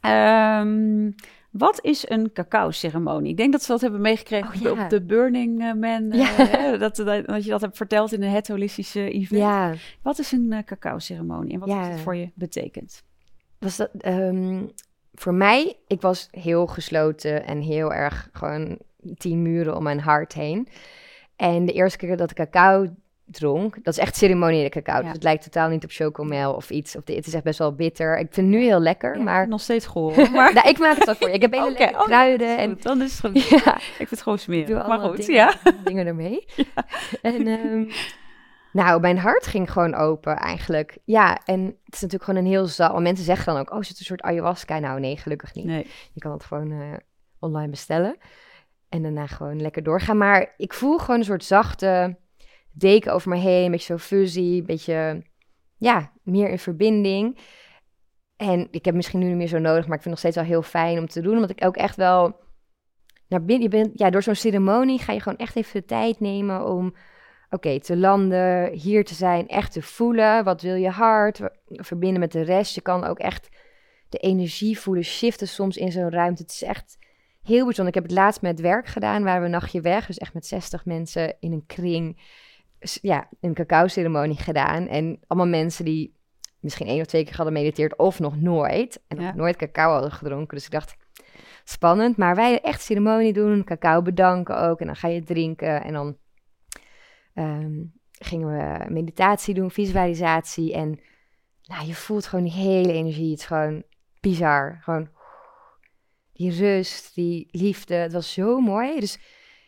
Ehm, 0.00 1.10
wat 1.58 1.78
is 1.82 2.08
een 2.08 2.32
cacao-ceremonie? 2.32 3.30
Ik 3.30 3.36
denk 3.36 3.52
dat 3.52 3.62
ze 3.62 3.72
dat 3.72 3.80
hebben 3.80 4.00
meegekregen 4.00 4.48
Oh, 4.48 4.54
op 4.56 4.62
de- 4.62 4.74
ja. 4.74 4.84
op 4.84 4.90
de 4.90 5.02
Burning 5.02 5.60
eh, 5.62 5.72
Man. 5.72 6.10
eh, 6.10 6.18
Ja. 6.18 6.76
dat, 6.76 6.96
dat, 6.96 7.26
dat 7.26 7.44
je 7.44 7.50
dat 7.50 7.60
hebt 7.60 7.76
verteld 7.76 8.12
in 8.12 8.22
een 8.22 8.30
het 8.30 8.48
holistische 8.48 9.10
event. 9.10 9.40
Ja, 9.40 9.74
Wat 10.02 10.18
is 10.18 10.32
een 10.32 10.52
eh, 10.52 10.62
cacao-ceremonie 10.64 11.52
en 11.52 11.58
wat 11.60 11.68
heeft 11.72 11.88
het 11.88 12.00
voor 12.00 12.16
je 12.16 12.30
betekend? 12.34 13.02
was 13.58 13.76
dat... 13.76 13.90
ehm, 13.98 14.62
voor 15.14 15.34
mij, 15.34 15.76
ik 15.86 16.00
was 16.00 16.28
heel 16.30 16.66
gesloten 16.66 17.44
en 17.46 17.60
heel 17.60 17.92
erg 17.92 18.28
gewoon 18.32 18.78
tien 19.16 19.42
muren 19.42 19.76
om 19.76 19.82
mijn 19.82 20.00
hart 20.00 20.32
heen. 20.32 20.68
En 21.36 21.66
de 21.66 21.72
eerste 21.72 21.98
keer 21.98 22.16
dat 22.16 22.30
ik 22.30 22.36
cacao 22.36 22.86
dronk, 23.26 23.84
dat 23.84 23.96
is 23.96 24.00
echt 24.00 24.16
ceremoniële 24.16 24.68
cacao. 24.68 24.96
Ja. 24.96 25.02
Dus 25.02 25.12
het 25.12 25.22
lijkt 25.22 25.42
totaal 25.42 25.68
niet 25.68 25.84
op 25.84 25.90
chocomel 25.90 26.54
of 26.54 26.70
iets. 26.70 26.96
Of 26.96 27.04
de, 27.04 27.14
het 27.14 27.26
is 27.26 27.34
echt 27.34 27.44
best 27.44 27.58
wel 27.58 27.74
bitter. 27.74 28.18
Ik 28.18 28.26
vind 28.30 28.46
het 28.52 28.56
nu 28.56 28.64
heel 28.64 28.80
lekker, 28.80 29.16
Ja, 29.16 29.22
maar... 29.22 29.48
nog 29.48 29.60
steeds 29.60 29.86
gehoord. 29.86 30.30
Maar 30.30 30.52
nou, 30.54 30.68
ik 30.68 30.78
maak 30.78 30.96
het 30.96 31.04
wel 31.04 31.14
voor 31.14 31.28
je. 31.28 31.34
Ik 31.34 31.40
heb 31.40 31.52
hele 31.52 31.70
lekkere 31.78 31.98
oh, 31.98 32.04
kruiden 32.04 32.58
en 32.58 32.70
Goed, 32.70 32.82
dan 32.82 33.02
is 33.02 33.12
het 33.12 33.20
goed. 33.20 33.48
Ja, 33.64 33.76
Ik 33.76 33.94
vind 33.96 34.10
het 34.10 34.22
gewoon 34.22 34.38
smerig. 34.38 34.86
Maar 34.86 34.98
goed, 34.98 35.16
dingen, 35.16 35.34
ja. 35.34 35.54
dingen 35.84 36.06
ermee. 36.06 36.46
En 37.22 37.46
ehm, 37.46 37.84
nou, 38.72 39.00
mijn 39.00 39.18
hart 39.18 39.46
ging 39.46 39.72
gewoon 39.72 39.94
open 39.94 40.36
eigenlijk. 40.36 40.98
Ja, 41.04 41.38
en 41.44 41.64
het 41.64 41.94
is 41.94 42.00
natuurlijk 42.00 42.24
gewoon 42.24 42.44
een 42.44 42.50
heel 42.50 42.66
zaal. 42.66 42.92
Want 42.92 43.02
mensen 43.02 43.24
zeggen 43.24 43.46
dan 43.52 43.60
ook, 43.60 43.72
oh, 43.72 43.80
is 43.80 43.88
het 43.88 43.98
een 43.98 44.04
soort 44.04 44.22
ayahuasca? 44.22 44.78
Nou, 44.78 45.00
nee, 45.00 45.16
gelukkig 45.16 45.54
niet. 45.54 45.64
Nee. 45.64 45.86
Je 46.12 46.20
kan 46.20 46.32
het 46.32 46.44
gewoon 46.44 46.70
eh, 46.70 46.96
online 47.38 47.70
bestellen. 47.70 48.16
En 48.88 49.02
daarna 49.02 49.26
gewoon 49.26 49.60
lekker 49.60 49.82
doorgaan. 49.82 50.18
Maar 50.18 50.54
ik 50.56 50.74
voel 50.74 50.98
gewoon 50.98 51.18
een 51.18 51.24
soort 51.24 51.44
zachte 51.44 52.16
deken 52.78 53.12
over 53.12 53.30
me 53.30 53.36
heen. 53.36 53.64
Een 53.64 53.70
beetje 53.70 53.92
zo 53.92 53.98
fuzzy, 53.98 54.40
een 54.58 54.66
beetje, 54.66 55.22
ja, 55.76 56.12
meer 56.22 56.50
in 56.50 56.58
verbinding. 56.58 57.38
En 58.36 58.68
ik 58.70 58.84
heb 58.84 58.94
misschien 58.94 59.20
nu 59.20 59.26
niet 59.26 59.36
meer 59.36 59.46
zo 59.46 59.58
nodig, 59.58 59.86
maar 59.86 59.96
ik 59.96 60.02
vind 60.02 60.14
nog 60.14 60.18
steeds 60.18 60.36
wel 60.36 60.44
heel 60.44 60.62
fijn 60.62 60.98
om 60.98 61.06
te 61.06 61.20
doen. 61.20 61.34
Omdat 61.34 61.50
ik 61.50 61.64
ook 61.64 61.76
echt 61.76 61.96
wel 61.96 62.36
naar 63.28 63.44
binnen, 63.44 63.70
je 63.70 63.76
bent, 63.76 63.98
ja, 63.98 64.10
door 64.10 64.22
zo'n 64.22 64.34
ceremonie 64.34 64.98
ga 64.98 65.12
je 65.12 65.20
gewoon 65.20 65.38
echt 65.38 65.56
even 65.56 65.80
de 65.80 65.86
tijd 65.86 66.20
nemen 66.20 66.66
om, 66.66 66.94
oké, 67.50 67.80
te 67.80 67.96
landen, 67.96 68.72
hier 68.72 69.04
te 69.04 69.14
zijn, 69.14 69.48
echt 69.48 69.72
te 69.72 69.82
voelen. 69.82 70.44
Wat 70.44 70.62
wil 70.62 70.74
je 70.74 70.90
hart? 70.90 71.40
Verbinden 71.66 72.20
met 72.20 72.32
de 72.32 72.42
rest. 72.42 72.74
Je 72.74 72.80
kan 72.80 73.04
ook 73.04 73.18
echt 73.18 73.48
de 74.08 74.18
energie 74.18 74.78
voelen, 74.78 75.04
shiften 75.04 75.48
soms 75.48 75.76
in 75.76 75.92
zo'n 75.92 76.10
ruimte. 76.10 76.42
Het 76.42 76.52
is 76.52 76.62
echt 76.62 76.98
heel 77.42 77.64
bijzonder. 77.64 77.94
Ik 77.94 78.00
heb 78.00 78.10
het 78.10 78.18
laatst 78.18 78.42
met 78.42 78.60
werk 78.60 78.86
gedaan, 78.86 79.24
waar 79.24 79.38
we 79.38 79.44
een 79.44 79.50
nachtje 79.50 79.80
weg, 79.80 80.06
dus 80.06 80.18
echt 80.18 80.34
met 80.34 80.46
60 80.46 80.84
mensen 80.84 81.36
in 81.40 81.52
een 81.52 81.66
kring, 81.66 82.20
ja, 82.94 83.28
een 83.40 83.54
cacao-ceremonie 83.54 84.36
gedaan. 84.36 84.86
En 84.88 85.20
allemaal 85.26 85.48
mensen 85.48 85.84
die 85.84 86.14
misschien 86.60 86.86
één 86.86 87.00
of 87.00 87.06
twee 87.06 87.24
keer 87.24 87.36
hadden 87.36 87.52
mediteerd 87.54 87.96
of 87.96 88.18
nog 88.18 88.40
nooit. 88.40 89.02
En 89.08 89.16
nog 89.16 89.26
Ja. 89.26 89.34
nooit 89.34 89.56
cacao 89.56 89.92
hadden 89.92 90.12
gedronken. 90.12 90.56
Dus 90.56 90.64
ik 90.66 90.72
dacht, 90.72 90.96
spannend. 91.64 92.16
Maar 92.16 92.34
wij 92.34 92.60
echt 92.60 92.82
ceremonie 92.82 93.32
doen, 93.32 93.64
cacao 93.64 94.02
bedanken 94.02 94.58
ook. 94.60 94.80
En 94.80 94.86
dan 94.86 94.96
ga 94.96 95.08
je 95.08 95.22
drinken 95.22 95.82
en 95.84 95.92
dan 95.92 96.16
ehm, 97.34 97.82
gingen 98.10 98.48
we 98.48 98.90
meditatie 98.92 99.54
doen, 99.54 99.70
visualisatie. 99.70 100.72
En 100.74 101.00
nou, 101.62 101.86
je 101.86 101.94
voelt 101.94 102.26
gewoon 102.26 102.44
die 102.44 102.54
hele 102.54 102.92
energie. 102.92 103.30
Het 103.30 103.38
is 103.40 103.46
gewoon 103.46 103.82
bizar. 104.20 104.78
Gewoon 104.82 105.08
die 106.32 106.50
rust, 106.58 107.14
die 107.14 107.48
liefde. 107.50 107.94
Het 107.94 108.12
was 108.12 108.32
zo 108.32 108.60
mooi. 108.60 109.00
Dus 109.00 109.18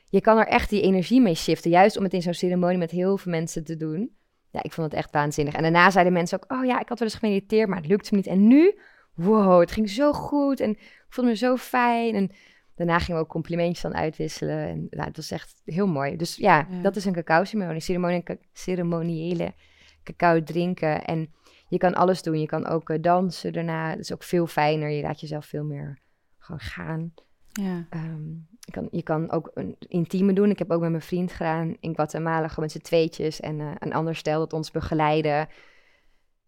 je 0.08 0.20
kan 0.20 0.38
er 0.38 0.46
echt 0.46 0.70
die 0.70 0.82
energie 0.82 1.20
mee 1.20 1.34
shiften. 1.34 1.70
Juist 1.70 1.96
om 1.96 2.02
het 2.04 2.12
in 2.12 2.22
zo'n 2.22 2.34
ceremonie 2.34 2.78
met 2.78 2.90
heel 2.90 3.16
veel 3.18 3.32
mensen 3.32 3.64
te 3.64 3.76
doen. 3.76 4.16
Ja, 4.50 4.62
ik 4.62 4.72
vond 4.72 4.90
het 4.90 5.00
echt 5.00 5.12
waanzinnig. 5.12 5.54
En 5.54 5.62
daarna 5.62 5.90
zeiden 5.90 6.12
mensen 6.12 6.42
ook, 6.42 6.52
oh 6.52 6.64
ja, 6.64 6.80
ik 6.80 6.88
had 6.88 6.98
wel 6.98 7.08
eens 7.08 7.16
gemediteerd, 7.18 7.68
maar 7.68 7.78
het 7.78 7.86
lukte 7.86 8.08
me 8.10 8.16
niet. 8.16 8.26
En 8.26 8.46
nu, 8.46 8.78
wow, 9.14 9.60
het 9.60 9.70
ging 9.72 9.90
zo 9.90 10.12
goed 10.12 10.60
en 10.60 10.70
ik 10.70 11.06
voelde 11.08 11.30
me 11.30 11.36
zo 11.36 11.56
fijn. 11.56 12.14
En 12.14 12.30
daarna 12.74 12.98
gingen 12.98 13.14
we 13.20 13.26
ook 13.26 13.32
complimentjes 13.32 13.80
dan 13.80 13.94
uitwisselen. 13.94 14.68
En 14.68 14.86
nou, 14.90 15.06
het 15.08 15.16
was 15.16 15.30
echt 15.30 15.60
heel 15.64 15.86
mooi. 15.86 16.16
Dus 16.16 16.36
ja, 16.36 16.66
Ja. 16.70 16.82
dat 16.82 16.96
is 16.96 17.04
een 17.04 17.12
cacao-ceremonie. 17.12 17.80
Ceremonie, 17.80 18.22
ceremoniële 18.52 19.52
cacao 20.02 20.42
drinken. 20.42 21.04
En 21.04 21.32
je 21.68 21.78
kan 21.78 21.94
alles 21.94 22.22
doen. 22.22 22.40
Je 22.40 22.46
kan 22.46 22.66
ook 22.66 22.90
eh, 22.90 22.98
dansen 23.00 23.52
daarna. 23.52 23.90
Dat 23.90 23.98
is 23.98 24.12
ook 24.12 24.22
veel 24.22 24.46
fijner. 24.46 24.90
Je 24.90 25.02
laat 25.02 25.20
jezelf 25.20 25.46
veel 25.46 25.64
meer 25.64 25.98
gewoon 26.38 26.60
gaan. 26.60 27.12
Ja. 27.52 27.87
Ehm, 27.90 28.28
je, 28.61 28.70
kan, 28.72 28.88
je 28.90 29.02
kan 29.02 29.30
ook 29.30 29.50
een 29.54 29.76
intieme 29.88 30.32
doen. 30.32 30.50
Ik 30.50 30.58
heb 30.58 30.70
ook 30.70 30.80
met 30.80 30.90
mijn 30.90 31.02
vriend 31.02 31.32
gedaan 31.32 31.76
in 31.80 31.94
Guatemala, 31.94 32.48
gewoon 32.48 32.64
met 32.64 32.72
z'n 32.72 32.78
tweetjes. 32.78 33.40
En 33.40 33.61
eh, 33.61 33.66
een 33.78 33.92
ander 33.94 34.14
stel 34.16 34.38
dat 34.38 34.52
ons 34.52 34.70
begeleiden. 34.70 35.48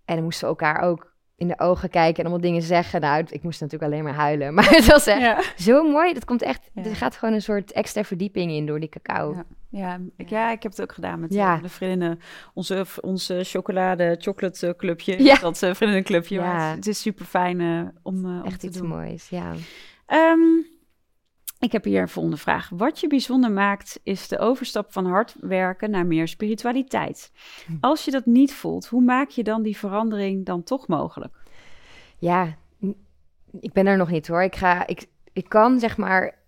En 0.05 0.15
dan 0.15 0.23
moesten 0.25 0.43
we 0.43 0.49
elkaar 0.51 0.81
ook 0.83 1.09
in 1.37 1.49
de 1.49 1.59
ogen 1.59 1.91
kijken 1.91 2.17
en 2.17 2.23
allemaal 2.31 2.41
dingen 2.51 2.63
zeggen. 2.63 3.01
Nou, 3.01 3.25
ik 3.31 3.43
moest 3.43 3.61
natuurlijk 3.61 3.93
alleen 3.93 4.05
maar 4.05 4.15
huilen. 4.15 4.55
Maar 4.55 4.71
het 4.71 4.87
was 4.87 5.07
echt 5.07 5.21
Ja. 5.21 5.43
zo 5.57 5.91
mooi. 5.91 6.13
Dat 6.15 6.25
komt 6.25 6.43
echt, 6.43 6.71
Ja. 6.75 6.85
er 6.85 6.97
gaat 6.97 7.17
gewoon 7.17 7.35
een 7.35 7.43
soort 7.43 7.73
extra 7.73 8.05
verdieping 8.05 8.51
in 8.53 8.67
door 8.67 8.81
die 8.81 8.89
cacao. 8.89 9.35
Ja. 9.35 9.45
Ja, 9.73 10.01
ik, 10.17 10.29
ja, 10.29 10.51
ik 10.51 10.63
heb 10.63 10.73
het 10.73 10.83
ook 10.83 10.93
gedaan 10.93 11.21
met 11.21 11.35
eh, 11.35 11.63
de 11.63 11.69
vriendinnen. 11.69 12.21
Onze, 12.55 12.87
onze 13.01 13.41
chocolade 13.45 14.17
chocolate 14.19 14.67
eh, 14.67 14.75
clubje. 14.77 15.23
Ja. 15.23 15.37
Dat 15.37 15.63
uh, 15.63 15.75
vriendenclubje. 15.75 16.35
Ja. 16.35 16.67
Het, 16.69 16.77
het 16.77 16.87
is 16.87 17.01
super 17.01 17.25
fijn 17.25 17.61
om, 18.03 18.25
eh, 18.25 18.31
om 18.31 18.43
Echt 18.45 18.61
te 18.61 18.67
iets 18.67 18.79
doen. 18.79 18.89
moois, 18.89 19.29
ja. 19.29 19.53
Ehm, 20.07 20.39
ik 21.61 21.73
heb 21.73 21.85
hier 21.85 22.01
een 22.01 22.09
volgende 22.09 22.37
vraag. 22.37 22.69
Wat 22.69 23.01
je 23.01 23.07
bijzonder 23.07 23.51
maakt, 23.51 24.01
is 24.03 24.29
de 24.29 24.39
overstap 24.39 24.93
van 24.93 25.07
hard 25.07 25.35
werken 25.41 25.91
naar 25.91 26.07
meer 26.07 26.29
spiritualiteit. 26.29 27.33
Hm. 27.67 27.73
Als 27.81 28.05
je 28.05 28.11
dat 28.11 28.27
niet 28.27 28.53
voelt, 28.53 28.87
hoe 28.87 29.03
maak 29.03 29.29
je 29.29 29.43
dan 29.43 29.63
die 29.63 29.77
verandering 29.77 30.47
dan 30.47 30.63
toch 30.63 30.89
mogelijk? 30.89 31.35
Ja, 32.19 32.57
ik 33.61 33.73
ben 33.73 33.87
er 33.87 33.97
nog 33.97 34.11
niet 34.11 34.29
hoor. 34.29 34.43
Ik, 34.43 34.57
ga, 34.57 34.87
ik, 34.87 35.07
ik 35.33 35.49
kan 35.49 35.79
zeg 35.81 35.97
maar 35.97 36.39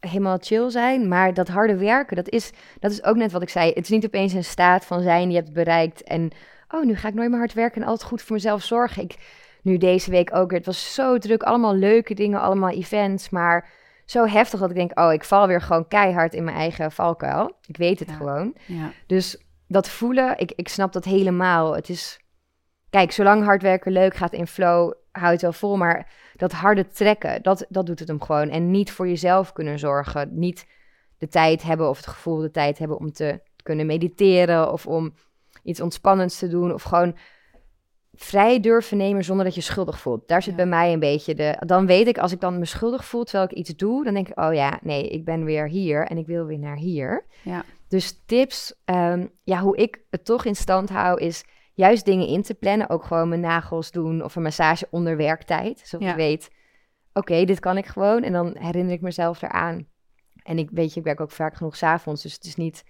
helemaal 0.00 0.38
chill 0.40 0.70
zijn, 0.70 1.08
maar 1.08 1.34
dat 1.34 1.48
harde 1.48 1.76
werken, 1.76 2.16
dat 2.16 2.28
is, 2.28 2.50
dat 2.80 2.90
is 2.90 3.04
ook 3.04 3.16
net 3.16 3.32
wat 3.32 3.42
ik 3.42 3.48
zei. 3.48 3.68
Het 3.68 3.84
is 3.84 3.88
niet 3.88 4.06
opeens 4.06 4.32
een 4.32 4.44
staat 4.44 4.84
van 4.84 5.02
zijn 5.02 5.22
die 5.22 5.36
je 5.36 5.42
hebt 5.42 5.52
bereikt 5.52 6.02
en 6.02 6.30
oh, 6.68 6.84
nu 6.84 6.96
ga 6.96 7.08
ik 7.08 7.14
nooit 7.14 7.30
meer 7.30 7.38
hard 7.38 7.52
werken 7.52 7.82
en 7.82 7.88
altijd 7.88 8.08
goed 8.08 8.22
voor 8.22 8.36
mezelf 8.36 8.62
zorgen. 8.62 9.02
Ik, 9.02 9.16
nu 9.62 9.76
deze 9.76 10.10
week 10.10 10.34
ook 10.34 10.48
weer, 10.50 10.58
het 10.58 10.66
was 10.66 10.94
zo 10.94 11.18
druk, 11.18 11.42
allemaal 11.42 11.74
leuke 11.74 12.14
dingen, 12.14 12.40
allemaal 12.40 12.70
events, 12.70 13.30
maar 13.30 13.68
zo 14.10 14.26
heftig 14.26 14.60
dat 14.60 14.70
ik 14.70 14.76
denk, 14.76 14.98
oh, 14.98 15.12
ik 15.12 15.24
val 15.24 15.46
weer 15.46 15.60
gewoon 15.60 15.88
keihard 15.88 16.34
in 16.34 16.44
mijn 16.44 16.56
eigen 16.56 16.92
valkuil. 16.92 17.56
Ik 17.66 17.76
weet 17.76 17.98
het 17.98 18.08
Ja. 18.08 18.14
gewoon. 18.14 18.54
Ja, 18.66 18.90
Dus 19.06 19.42
dat 19.66 19.88
voelen, 19.88 20.38
ik, 20.38 20.52
ik 20.56 20.68
snap 20.68 20.92
dat 20.92 21.04
helemaal. 21.04 21.74
Het 21.74 21.88
is, 21.88 22.20
kijk, 22.90 23.12
zolang 23.12 23.44
hard 23.44 23.62
werken 23.62 23.92
leuk 23.92 24.14
gaat 24.14 24.32
in 24.32 24.46
flow, 24.46 24.92
houdt 25.12 25.32
het 25.32 25.40
wel 25.42 25.52
vol. 25.52 25.76
Maar 25.76 26.10
dat 26.36 26.52
harde 26.52 26.88
trekken, 26.88 27.42
dat, 27.42 27.66
dat 27.68 27.86
doet 27.86 27.98
het 27.98 28.08
hem 28.08 28.22
gewoon. 28.22 28.48
En 28.48 28.70
niet 28.70 28.92
voor 28.92 29.08
jezelf 29.08 29.52
kunnen 29.52 29.78
zorgen. 29.78 30.38
Niet 30.38 30.66
de 31.18 31.28
tijd 31.28 31.62
hebben 31.62 31.88
of 31.88 31.96
het 31.96 32.06
gevoel 32.06 32.36
de 32.38 32.50
tijd 32.50 32.78
hebben 32.78 32.98
om 32.98 33.12
te 33.12 33.40
kunnen 33.62 33.86
mediteren. 33.86 34.72
Of 34.72 34.86
om 34.86 35.14
iets 35.62 35.80
ontspannends 35.80 36.38
te 36.38 36.48
doen. 36.48 36.72
Of 36.74 36.82
gewoon 36.82 37.16
vrij 38.20 38.60
durven 38.60 38.96
nemen 38.96 39.24
zonder 39.24 39.44
dat 39.44 39.54
je 39.54 39.60
schuldig 39.60 39.98
voelt. 40.00 40.28
Daar 40.28 40.42
zit 40.42 40.50
Ja. 40.50 40.56
bij 40.56 40.66
mij 40.66 40.92
een 40.92 40.98
beetje 41.00 41.34
de... 41.34 41.56
Dan 41.66 41.86
weet 41.86 42.06
ik, 42.06 42.18
als 42.18 42.32
ik 42.32 42.40
dan 42.40 42.58
me 42.58 42.64
schuldig 42.64 43.04
voel 43.04 43.24
terwijl 43.24 43.48
ik 43.50 43.56
iets 43.56 43.76
doe... 43.76 44.04
dan 44.04 44.14
denk 44.14 44.28
ik, 44.28 44.38
oh 44.40 44.54
ja, 44.54 44.78
nee, 44.82 45.08
ik 45.08 45.24
ben 45.24 45.44
weer 45.44 45.68
hier 45.68 46.06
en 46.06 46.18
ik 46.18 46.26
wil 46.26 46.44
weer 46.46 46.58
naar 46.58 46.76
hier. 46.76 47.24
ja, 47.42 47.64
Dus 47.88 48.22
tips, 48.26 48.74
ehm, 48.84 49.26
ja, 49.44 49.60
hoe 49.60 49.76
ik 49.76 50.00
het 50.10 50.24
toch 50.24 50.44
in 50.44 50.54
stand 50.56 50.88
hou, 50.88 51.20
is 51.20 51.44
juist 51.74 52.04
dingen 52.04 52.26
in 52.26 52.42
te 52.42 52.54
plannen. 52.54 52.88
Ook 52.90 53.04
gewoon 53.04 53.28
mijn 53.28 53.40
nagels 53.40 53.90
doen 53.90 54.24
of 54.24 54.36
een 54.36 54.42
massage 54.42 54.86
onder 54.90 55.16
werktijd. 55.16 55.80
Zodat 55.84 56.06
Ja. 56.06 56.12
ik 56.12 56.18
weet, 56.18 56.50
oké, 57.12 57.44
dit 57.44 57.60
kan 57.60 57.76
ik 57.76 57.86
gewoon. 57.86 58.22
En 58.22 58.32
dan 58.32 58.56
herinner 58.58 58.92
ik 58.94 59.00
mezelf 59.00 59.42
eraan. 59.42 59.86
En 60.42 60.58
ik 60.58 60.70
weet 60.72 60.92
je, 60.92 60.98
ik 60.98 61.06
werk 61.06 61.20
ook 61.20 61.30
vaak 61.30 61.56
genoeg 61.56 61.76
s'avonds. 61.76 62.22
Dus 62.22 62.32
het 62.34 62.44
is 62.44 62.56
niet, 62.56 62.84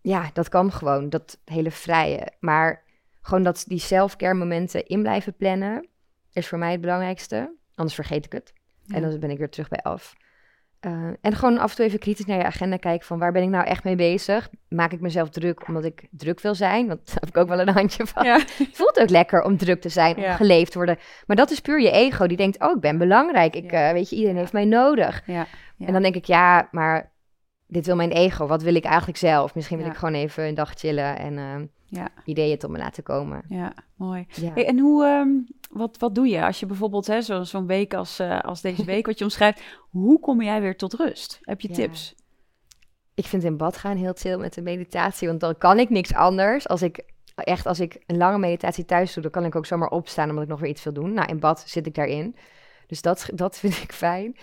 ja, 0.00 0.30
dat 0.32 0.48
kan 0.48 0.72
gewoon. 0.72 1.08
Dat 1.08 1.40
hele 1.44 1.70
vrije. 1.70 2.28
Maar 2.40 2.81
gewoon 3.22 3.42
dat 3.42 3.64
die 3.66 3.78
self-care 3.78 4.34
momenten 4.34 4.86
in 4.86 5.02
blijven 5.02 5.34
plannen, 5.34 5.88
is 6.32 6.48
voor 6.48 6.58
mij 6.58 6.72
het 6.72 6.80
belangrijkste. 6.80 7.54
Anders 7.74 7.94
vergeet 7.94 8.24
ik 8.24 8.32
het. 8.32 8.52
ja. 8.82 8.96
En 8.96 9.02
dan 9.02 9.20
ben 9.20 9.30
ik 9.30 9.38
weer 9.38 9.48
terug 9.48 9.68
bij 9.68 9.82
af. 9.82 10.14
Eh, 10.80 11.08
en 11.20 11.34
gewoon 11.34 11.58
af 11.58 11.70
en 11.70 11.76
toe 11.76 11.84
even 11.84 11.98
kritisch 11.98 12.26
naar 12.26 12.38
je 12.38 12.44
agenda 12.44 12.76
kijken 12.76 13.06
van 13.06 13.18
waar 13.18 13.32
ben 13.32 13.42
ik 13.42 13.48
nou 13.48 13.66
echt 13.66 13.84
mee 13.84 13.96
bezig? 13.96 14.50
Maak 14.68 14.92
ik 14.92 15.00
mezelf 15.00 15.28
druk 15.28 15.68
omdat 15.68 15.84
ik 15.84 16.06
druk 16.10 16.40
wil 16.40 16.54
zijn? 16.54 16.86
Want 16.86 17.06
daar 17.06 17.16
heb 17.20 17.28
ik 17.28 17.36
ook 17.36 17.48
wel 17.48 17.60
een 17.60 17.68
handje 17.68 18.06
van. 18.06 18.24
Ja. 18.24 18.38
Het 18.38 18.68
voelt 18.78 19.00
ook 19.00 19.10
lekker 19.10 19.42
om 19.42 19.56
druk 19.56 19.80
te 19.80 19.88
zijn, 19.88 20.16
om 20.16 20.24
geleefd 20.24 20.70
te 20.70 20.78
worden. 20.78 20.98
Maar 21.26 21.36
dat 21.36 21.50
is 21.50 21.60
puur 21.60 21.80
je 21.80 21.90
ego 21.90 22.26
die 22.26 22.36
denkt, 22.36 22.60
oh 22.60 22.70
ik 22.70 22.80
ben 22.80 22.98
belangrijk. 22.98 23.56
Ik, 23.56 23.72
eh, 23.72 23.92
weet 23.92 24.10
je, 24.10 24.16
iedereen 24.16 24.36
heeft 24.36 24.52
mij 24.52 24.64
nodig. 24.64 25.22
En 25.78 25.92
dan 25.92 26.02
denk 26.02 26.14
ik, 26.14 26.24
ja, 26.24 26.68
maar 26.70 27.10
dit 27.66 27.86
wil 27.86 27.96
mijn 27.96 28.12
ego. 28.12 28.46
Wat 28.46 28.62
wil 28.62 28.74
ik 28.74 28.84
eigenlijk 28.84 29.18
zelf? 29.18 29.54
Misschien 29.54 29.78
wil 29.78 29.86
ik 29.86 29.96
gewoon 29.96 30.14
even 30.14 30.44
een 30.44 30.54
dag 30.54 30.72
chillen 30.74 31.18
en 31.18 31.38
eh, 31.38 31.62
Ja. 31.94 32.08
ideeën 32.24 32.58
tot 32.58 32.70
me 32.70 32.78
laten 32.78 33.02
komen. 33.02 33.42
Ja, 33.48 33.72
mooi. 33.96 34.26
Ja. 34.34 34.52
Hey, 34.52 34.66
en 34.66 34.78
hoe, 34.78 35.04
ehm, 35.04 35.28
wat, 35.70 35.96
wat 35.98 36.14
doe 36.14 36.28
je 36.28 36.44
als 36.44 36.60
je 36.60 36.66
bijvoorbeeld 36.66 37.06
hè, 37.06 37.20
zo, 37.20 37.42
zo'n 37.42 37.66
week 37.66 37.94
als, 37.94 38.18
eh, 38.18 38.40
als 38.40 38.60
deze 38.60 38.84
week, 38.84 39.06
wat 39.06 39.18
je 39.18 39.24
omschrijft, 39.24 39.62
hoe 39.90 40.20
kom 40.20 40.42
jij 40.42 40.60
weer 40.60 40.76
tot 40.76 40.94
rust? 40.94 41.38
Heb 41.42 41.60
je 41.60 41.68
Ja. 41.68 41.74
tips? 41.74 42.14
Ik 43.14 43.24
vind 43.26 43.44
in 43.44 43.56
bad 43.56 43.76
gaan 43.76 43.96
heel 43.96 44.12
chill 44.16 44.36
met 44.36 44.54
de 44.54 44.62
meditatie, 44.62 45.28
want 45.28 45.40
dan 45.40 45.58
kan 45.58 45.78
ik 45.78 45.90
niks 45.90 46.14
anders. 46.14 46.68
Als 46.68 46.82
ik 46.82 47.04
echt, 47.34 47.66
als 47.66 47.80
ik 47.80 48.02
een 48.06 48.16
lange 48.16 48.38
meditatie 48.38 48.84
thuis 48.84 49.12
doe, 49.12 49.22
dan 49.22 49.32
kan 49.32 49.44
ik 49.44 49.56
ook 49.56 49.66
zomaar 49.66 49.88
opstaan 49.90 50.28
omdat 50.28 50.44
ik 50.44 50.50
nog 50.50 50.60
weer 50.60 50.70
iets 50.70 50.84
wil 50.84 50.92
doen. 50.92 51.12
Nou, 51.12 51.28
in 51.28 51.40
bad 51.40 51.64
zit 51.66 51.86
ik 51.86 51.94
daarin. 51.94 52.36
Dus 52.86 53.02
dat, 53.02 53.28
dat 53.34 53.58
vind 53.62 53.82
ik 53.82 53.92
fijn. 53.92 54.36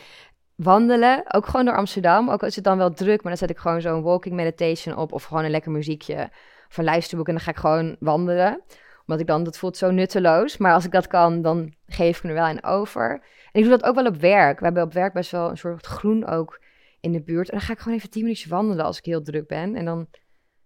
Wandelen, 0.56 1.34
ook 1.34 1.46
gewoon 1.46 1.66
door 1.66 1.76
Amsterdam. 1.76 2.30
Ook 2.30 2.42
al 2.42 2.48
is 2.48 2.56
het 2.56 2.64
dan 2.64 2.78
wel 2.78 2.94
druk, 2.94 3.22
maar 3.22 3.32
dan 3.32 3.38
zet 3.38 3.50
ik 3.50 3.58
gewoon 3.58 3.82
zo'n 3.82 4.02
walking 4.02 4.36
meditation 4.36 4.98
op 4.98 5.12
of 5.14 5.24
gewoon 5.24 5.44
een 5.44 5.52
lekker 5.52 5.72
muziekje 5.72 6.30
of 6.70 6.78
een 6.78 6.84
luisterboek 6.84 7.28
en 7.28 7.34
dan 7.34 7.44
ga 7.44 7.52
ik 7.52 7.58
gewoon 7.58 7.96
wandelen. 8.00 8.62
Omdat 9.00 9.20
ik 9.20 9.28
dan, 9.28 9.44
dat 9.44 9.58
voelt 9.58 9.78
zo 9.78 9.92
nutteloos. 9.92 10.58
Maar 10.58 10.74
als 10.74 10.86
ik 10.86 10.92
dat 10.92 11.08
kan, 11.08 11.42
dan 11.42 11.74
geef 11.88 12.18
ik 12.18 12.24
me 12.24 12.30
er 12.30 12.36
wel 12.36 12.44
aan 12.44 12.64
over. 12.64 13.12
En 13.52 13.62
ik 13.62 13.64
doe 13.64 13.78
dat 13.78 13.84
ook 13.84 13.96
wel 13.96 14.06
op 14.06 14.16
werk. 14.16 14.60
We 14.60 14.66
hebben 14.66 14.84
op 14.84 14.94
werk 14.94 15.14
best 15.14 15.32
wel 15.32 15.50
een 15.50 15.58
soort 15.58 15.86
groen 15.86 16.26
ook 16.26 16.62
in 17.00 17.12
de 17.12 17.22
buurt. 17.22 17.50
En 17.50 17.58
dan 17.58 17.68
ga 17.68 17.74
ik 17.74 17.80
gewoon 17.80 17.98
even 17.98 18.10
tien 18.10 18.22
minuutjes 18.22 18.50
wandelen 18.50 18.86
als 18.86 18.98
ik 18.98 19.06
heel 19.06 19.22
druk 19.22 19.48
ben. 19.48 19.76
En 19.76 19.86
dan, 19.86 20.08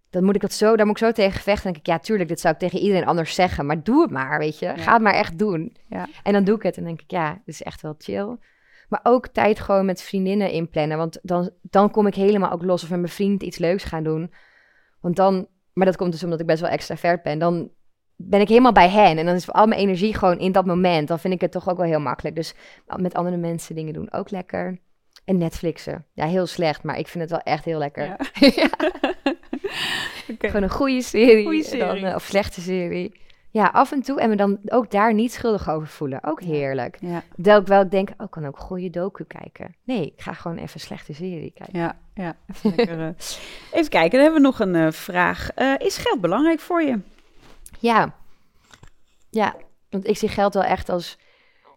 dan 0.10 0.24
moet 0.24 0.36
ik 0.36 0.42
dat 0.42 0.54
zo, 0.54 0.76
daar 0.76 0.86
moet 0.86 1.00
ik 1.00 1.06
zo 1.06 1.12
tegen 1.12 1.42
vechten. 1.42 1.64
Dan 1.64 1.74
denk 1.74 1.86
ik, 1.86 1.92
ja, 1.92 2.00
tuurlijk, 2.00 2.30
dit 2.30 2.40
zou 2.40 2.54
ik 2.54 2.60
tegen 2.60 2.80
iedereen 2.80 3.06
anders 3.06 3.36
zeggen. 3.36 3.66
Maar 3.66 3.84
doe 3.84 4.02
het 4.02 4.12
maar, 4.12 4.40
weet 4.40 4.60
je. 4.60 4.74
Ga 4.78 4.94
het 4.94 5.02
maar 5.02 5.14
echt 5.14 5.40
doen. 5.40 5.76
Ja. 5.88 6.08
En 6.24 6.34
dan 6.34 6.44
doe 6.44 6.56
ik 6.56 6.64
het 6.64 6.78
en 6.78 6.84
denk 6.84 7.02
ik, 7.02 7.12
ja, 7.12 7.32
dit 7.32 7.42
is 7.46 7.64
echt 7.64 7.82
wel 7.82 7.96
chill. 7.98 8.38
Maar 8.90 9.00
ook 9.04 9.28
tijd 9.28 9.60
gewoon 9.60 9.86
met 9.86 10.02
vriendinnen 10.02 10.52
inplannen. 10.52 10.98
Want 10.98 11.20
dan, 11.22 11.50
dan 11.62 11.92
kom 11.92 12.08
ik 12.08 12.16
helemaal 12.16 12.52
ook 12.52 12.64
los 12.64 12.84
of 12.84 12.90
met 12.90 13.00
mijn 13.00 13.12
vriend 13.12 13.44
iets 13.44 13.58
leuks 13.58 13.84
gaan 13.84 14.04
doen. 14.04 14.34
Want 15.00 15.16
dan, 15.16 15.48
maar 15.74 15.86
dat 15.86 15.96
komt 15.96 16.12
dus 16.12 16.24
omdat 16.24 16.40
ik 16.40 16.46
best 16.46 16.62
wel 16.62 16.70
extravert 16.70 17.24
ben. 17.24 17.40
Dan 17.40 17.70
ben 18.16 18.42
ik 18.42 18.48
helemaal 18.48 18.72
bij 18.72 18.90
hen. 18.90 19.18
En 19.18 19.26
dan 19.26 19.36
is 19.36 19.52
al 19.52 19.68
mijn 19.68 19.82
energie 19.82 20.14
gewoon 20.14 20.40
in 20.40 20.52
dat 20.52 20.66
moment. 20.66 21.08
Dan 21.08 21.20
vind 21.20 21.34
ik 21.34 21.42
het 21.42 21.52
toch 21.52 21.70
ook 21.70 21.78
wel 21.78 21.86
heel 21.86 22.00
makkelijk. 22.00 22.36
Dus 22.36 22.54
met 22.96 23.14
andere 23.14 23.38
mensen 23.38 23.76
dingen 23.76 23.94
doen 23.94 24.12
ook 24.12 24.32
lekker. 24.32 24.80
En 25.26 25.38
Netflixen. 25.38 26.06
Ja, 26.14 26.26
heel 26.26 26.46
slecht, 26.46 26.84
maar 26.84 26.98
ik 26.98 27.08
vind 27.08 27.24
het 27.24 27.32
wel 27.32 27.54
echt 27.54 27.66
heel 27.66 27.78
lekker. 27.78 28.16
Ja. 28.34 28.70
Gewoon 30.40 30.64
een 30.64 30.70
goede 30.70 31.02
serie. 31.02 31.44
Goeie 31.44 31.78
Dan, 31.78 31.98
eh, 31.98 32.16
of 32.16 32.24
slechte 32.24 32.62
serie. 32.62 33.22
Ja, 33.54 33.70
af 33.74 33.92
en 33.92 34.02
toe. 34.02 34.20
En 34.20 34.30
me 34.30 34.36
dan 34.36 34.60
ook 34.66 34.92
daar 34.92 35.14
niet 35.14 35.34
schuldig 35.34 35.70
over 35.70 35.88
voelen. 35.88 36.24
Ook 36.24 36.42
heerlijk. 36.42 36.98
Ja, 37.00 37.24
Dat 37.36 37.62
ik 37.62 37.68
wel 37.68 37.90
denk, 37.90 38.10
oh, 38.10 38.26
ik 38.26 38.32
kan 38.32 38.46
ook 38.46 38.60
goede 38.60 38.90
docu 38.90 39.24
kijken. 39.24 39.76
Nee, 39.84 40.06
ik 40.06 40.22
ga 40.22 40.34
gewoon 40.34 40.58
even 40.58 40.74
een 40.74 40.80
slechte 40.80 41.14
serie 41.14 41.52
kijken. 41.52 41.80
ja, 41.80 41.98
ja. 42.14 42.36
Even, 42.48 42.74
lekker, 42.76 43.00
eh. 43.00 43.08
even 43.72 43.90
kijken, 43.90 44.12
dan 44.12 44.22
hebben 44.22 44.42
we 44.42 44.48
nog 44.48 44.60
een 44.60 44.76
eh, 44.76 44.92
vraag. 44.92 45.52
Eh, 45.52 45.74
is 45.78 45.98
geld 45.98 46.22
belangrijk 46.22 46.60
voor 46.60 46.82
je? 46.82 47.00
Ja. 47.80 48.16
Ja, 49.30 49.56
want 49.90 50.08
ik 50.08 50.18
zie 50.18 50.30
geld 50.30 50.54
wel 50.54 50.64
echt 50.64 50.90
als 50.90 51.18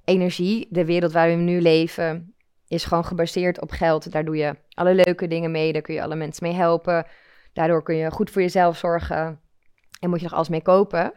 energie. 0.04 0.66
De 0.70 0.84
wereld 0.84 1.12
waar 1.12 1.28
we 1.28 1.34
nu 1.34 1.60
leven 1.60 2.34
is 2.68 2.84
gewoon 2.84 3.04
gebaseerd 3.04 3.60
op 3.60 3.70
geld. 3.70 4.12
Daar 4.12 4.24
doe 4.24 4.36
je 4.36 4.56
alle 4.74 4.94
leuke 4.94 5.28
dingen 5.28 5.50
mee. 5.50 5.72
Daar 5.72 5.82
kun 5.82 5.94
je 5.94 6.02
alle 6.02 6.16
mensen 6.16 6.46
mee 6.46 6.56
helpen. 6.56 7.06
Daardoor 7.52 7.82
kun 7.82 7.96
je 7.96 8.10
goed 8.10 8.30
voor 8.30 8.42
jezelf 8.42 8.76
zorgen. 8.76 9.40
En 10.00 10.08
moet 10.08 10.18
je 10.18 10.24
nog 10.24 10.34
alles 10.34 10.48
mee 10.48 10.62
kopen. 10.62 11.12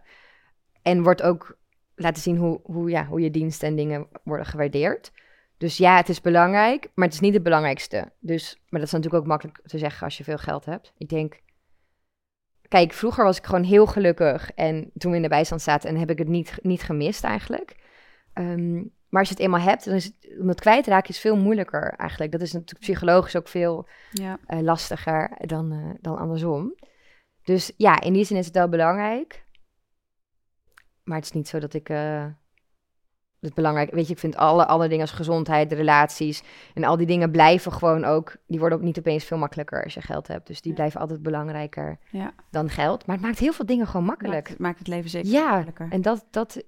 En 0.82 1.04
wordt 1.04 1.22
ook 1.22 1.58
laten 1.96 2.22
zien 2.22 2.38
hoe, 2.38 2.60
hoe, 2.64 2.90
ja, 2.90 3.06
hoe 3.06 3.22
je 3.22 3.32
diensten 3.32 3.68
en 3.68 3.76
dingen 3.76 4.08
worden 4.24 4.46
gewaardeerd. 4.46 5.12
Dus 5.58 5.78
ja, 5.78 5.96
het 5.96 6.10
is 6.10 6.22
belangrijk, 6.22 6.90
maar 6.94 7.06
het 7.06 7.14
is 7.14 7.20
niet 7.20 7.34
het 7.34 7.44
belangrijkste. 7.44 8.12
Dus, 8.20 8.56
maar 8.70 8.80
dat 8.80 8.88
is 8.88 8.94
natuurlijk 8.94 9.24
ook 9.24 9.30
makkelijk 9.30 9.62
te 9.64 9.78
zeggen 9.78 10.04
als 10.04 10.18
je 10.18 10.24
veel 10.24 10.38
geld 10.38 10.66
hebt. 10.66 10.94
Ik 10.98 11.10
denk, 11.10 11.42
kijk, 12.68 12.94
vroeger 12.94 13.24
was 13.24 13.38
ik 13.38 13.46
gewoon 13.46 13.64
heel 13.64 13.86
gelukkig. 13.86 14.52
En 14.52 14.92
toen 14.98 15.12
we 15.12 15.18
in 15.18 15.24
de 15.24 15.30
bijstand 15.30 15.62
zaten, 15.62 15.90
en 15.90 15.98
heb 15.98 16.10
ik 16.10 16.18
het 16.18 16.28
niet, 16.28 16.60
niet 16.62 16.84
gemist 16.84 17.24
eigenlijk. 17.24 17.76
Ehm, 18.34 18.74
maar 19.10 19.20
als 19.20 19.28
je 19.28 19.34
het 19.34 19.44
eenmaal 19.44 19.60
hebt, 19.60 19.86
dan 19.86 19.94
is 19.94 20.06
het, 20.06 20.40
om 20.40 20.48
het 20.48 20.60
kwijtraken 20.60 21.10
is 21.10 21.20
veel 21.20 21.38
moeilijker 21.38 21.94
eigenlijk. 21.98 22.32
Dat 22.32 22.42
is 22.42 22.54
natuurlijk 22.54 22.80
psychologisch 22.80 23.36
ook 23.36 23.48
veel 23.48 23.88
Ja, 24.12 24.40
eh, 24.46 24.60
lastiger 24.60 25.32
dan, 25.46 25.72
eh, 25.72 25.90
dan 26.02 26.18
andersom. 26.18 26.76
Dus 27.44 27.72
ja, 27.78 28.02
in 28.02 28.14
die 28.14 28.26
zin 28.26 28.38
is 28.38 28.46
het 28.46 28.56
wel 28.56 28.70
belangrijk. 28.70 29.46
Maar 31.10 31.18
het 31.18 31.26
is 31.28 31.32
niet 31.34 31.48
zo 31.48 31.60
dat 31.60 31.74
ik 31.74 31.90
eh, 31.90 32.26
het 33.40 33.54
belangrijk. 33.54 33.92
Weet 33.92 34.08
je, 34.08 34.14
ik 34.14 34.20
vind 34.20 34.36
alle, 34.36 34.66
alle 34.66 34.88
dingen 34.88 35.02
als 35.02 35.12
gezondheid, 35.12 35.72
relaties 35.72 36.44
en 36.74 36.84
al 36.84 36.98
die 36.98 37.08
dingen 37.08 37.32
blijven 37.32 37.72
gewoon 37.74 38.06
ook. 38.06 38.36
Die 38.48 38.60
worden 38.60 38.78
ook 38.78 38.84
niet 38.84 39.00
opeens 39.00 39.24
veel 39.24 39.38
makkelijker 39.38 39.84
als 39.84 39.94
je 39.94 40.02
geld 40.02 40.28
hebt. 40.28 40.48
Dus 40.48 40.62
die 40.62 40.72
Ja. 40.72 40.78
blijven 40.78 41.00
altijd 41.02 41.22
belangrijker 41.22 41.98
Ja. 42.12 42.34
dan 42.52 42.70
geld. 42.70 43.06
Maar 43.06 43.16
het 43.16 43.26
maakt 43.26 43.40
heel 43.40 43.54
veel 43.54 43.66
dingen 43.66 43.88
gewoon 43.88 44.06
makkelijk. 44.06 44.48
Maakt, 44.50 44.60
maakt 44.60 44.80
het 44.80 44.88
leven 44.88 45.10
zeker 45.10 45.32
Ja, 45.32 45.50
makkelijker. 45.50 45.88
en 45.92 46.02
dat, 46.02 46.26
dat 46.32 46.64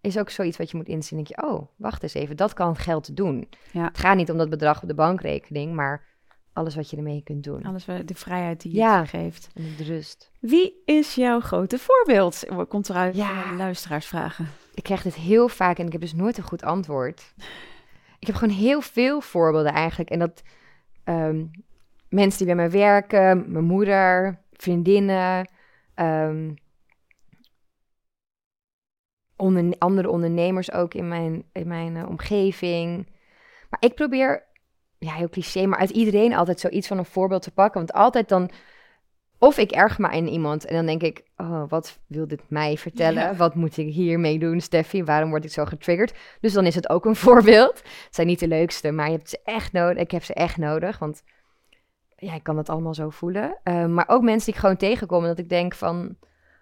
is 0.00 0.18
ook 0.18 0.30
zoiets 0.30 0.56
wat 0.58 0.70
je 0.70 0.76
moet 0.76 0.88
inzien. 0.88 1.16
Denk 1.24 1.28
je, 1.40 1.46
oh, 1.48 1.66
wacht 1.76 2.02
eens 2.02 2.14
even, 2.14 2.36
dat 2.36 2.52
kan 2.52 2.76
geld 2.76 3.16
doen. 3.16 3.48
Ja. 3.72 3.84
Het 3.84 3.98
gaat 3.98 4.16
niet 4.16 4.30
om 4.30 4.36
dat 4.38 4.50
bedrag 4.50 4.82
op 4.82 4.88
de 4.88 4.94
bankrekening, 4.94 5.74
maar 5.74 6.04
alles 6.52 6.74
wat 6.74 6.90
je 6.90 6.96
ermee 6.96 7.22
kunt 7.24 7.44
doen. 7.44 7.62
Alles 7.64 7.84
we- 7.84 8.04
de 8.04 8.14
vrijheid 8.14 8.60
die 8.60 8.72
je 8.72 8.78
Ja. 8.78 9.04
geeft. 9.04 9.48
En 9.54 9.74
de 9.76 9.84
rust. 9.84 10.30
Wie 10.40 10.82
is 10.84 11.14
jouw 11.14 11.40
grote 11.40 11.78
voorbeeld? 11.78 12.44
Komt 12.68 12.88
eruit 12.88 13.16
Ja. 13.16 13.54
luisteraarsvragen. 13.56 14.46
Ik 14.74 14.82
krijg 14.82 15.02
dit 15.02 15.14
heel 15.14 15.48
vaak 15.48 15.78
en 15.78 15.86
ik 15.86 15.92
heb 15.92 16.00
dus 16.00 16.14
nooit 16.14 16.36
een 16.38 16.44
goed 16.44 16.62
antwoord. 16.62 17.34
Ik 18.18 18.26
heb 18.26 18.36
gewoon 18.36 18.54
heel 18.54 18.80
veel 18.80 19.20
voorbeelden 19.20 19.72
eigenlijk. 19.72 20.10
En 20.10 20.18
dat 20.18 20.42
ehm, 21.04 21.46
mensen 22.08 22.38
die 22.38 22.46
bij 22.46 22.64
mij 22.68 22.70
werken, 22.70 23.52
mijn 23.52 23.64
moeder, 23.64 24.40
vriendinnen, 24.52 25.50
ehm, 25.94 26.54
onderne- 29.36 29.78
andere 29.78 30.10
ondernemers 30.10 30.72
ook 30.72 30.94
in 30.94 31.08
mijn, 31.08 31.44
in 31.52 31.68
mijn 31.68 31.96
eh, 31.96 32.08
omgeving. 32.08 33.08
Maar 33.70 33.80
ik 33.82 33.94
probeer, 33.94 34.46
ja, 35.00 35.12
heel 35.12 35.28
cliché, 35.28 35.66
maar 35.66 35.78
uit 35.78 35.90
iedereen 35.90 36.34
altijd 36.34 36.60
zoiets 36.60 36.86
van 36.86 36.98
een 36.98 37.04
voorbeeld 37.04 37.42
te 37.42 37.50
pakken. 37.50 37.80
Want 37.80 37.92
altijd 37.92 38.28
dan, 38.28 38.50
of 39.38 39.58
ik 39.58 39.70
erg 39.70 39.98
me 39.98 40.08
aan 40.08 40.26
iemand 40.26 40.64
en 40.64 40.74
dan 40.74 40.86
denk 40.86 41.02
ik, 41.02 41.24
oh, 41.36 41.62
wat 41.68 41.98
wil 42.06 42.28
dit 42.28 42.42
mij 42.48 42.76
vertellen? 42.76 43.22
Ja. 43.22 43.36
Wat 43.36 43.54
moet 43.54 43.76
ik 43.76 43.92
hiermee 43.92 44.38
doen, 44.38 44.60
Steffi? 44.60 45.04
Waarom 45.04 45.30
word 45.30 45.44
ik 45.44 45.50
zo 45.50 45.64
getriggerd? 45.64 46.18
Dus 46.40 46.52
dan 46.52 46.66
is 46.66 46.74
het 46.74 46.88
ook 46.88 47.04
een 47.04 47.16
voorbeeld. 47.26 47.76
Het 47.76 48.14
zijn 48.14 48.26
niet 48.26 48.38
de 48.38 48.48
leukste, 48.48 48.90
maar 48.90 49.06
je 49.06 49.16
hebt 49.16 49.28
ze 49.28 49.40
echt 49.44 49.72
nodig. 49.72 50.02
Ik 50.02 50.10
heb 50.10 50.24
ze 50.24 50.34
echt 50.34 50.56
nodig, 50.56 50.98
want 50.98 51.22
ja, 52.16 52.34
ik 52.34 52.42
kan 52.42 52.56
dat 52.56 52.68
allemaal 52.68 52.94
zo 52.94 53.10
voelen. 53.10 53.58
Eh, 53.62 53.86
maar 53.86 54.08
ook 54.08 54.22
mensen 54.22 54.44
die 54.44 54.54
ik 54.54 54.60
gewoon 54.60 54.76
tegenkom 54.76 55.22
en 55.22 55.28
dat 55.28 55.38
ik 55.38 55.48
denk 55.48 55.74
van, 55.74 56.16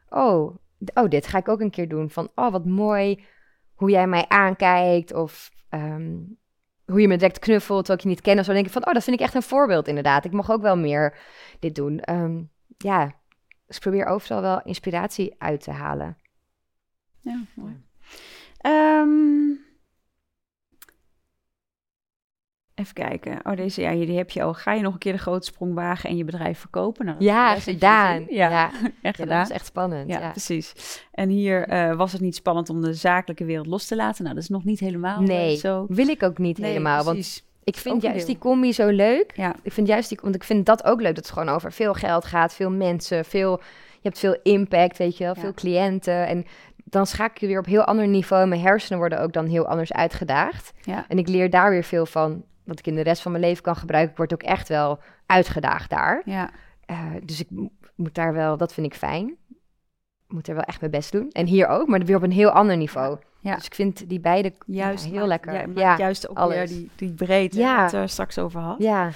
oh, 0.09 0.57
oh, 0.95 1.09
dit 1.09 1.27
ga 1.27 1.39
ik 1.39 1.49
ook 1.49 1.61
een 1.61 1.71
keer 1.71 1.89
doen. 1.89 2.11
Van, 2.11 2.31
oh, 2.35 2.53
wat 2.53 2.67
mooi 2.67 3.25
hoe 3.75 3.91
jij 3.91 4.07
mij 4.07 4.25
aankijkt 4.29 5.15
of 5.15 5.51
ehm, 5.69 6.17
hoe 6.91 7.01
je 7.01 7.09
me 7.09 7.17
direct 7.17 7.39
knuffelt 7.39 7.91
ik 7.91 8.01
je 8.01 8.09
niet 8.09 8.21
ken. 8.21 8.39
of 8.39 8.45
Zo 8.45 8.53
denk 8.53 8.67
ik 8.67 8.73
van, 8.73 8.87
oh, 8.87 8.93
dat 8.93 9.05
vind 9.05 9.17
ik 9.17 9.23
echt 9.23 9.35
een 9.35 9.43
voorbeeld 9.43 9.89
inderdaad. 9.89 10.25
Ik 10.25 10.33
mag 10.33 10.51
ook 10.51 10.63
wel 10.63 10.77
meer 10.77 11.19
dit 11.59 11.75
doen. 11.75 12.01
Ehm, 12.01 12.43
ja, 12.79 13.15
dus 13.67 13.79
probeer 13.79 14.07
overal 14.07 14.41
wel 14.41 14.63
inspiratie 14.63 15.35
uit 15.39 15.61
te 15.61 15.71
halen. 15.71 16.17
Ja, 17.21 17.43
mooi. 17.55 17.85
Ehm, 18.59 19.68
even 22.79 22.95
kijken. 22.95 23.39
Oh, 23.45 23.57
deze 23.57 23.81
ja, 23.81 23.91
die 23.91 24.17
heb 24.17 24.31
je 24.31 24.43
al. 24.43 24.55
Ga 24.55 24.73
je 24.73 24.83
nog 24.83 24.93
een 24.93 24.99
keer 24.99 25.13
de 25.13 25.19
grote 25.19 25.47
sprong 25.47 25.75
wagen 25.75 26.11
en 26.11 26.17
je 26.17 26.25
bedrijf 26.25 26.59
verkopen? 26.59 27.05
Nou, 27.05 27.17
Ja, 27.21 27.55
gedaan. 27.55 28.27
Ja, 28.29 28.49
ja. 28.51 28.71
echt 28.73 28.83
Ja, 28.83 28.91
dat 29.03 29.15
gedaan. 29.17 29.43
is 29.43 29.51
echt 29.51 29.67
spannend. 29.67 30.09
Ja, 30.09 30.21
Ja, 30.21 30.31
precies. 30.31 30.73
En 31.13 31.29
hier 31.29 31.69
eh, 31.69 31.95
was 31.97 32.13
het 32.13 32.21
niet 32.21 32.35
spannend 32.35 32.71
om 32.71 32.81
de 32.81 32.93
zakelijke 32.95 33.45
wereld 33.45 33.67
los 33.67 33.87
te 33.87 33.97
laten. 33.97 34.23
Nou, 34.23 34.35
dat 34.35 34.45
is 34.45 34.51
nog 34.51 34.65
niet 34.65 34.81
helemaal 34.81 35.21
eh, 35.21 35.27
Nee, 35.27 35.57
zo. 35.57 35.87
wil 35.89 36.09
ik 36.09 36.23
ook 36.23 36.39
niet 36.39 36.59
Nee, 36.59 36.69
helemaal. 36.71 37.05
Want 37.05 37.17
precies. 37.17 37.45
ik 37.65 37.75
ook 37.77 37.81
vind 37.81 38.03
juist 38.03 38.27
die 38.27 38.39
combi 38.39 38.73
zo 38.73 38.89
leuk. 38.89 39.33
Ja, 39.35 39.55
Ik 39.63 39.73
vind 39.73 39.87
juist 39.87 40.09
die, 40.09 40.19
want 40.23 40.35
ik 40.35 40.45
vind 40.45 40.67
dat 40.67 40.85
ook 40.85 41.01
leuk 41.01 41.15
dat 41.15 41.25
het 41.25 41.33
gewoon 41.35 41.49
over 41.55 41.73
veel 41.73 41.95
geld 41.95 42.25
gaat, 42.25 42.55
veel 42.55 42.71
mensen, 42.71 43.25
veel, 43.25 43.51
je 43.93 44.01
hebt 44.09 44.19
veel 44.19 44.37
impact, 44.43 44.99
weet 44.99 45.17
je 45.17 45.25
wel, 45.25 45.35
Ja. 45.35 45.41
veel 45.41 45.55
cliënten. 45.55 46.27
En 46.27 46.45
dan 46.85 47.07
schakel 47.07 47.37
je 47.41 47.47
weer 47.47 47.59
op 47.59 47.67
heel 47.67 47.85
ander 47.85 48.07
niveau. 48.09 48.47
Mijn 48.49 48.61
hersenen 48.61 48.99
worden 48.99 49.21
ook 49.21 49.33
dan 49.33 49.47
heel 49.47 49.67
anders 49.67 49.93
uitgedaagd. 49.93 50.73
ja, 50.83 51.05
En 51.09 51.19
ik 51.19 51.29
leer 51.29 51.51
daar 51.51 51.71
weer 51.71 51.85
veel 51.85 52.07
van, 52.07 52.43
wat 52.69 52.79
ik 52.79 52.87
in 52.87 52.95
de 52.95 53.03
rest 53.03 53.23
van 53.23 53.33
mijn 53.33 53.45
leven 53.45 53.63
kan 53.63 53.77
gebruiken. 53.77 54.11
Ik 54.11 54.17
word 54.17 54.33
ook 54.33 54.43
echt 54.43 54.69
wel 54.69 54.99
uitgedaagd 55.27 55.91
daar. 55.91 56.23
ja. 56.25 56.51
Eh, 56.87 57.05
dus 57.25 57.41
ik 57.41 57.51
mo- 57.51 57.71
moet 57.95 58.15
daar 58.15 58.33
wel, 58.33 58.57
dat 58.57 58.73
vind 58.73 58.87
ik 58.87 58.95
fijn. 58.95 59.29
Ik 60.27 60.35
moet 60.35 60.49
er 60.49 60.55
wel 60.55 60.63
echt 60.63 60.81
mijn 60.81 60.93
best 60.93 61.13
doen. 61.13 61.31
En 61.31 61.47
hier 61.47 61.67
ook, 61.67 61.89
maar 61.89 62.01
weer 62.05 62.17
op 62.17 62.23
een 62.23 62.31
heel 62.33 62.51
ander 62.51 62.77
niveau. 62.77 63.19
Ja. 63.41 63.55
Dus 63.55 63.67
ik 63.67 63.75
vind 63.75 64.09
die 64.09 64.21
beide 64.21 64.53
Juist 64.67 65.05
ja, 65.05 65.11
heel 65.11 65.27
maakt- 65.27 65.45
lekker. 65.47 65.53
Ja, 65.53 65.81
Ja, 65.81 65.91
ja, 65.93 65.97
juist 65.99 66.29
ook 66.29 66.37
alles. 66.37 66.55
weer 66.55 66.67
die, 66.67 66.91
die 66.97 67.13
breedte 67.13 67.59
Ja. 67.59 67.75
waar 67.75 67.85
het 67.85 67.93
er 67.93 68.09
straks 68.09 68.39
over 68.39 68.61
had. 68.61 68.77
ja. 68.79 69.11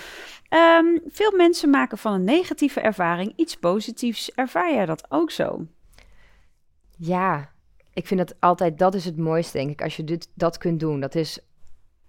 Ehm, 0.49 0.87
veel 1.07 1.37
mensen 1.37 1.71
maken 1.71 1.99
van 1.99 2.13
een 2.13 2.25
negatieve 2.25 2.81
ervaring 2.81 3.33
iets 3.37 3.57
positiefs. 3.57 4.33
Ervaar 4.35 4.73
jij 4.75 4.87
dat 4.87 5.07
ook 5.09 5.31
zo? 5.31 5.67
ik 7.95 8.07
vind 8.07 8.21
dat 8.21 8.35
altijd, 8.41 8.79
dat 8.79 8.95
is 8.95 9.05
het 9.05 9.17
mooiste, 9.17 9.57
denk 9.59 9.71
ik, 9.71 9.83
als 9.83 9.97
je 9.97 10.05
dit, 10.05 10.29
dat 10.35 10.59
kunt 10.59 10.81
doen. 10.81 11.01
Dat 11.01 11.15
is, 11.15 11.39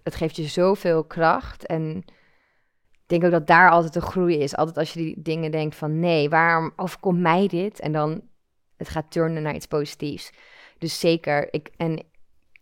het 0.04 0.14
geeft 0.14 0.36
je 0.36 0.46
zoveel 0.46 1.04
kracht 1.04 1.66
en 1.66 2.04
ik 2.92 3.10
denk 3.10 3.24
ook 3.24 3.30
dat 3.30 3.46
daar 3.46 3.70
altijd 3.70 3.92
de 3.92 4.00
groei 4.00 4.38
is. 4.38 4.56
Altijd 4.56 4.78
als 4.78 4.92
je 4.92 4.98
die 4.98 5.22
dingen 5.22 5.50
denkt 5.50 5.76
van, 5.76 6.00
nee, 6.00 6.28
waarom 6.28 6.72
overkomt 6.76 7.20
mij 7.20 7.48
dit? 7.48 7.80
En 7.80 7.92
dan, 7.92 8.22
het 8.76 8.88
gaat 8.88 9.10
turnen 9.10 9.42
naar 9.42 9.54
iets 9.54 9.66
positiefs. 9.66 10.30
Dus 10.78 11.00
zeker, 11.00 11.52
ik, 11.52 11.70
en 11.76 11.98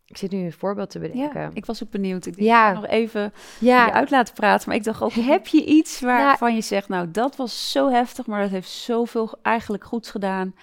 ik 0.07 0.17
zit 0.17 0.31
nu 0.31 0.45
een 0.45 0.53
voorbeeld 0.53 0.91
te 0.91 0.99
bedenken. 0.99 1.41
Ja, 1.41 1.51
ik 1.53 1.67
was 1.67 1.83
ook 1.83 1.91
benieuwd. 1.91 2.27
Ik 2.27 2.35
denk, 2.37 2.47
Ja. 2.47 2.73
nog 2.73 2.87
even 2.87 3.33
ja, 3.61 3.87
je 3.87 3.93
uit 3.93 4.11
laten 4.11 4.35
praten. 4.35 4.69
Maar 4.69 4.77
ik 4.77 4.85
dacht 4.85 5.03
ook, 5.03 5.13
heb 5.35 5.47
je 5.47 5.65
iets 5.65 6.01
waarvan 6.01 6.55
je 6.55 6.61
zegt... 6.61 6.89
nou, 6.89 7.11
dat 7.11 7.37
was 7.37 7.71
zo 7.71 7.91
heftig, 7.91 8.27
maar 8.27 8.43
dat 8.43 8.51
heeft 8.51 8.71
zoveel 8.71 9.39
eigenlijk 9.43 9.85
goeds 9.85 10.11
gedaan... 10.11 10.55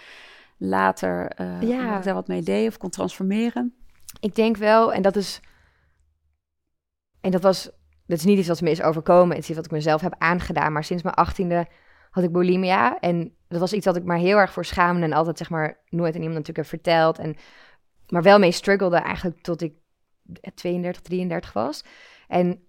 later, 0.57 1.27
eh 1.35 1.61
Ja. 1.61 1.97
ik 1.97 2.03
daar 2.03 2.13
wat 2.13 2.27
mee 2.27 2.41
deed 2.41 2.67
of 2.67 2.77
kon 2.77 2.89
transformeren. 2.89 3.73
Ik 4.19 4.35
denk 4.35 4.57
wel, 4.57 4.93
en 4.93 5.01
dat 5.01 5.15
is. 5.15 5.39
En 7.21 7.31
dat 7.31 7.41
was. 7.41 7.69
Dat 8.05 8.17
is 8.17 8.25
niet 8.25 8.37
iets 8.37 8.47
wat 8.47 8.61
me 8.61 8.69
is 8.69 8.81
overkomen. 8.81 9.35
Het 9.35 9.43
is 9.43 9.47
iets 9.47 9.55
wat 9.55 9.65
ik 9.65 9.71
mezelf 9.71 10.01
heb 10.01 10.15
aangedaan. 10.17 10.73
Maar 10.73 10.83
sinds 10.83 11.03
mijn 11.03 11.15
achttiende 11.15 11.67
had 12.09 12.23
ik 12.23 12.31
bulimia. 12.31 12.99
En 12.99 13.35
dat 13.47 13.59
was 13.59 13.73
iets 13.73 13.85
wat 13.85 13.95
ik 13.95 14.03
maar 14.03 14.17
heel 14.17 14.37
erg 14.37 14.53
voor 14.53 14.65
schaamde. 14.65 15.03
En 15.03 15.13
altijd 15.13 15.37
zeg 15.37 15.49
maar 15.49 15.79
nooit 15.89 16.15
aan 16.15 16.21
iemand 16.21 16.37
natuurlijk 16.47 16.57
heb 16.57 16.81
verteld. 16.81 17.17
En, 17.17 17.35
maar 18.07 18.23
wel 18.23 18.39
mee 18.39 18.51
struggelde 18.51 18.97
eigenlijk 18.97 19.41
tot 19.41 19.61
ik 19.61 19.73
32, 20.53 21.01
33 21.01 21.53
was. 21.53 21.83
En 22.27 22.63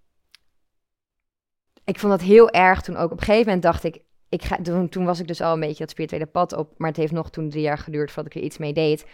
ik 1.84 1.98
vond 1.98 2.12
dat 2.12 2.22
heel 2.22 2.50
erg 2.50 2.80
toen 2.82 2.96
ook. 2.96 3.10
Op 3.10 3.18
een 3.18 3.24
gegeven 3.24 3.44
moment 3.44 3.62
dacht 3.62 3.84
ik. 3.84 4.02
ik 4.28 4.42
ga, 4.42 4.56
toen, 4.62 4.88
toen 4.88 5.04
was 5.04 5.20
ik 5.20 5.26
dus 5.26 5.40
al 5.40 5.52
een 5.52 5.60
beetje 5.60 5.78
dat 5.78 5.90
spirituele 5.90 6.26
pad 6.26 6.52
op. 6.52 6.74
Maar 6.76 6.88
het 6.88 6.96
heeft 6.96 7.12
nog 7.12 7.30
toen 7.30 7.50
drie 7.50 7.62
jaar 7.62 7.78
geduurd 7.78 8.10
voordat 8.10 8.34
ik 8.34 8.38
er 8.38 8.46
iets 8.46 8.58
mee 8.58 8.72
deed. 8.72 9.06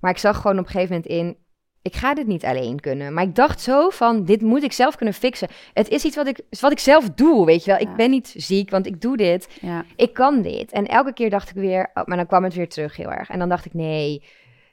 Maar 0.00 0.10
ik 0.10 0.18
zag 0.18 0.36
gewoon 0.36 0.58
op 0.58 0.64
een 0.64 0.70
gegeven 0.70 0.94
moment 0.94 1.12
in 1.12 1.36
ik 1.82 1.96
ga 1.96 2.14
dit 2.14 2.26
niet 2.26 2.44
alleen 2.44 2.80
kunnen. 2.80 3.14
Maar 3.14 3.24
ik 3.24 3.34
dacht 3.34 3.60
zo 3.60 3.88
van, 3.88 4.24
dit 4.24 4.40
moet 4.42 4.62
ik 4.62 4.72
zelf 4.72 4.96
kunnen 4.96 5.14
fixen. 5.14 5.48
Het 5.72 5.88
is 5.88 6.04
iets 6.04 6.16
wat 6.16 6.26
ik, 6.26 6.40
wat 6.60 6.72
ik 6.72 6.78
zelf 6.78 7.10
doe, 7.10 7.46
weet 7.46 7.64
je 7.64 7.70
wel. 7.70 7.80
Ja. 7.80 7.90
Ik 7.90 7.96
ben 7.96 8.10
niet 8.10 8.34
ziek, 8.36 8.70
want 8.70 8.86
ik 8.86 9.00
doe 9.00 9.16
dit. 9.16 9.58
Ja, 9.60 9.84
Ik 9.96 10.12
kan 10.14 10.42
dit. 10.42 10.72
En 10.72 10.86
elke 10.86 11.12
keer 11.12 11.30
dacht 11.30 11.48
ik 11.50 11.54
weer, 11.54 11.90
oh, 11.94 12.04
maar 12.04 12.16
dan 12.16 12.26
kwam 12.26 12.44
het 12.44 12.54
weer 12.54 12.68
terug 12.68 12.96
heel 12.96 13.12
erg. 13.12 13.28
En 13.28 13.38
dan 13.38 13.48
dacht 13.48 13.64
ik, 13.64 13.74
nee. 13.74 14.24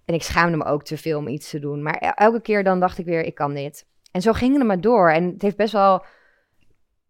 En 0.06 0.14
ik 0.14 0.24
schaamde 0.24 0.58
me 0.58 0.66
ook 0.66 0.84
te 0.84 0.98
veel 0.98 1.18
om 1.20 1.28
iets 1.28 1.50
te 1.50 1.60
doen. 1.60 1.84
Maar 1.84 1.96
el- 1.98 2.12
elke 2.12 2.42
keer 2.42 2.64
dan 2.64 2.80
dacht 2.80 2.98
ik 2.98 3.06
weer, 3.06 3.24
ik 3.26 3.36
kan 3.36 3.54
dit. 3.54 3.86
En 4.12 4.22
zo 4.22 4.34
ging 4.34 4.58
het 4.58 4.68
maar 4.68 4.82
door. 4.82 5.12
En 5.12 5.24
het 5.24 5.42
heeft 5.42 5.58
best 5.58 5.74
wel, 5.74 6.06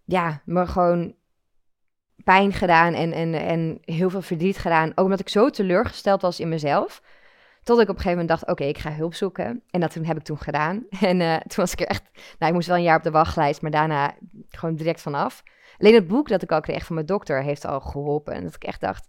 ja, 0.06 0.42
me 0.46 0.68
gewoon 0.68 1.16
pijn 2.24 2.54
gedaan 2.54 2.94
en, 2.94 3.12
en, 3.12 3.34
en 3.34 3.78
heel 3.82 4.10
veel 4.10 4.22
verdriet 4.22 4.58
gedaan. 4.58 4.92
Ook 4.96 5.06
omdat 5.06 5.20
ik 5.20 5.30
zo 5.30 5.50
teleurgesteld 5.50 6.22
was 6.22 6.40
in 6.40 6.50
mezelf. 6.50 7.02
Tot 7.66 7.78
ik 7.80 7.90
op 7.90 7.96
een 7.96 8.02
gegeven 8.02 8.20
moment 8.22 8.28
dacht, 8.40 8.48
oké, 8.52 8.64
ik 8.64 8.78
ga 8.78 8.92
hulp 8.92 9.14
zoeken. 9.14 9.62
En 9.70 9.80
dat 9.80 9.92
toen 9.92 10.06
heb 10.06 10.18
ik 10.18 10.24
toen 10.24 10.38
gedaan. 10.40 10.86
En 11.00 11.22
eh, 11.22 11.34
toen 11.36 11.56
was 11.56 11.72
ik 11.72 11.80
er 11.80 11.88
echt... 11.88 12.04
Nou, 12.14 12.48
ik 12.48 12.54
moest 12.54 12.68
wel 12.68 12.76
een 12.78 12.84
jaar 12.84 12.98
op 12.98 13.04
de 13.04 13.12
wachtlijst, 13.12 13.62
maar 13.62 13.72
daarna 13.72 14.14
gewoon 14.50 14.76
direct 14.76 15.02
vanaf. 15.02 15.44
Alleen 15.78 15.94
het 15.94 16.08
boek 16.08 16.28
dat 16.28 16.42
ik 16.42 16.52
al 16.52 16.62
kreeg 16.62 16.86
van 16.86 16.96
mijn 16.96 17.08
dokter 17.08 17.44
heeft 17.44 17.66
al 17.66 17.80
geholpen. 17.80 18.34
En 18.34 18.44
dat 18.44 18.56
ik 18.56 18.64
echt 18.64 18.82
dacht, 18.82 19.08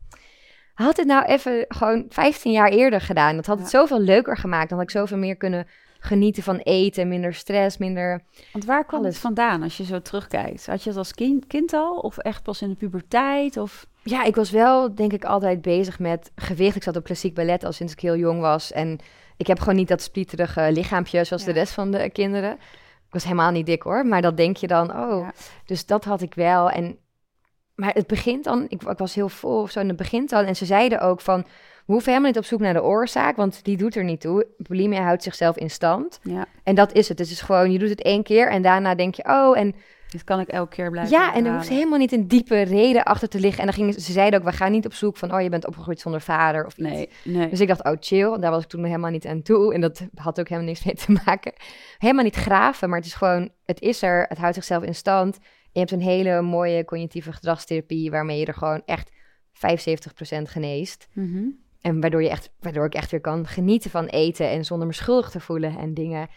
had 0.74 0.96
het 0.96 1.06
nou 1.06 1.24
even 1.24 1.64
gewoon 1.68 2.06
15 2.08 2.52
jaar 2.52 2.68
eerder 2.68 3.00
gedaan. 3.00 3.36
Dat 3.36 3.46
had 3.46 3.58
het 3.58 3.70
Ja. 3.70 3.78
zoveel 3.78 4.00
leuker 4.00 4.36
gemaakt. 4.36 4.68
Dan 4.68 4.78
had 4.78 4.86
ik 4.86 4.96
zoveel 4.96 5.16
meer 5.18 5.36
kunnen 5.36 5.66
genieten 6.06 6.42
van 6.42 6.56
eten, 6.56 7.08
minder 7.08 7.34
stress, 7.34 7.78
minder... 7.78 8.22
want 8.52 8.64
waar 8.64 8.84
kwam 8.84 9.00
Alles. 9.00 9.12
het 9.12 9.22
vandaan 9.22 9.62
als 9.62 9.76
je 9.76 9.84
zo 9.84 10.02
terugkijkt? 10.02 10.66
Had 10.66 10.82
je 10.82 10.88
het 10.88 10.98
als 10.98 11.12
kind, 11.14 11.46
kind 11.46 11.72
al 11.72 11.96
of 11.96 12.18
echt 12.18 12.42
pas 12.42 12.62
in 12.62 12.68
de 12.68 12.74
puberteit? 12.74 13.56
Of... 13.56 13.86
Ja, 14.02 14.24
ik 14.24 14.34
was 14.34 14.50
wel 14.50 14.94
denk 14.94 15.12
ik 15.12 15.24
altijd 15.24 15.62
bezig 15.62 15.98
met 15.98 16.30
gewicht. 16.34 16.76
Ik 16.76 16.82
zat 16.82 16.96
op 16.96 17.04
klassiek 17.04 17.34
ballet 17.34 17.64
al 17.64 17.72
sinds 17.72 17.92
ik 17.92 18.00
heel 18.00 18.16
jong 18.16 18.40
was. 18.40 18.72
En 18.72 18.98
ik 19.36 19.46
heb 19.46 19.58
gewoon 19.58 19.74
niet 19.76 19.88
dat 19.88 20.02
splieterige 20.02 20.68
lichaampje 20.72 21.24
zoals 21.24 21.44
Ja. 21.44 21.52
de 21.52 21.58
rest 21.58 21.72
van 21.72 21.90
de 21.90 22.10
kinderen. 22.10 22.52
Ik 23.06 23.12
was 23.12 23.24
helemaal 23.24 23.50
niet 23.50 23.66
dik 23.66 23.82
hoor, 23.82 24.06
maar 24.06 24.22
dat 24.22 24.36
denk 24.36 24.56
je 24.56 24.66
dan, 24.66 24.90
oh. 24.90 25.20
Ja. 25.20 25.32
Dus 25.64 25.86
dat 25.86 26.04
had 26.04 26.22
ik 26.22 26.34
wel. 26.34 26.70
En, 26.70 26.98
maar 27.74 27.94
het 27.94 28.06
begint 28.06 28.44
dan, 28.44 28.64
ik, 28.68 28.82
ik 28.82 28.98
was 28.98 29.14
heel 29.14 29.28
vol 29.28 29.60
of 29.60 29.70
zo, 29.70 29.80
en 29.80 29.88
het 29.88 29.96
begint 29.96 30.30
dan. 30.30 30.44
En 30.44 30.56
ze 30.56 30.64
zeiden 30.64 31.00
ook 31.00 31.20
van, 31.20 31.46
we 31.86 31.92
hoeven 31.92 32.10
helemaal 32.12 32.32
niet 32.32 32.40
op 32.40 32.48
zoek 32.48 32.60
naar 32.60 32.72
de 32.72 32.82
oorzaak, 32.82 33.36
want 33.36 33.64
die 33.64 33.76
doet 33.76 33.96
er 33.96 34.04
niet 34.04 34.20
toe. 34.20 34.46
Bulimia 34.58 35.02
houdt 35.02 35.22
zichzelf 35.22 35.56
in 35.56 35.70
stand. 35.70 36.18
Ja, 36.22 36.46
En 36.62 36.74
dat 36.74 36.92
is 36.92 37.08
het. 37.08 37.18
Het 37.18 37.30
is 37.30 37.40
gewoon, 37.40 37.72
je 37.72 37.78
doet 37.78 37.88
het 37.88 38.02
één 38.02 38.22
keer 38.22 38.50
en 38.50 38.62
daarna 38.62 38.94
denk 38.94 39.14
je, 39.14 39.24
oh, 39.24 39.58
en 39.58 39.74
Dit 40.10 40.24
kan 40.24 40.40
ik 40.40 40.48
elke 40.48 40.74
keer 40.74 40.90
blijven 40.90 41.18
Ja, 41.18 41.34
en 41.34 41.46
er 41.46 41.54
hoeft 41.54 41.68
helemaal 41.68 41.98
niet 41.98 42.12
een 42.12 42.28
diepe 42.28 42.62
reden 42.62 43.04
achter 43.04 43.28
te 43.28 43.40
liggen. 43.40 43.60
En 43.60 43.66
dan 43.66 43.74
gingen, 43.74 44.00
ze 44.00 44.12
zeiden 44.12 44.40
ook, 44.40 44.46
we 44.46 44.52
gaan 44.52 44.72
niet 44.72 44.86
op 44.86 44.92
zoek 44.92 45.16
van, 45.16 45.34
oh, 45.34 45.40
je 45.40 45.48
bent 45.48 45.66
opgegroeid 45.66 46.00
zonder 46.00 46.20
vader 46.20 46.66
of 46.66 46.76
iets. 46.78 46.88
Nee, 46.88 47.08
nee. 47.24 47.48
Dus 47.48 47.60
ik 47.60 47.68
dacht, 47.68 47.84
oh 47.84 47.96
chill, 48.00 48.38
daar 48.38 48.50
was 48.50 48.62
ik 48.62 48.68
toen 48.68 48.84
helemaal 48.84 49.10
niet 49.10 49.26
aan 49.26 49.42
toe. 49.42 49.74
En 49.74 49.80
dat 49.80 50.06
had 50.14 50.40
ook 50.40 50.48
helemaal 50.48 50.70
niks 50.70 50.84
mee 50.84 50.94
te 50.94 51.12
maken. 51.24 51.52
Helemaal 51.98 52.24
niet 52.24 52.36
graven, 52.36 52.88
maar 52.88 52.98
het 52.98 53.06
is 53.06 53.14
gewoon, 53.14 53.50
het 53.64 53.80
is 53.80 54.02
er, 54.02 54.26
het 54.28 54.38
houdt 54.38 54.54
zichzelf 54.54 54.82
in 54.82 54.94
stand. 54.94 55.38
je 55.72 55.78
hebt 55.78 55.90
een 55.90 56.00
hele 56.00 56.42
mooie 56.42 56.84
cognitieve 56.84 57.32
gedragstherapie, 57.32 58.10
waarmee 58.10 58.38
je 58.38 58.46
er 58.46 58.54
gewoon 58.54 58.82
echt 58.84 59.10
75% 59.52 60.42
geneest. 60.42 61.08
Mhm. 61.12 61.48
En 61.86 62.00
waardoor, 62.00 62.22
je 62.22 62.30
echt, 62.30 62.50
waardoor 62.60 62.84
ik 62.86 62.94
echt 62.94 63.10
weer 63.10 63.20
kan 63.20 63.46
genieten 63.46 63.90
van 63.90 64.06
eten 64.06 64.48
en 64.50 64.64
zonder 64.64 64.86
me 64.86 64.92
schuldig 64.92 65.30
te 65.30 65.40
voelen 65.40 65.78
en 65.78 65.94
dingen. 65.94 66.28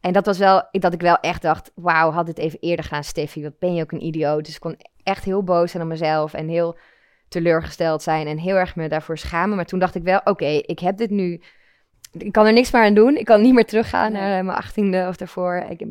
En 0.00 0.12
dat 0.12 0.26
was 0.26 0.38
wel, 0.38 0.68
dat 0.70 0.92
ik 0.92 1.00
wel 1.00 1.16
echt 1.20 1.42
dacht, 1.42 1.72
wauw, 1.74 2.10
had 2.10 2.26
dit 2.26 2.38
even 2.38 2.58
eerder 2.58 2.84
gaan, 2.84 3.04
Steffi, 3.04 3.42
wat 3.42 3.58
ben 3.58 3.74
je 3.74 3.82
ook 3.82 3.92
een 3.92 4.04
idioot. 4.04 4.44
Dus 4.44 4.54
ik 4.54 4.60
kon 4.60 4.76
echt 5.02 5.24
heel 5.24 5.42
boos 5.44 5.70
zijn 5.70 5.82
op 5.82 5.88
mezelf 5.88 6.34
en 6.34 6.48
heel 6.48 6.78
teleurgesteld 7.28 8.02
zijn 8.02 8.26
en 8.26 8.38
heel 8.38 8.56
erg 8.56 8.76
me 8.76 8.88
daarvoor 8.88 9.18
schamen. 9.18 9.56
Maar 9.56 9.64
toen 9.64 9.78
dacht 9.78 9.94
ik 9.94 10.02
wel, 10.02 10.20
oké, 10.24 10.46
ik 10.46 10.78
heb 10.78 10.96
dit 10.96 11.10
nu, 11.10 11.40
ik 12.18 12.32
kan 12.32 12.46
er 12.46 12.52
niks 12.52 12.70
meer 12.70 12.82
aan 12.82 12.94
doen. 12.94 13.16
Ik 13.16 13.24
kan 13.24 13.40
niet 13.42 13.54
meer 13.54 13.66
teruggaan 13.66 14.12
Nee. 14.12 14.22
naar 14.22 14.44
mijn 14.44 14.58
achttiende 14.58 15.06
of 15.08 15.16
daarvoor. 15.16 15.64
Ik, 15.68 15.80
ik 15.80 15.88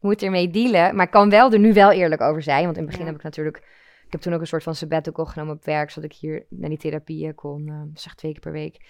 moet 0.00 0.22
ermee 0.22 0.50
dealen, 0.50 0.96
maar 0.96 1.04
ik 1.04 1.10
kan 1.12 1.30
wel 1.30 1.52
er 1.52 1.58
nu 1.58 1.72
wel 1.72 1.90
eerlijk 1.90 2.20
over 2.20 2.42
zijn. 2.42 2.64
Want 2.64 2.76
in 2.76 2.82
het 2.82 2.90
begin 2.90 3.04
Ja. 3.04 3.10
heb 3.10 3.18
ik 3.20 3.24
natuurlijk, 3.24 3.62
ik 4.10 4.16
heb 4.16 4.24
toen 4.24 4.34
ook 4.34 4.40
een 4.40 4.46
soort 4.46 4.62
van 4.62 4.74
sabbatical 4.74 5.26
genomen 5.26 5.54
op 5.54 5.64
werk, 5.64 5.90
zodat 5.90 6.10
ik 6.10 6.16
hier 6.16 6.46
naar 6.48 6.68
die 6.68 6.78
therapieën 6.78 7.34
kon, 7.34 7.68
eh, 7.68 7.74
zeg 7.94 8.14
twee 8.14 8.32
keer 8.32 8.40
per 8.40 8.52
week. 8.52 8.86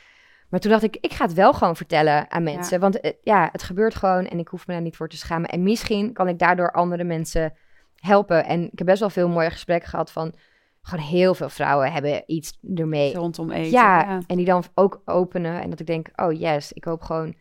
Maar 0.49 0.61
toen 0.61 0.71
dacht 0.71 0.83
ik, 0.83 0.97
ik 1.01 1.13
ga 1.13 1.25
het 1.25 1.35
wel 1.35 1.53
gewoon 1.53 1.77
vertellen 1.77 2.31
aan 2.31 2.43
mensen. 2.43 2.81
Want 2.81 3.01
eh, 3.01 3.13
ja, 3.23 3.49
het 3.53 3.63
gebeurt 3.63 3.95
gewoon 3.95 4.27
en 4.27 4.39
ik 4.39 4.49
hoef 4.49 4.67
me 4.67 4.73
daar 4.73 4.83
niet 4.83 4.97
voor 4.97 5.09
te 5.09 5.17
schamen. 5.17 5.49
En 5.49 5.63
misschien 5.63 6.13
kan 6.13 6.29
ik 6.29 6.39
daardoor 6.39 6.73
andere 6.73 7.05
mensen 7.05 7.55
helpen. 7.97 8.45
En 8.45 8.73
ik 8.73 8.79
heb 8.79 8.87
best 8.87 9.01
wel 9.01 9.11
veel 9.11 9.29
mooie 9.29 9.51
gesprekken 9.51 9.89
gehad 9.89 10.13
van... 10.13 10.35
Gewoon 10.83 11.05
heel 11.05 11.35
veel 11.35 11.49
vrouwen 11.49 11.93
hebben 11.93 12.23
iets 12.27 12.59
ermee. 12.75 13.15
Rondom 13.15 13.51
eten. 13.51 13.71
Ja, 13.71 14.21
en 14.27 14.37
die 14.37 14.45
dan 14.45 14.65
ook 14.75 15.03
openen. 15.05 15.61
En 15.61 15.71
dat 15.71 15.81
ik 15.81 15.87
denk, 15.87 16.09
oh 16.17 16.33
yes, 16.33 16.73
ik 16.73 16.85
hoop 16.85 17.03
gewoon 17.03 17.35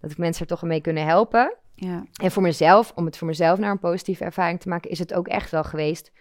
dat 0.00 0.10
ik 0.10 0.18
mensen 0.18 0.42
er 0.42 0.48
toch 0.48 0.62
mee 0.62 0.80
kunnen 0.80 1.06
helpen. 1.06 1.56
ja. 1.74 2.04
En 2.22 2.30
voor 2.30 2.42
mezelf, 2.42 2.92
om 2.94 3.04
het 3.04 3.16
voor 3.16 3.26
mezelf 3.26 3.58
naar 3.58 3.70
een 3.70 3.78
positieve 3.78 4.24
ervaring 4.24 4.60
te 4.60 4.68
maken... 4.68 4.90
is 4.90 4.98
het 4.98 5.14
ook 5.14 5.28
echt 5.28 5.50
wel 5.50 5.64
geweest 5.64 6.12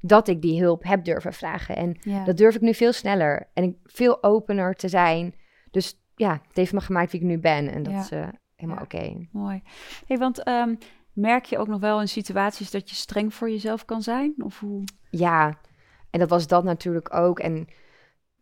dat 0.00 0.28
ik 0.28 0.42
die 0.42 0.60
hulp 0.62 0.84
heb 0.84 1.04
durven 1.04 1.32
vragen. 1.32 1.76
En 1.76 1.96
ja. 2.00 2.24
dat 2.24 2.36
durf 2.36 2.54
ik 2.54 2.60
nu 2.60 2.74
veel 2.74 2.92
sneller 2.92 3.50
en 3.54 3.64
ik, 3.64 3.76
veel 3.84 4.22
opener 4.22 4.74
te 4.74 4.88
zijn. 4.88 5.34
Dus 5.70 6.00
ja, 6.16 6.32
het 6.32 6.56
heeft 6.56 6.72
me 6.72 6.80
gemaakt 6.80 7.12
wie 7.12 7.20
ik 7.20 7.26
nu 7.26 7.38
ben. 7.38 7.72
En 7.72 7.82
dat 7.82 7.92
Ja. 7.92 8.00
is 8.00 8.10
eh, 8.10 8.28
helemaal 8.54 8.82
oké. 8.82 9.26
Mooi. 9.32 9.62
Hey, 10.06 10.18
want 10.18 10.42
ehm, 10.42 10.74
merk 11.12 11.44
je 11.44 11.58
ook 11.58 11.68
nog 11.68 11.80
wel 11.80 12.00
in 12.00 12.08
situaties 12.08 12.70
dat 12.70 12.88
je 12.90 12.94
streng 12.96 13.34
voor 13.34 13.50
jezelf 13.50 13.84
kan 13.84 14.02
zijn? 14.02 14.34
Of 14.38 14.60
hoe? 14.60 14.84
Ja, 15.10 15.58
en 16.10 16.18
dat 16.20 16.28
was 16.28 16.46
dat 16.46 16.64
natuurlijk 16.64 17.14
ook. 17.14 17.38
En 17.38 17.68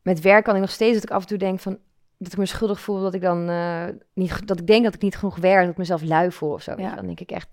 met 0.03 0.21
werk 0.21 0.45
kan 0.45 0.55
ik 0.55 0.61
nog 0.61 0.71
steeds 0.71 0.95
dat 0.95 1.03
ik 1.03 1.11
af 1.11 1.23
en 1.23 1.29
toe 1.29 1.39
denk 1.39 1.61
van... 1.61 1.79
dat 2.19 2.33
ik 2.33 2.39
me 2.39 2.47
schuldig 2.47 2.81
voel 2.81 3.01
dat 3.01 3.15
ik 3.15 3.21
dan 3.21 3.49
eh, 3.49 3.85
niet... 4.15 4.47
dat 4.47 4.61
ik 4.61 4.67
denk 4.67 4.85
dat 4.85 4.95
ik 4.95 5.03
niet 5.03 5.17
genoeg 5.17 5.37
werk, 5.37 5.61
dat 5.63 5.71
ik 5.71 5.79
mezelf 5.79 6.03
lui 6.03 6.33
voel 6.33 6.53
of 6.53 6.63
zo. 6.63 6.75
Ja. 6.77 6.95
Dan 6.95 7.07
denk 7.07 7.21
ik 7.21 7.31
echt... 7.31 7.49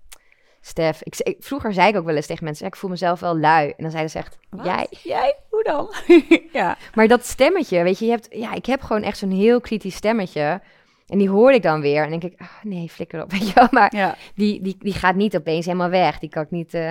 Stef, 0.66 1.02
ik, 1.02 1.16
ik- 1.18 1.36
vroeger 1.40 1.72
zei 1.72 1.88
ik 1.88 1.96
ook 1.96 2.04
wel 2.04 2.16
eens 2.16 2.26
tegen 2.26 2.44
mensen... 2.44 2.64
ja, 2.64 2.70
ik 2.70 2.76
voel 2.78 2.90
mezelf 2.90 3.20
wel 3.20 3.38
lui. 3.38 3.68
En 3.68 3.74
dan 3.82 3.90
zeiden 3.90 4.10
ze 4.10 4.18
echt, 4.18 4.38
Wat? 4.50 4.64
jij? 4.64 4.86
Jij? 5.02 5.36
Hoe 5.50 5.62
dan? 5.62 5.94
ja. 6.60 6.76
Maar 6.94 7.08
dat 7.08 7.24
stemmetje, 7.26 7.82
weet 7.82 7.98
je, 7.98 8.04
je 8.04 8.10
hebt, 8.10 8.26
ja, 8.30 8.52
ik 8.52 8.66
heb 8.66 8.82
gewoon 8.82 9.02
echt 9.02 9.18
zo'n 9.18 9.30
heel 9.30 9.60
kritisch 9.60 9.94
stemmetje. 9.94 10.60
En 11.06 11.18
die 11.18 11.28
hoor 11.30 11.52
ik 11.52 11.62
dan 11.62 11.80
weer. 11.80 12.02
En 12.04 12.10
denk 12.10 12.24
ik, 12.24 12.40
ah, 12.40 12.48
nee, 12.62 12.88
flikker 12.88 13.22
op, 13.22 13.30
weet 13.36 13.48
je 13.48 13.54
wel. 13.54 13.68
Maar 13.70 13.96
Ja. 13.96 14.16
die, 14.34 14.62
die, 14.62 14.76
die 14.78 14.92
gaat 14.92 15.14
niet 15.14 15.36
opeens 15.36 15.66
helemaal 15.66 15.88
weg. 15.90 16.18
Die 16.18 16.28
kan 16.28 16.42
ik 16.42 16.50
niet 16.50 16.74
eh, 16.74 16.90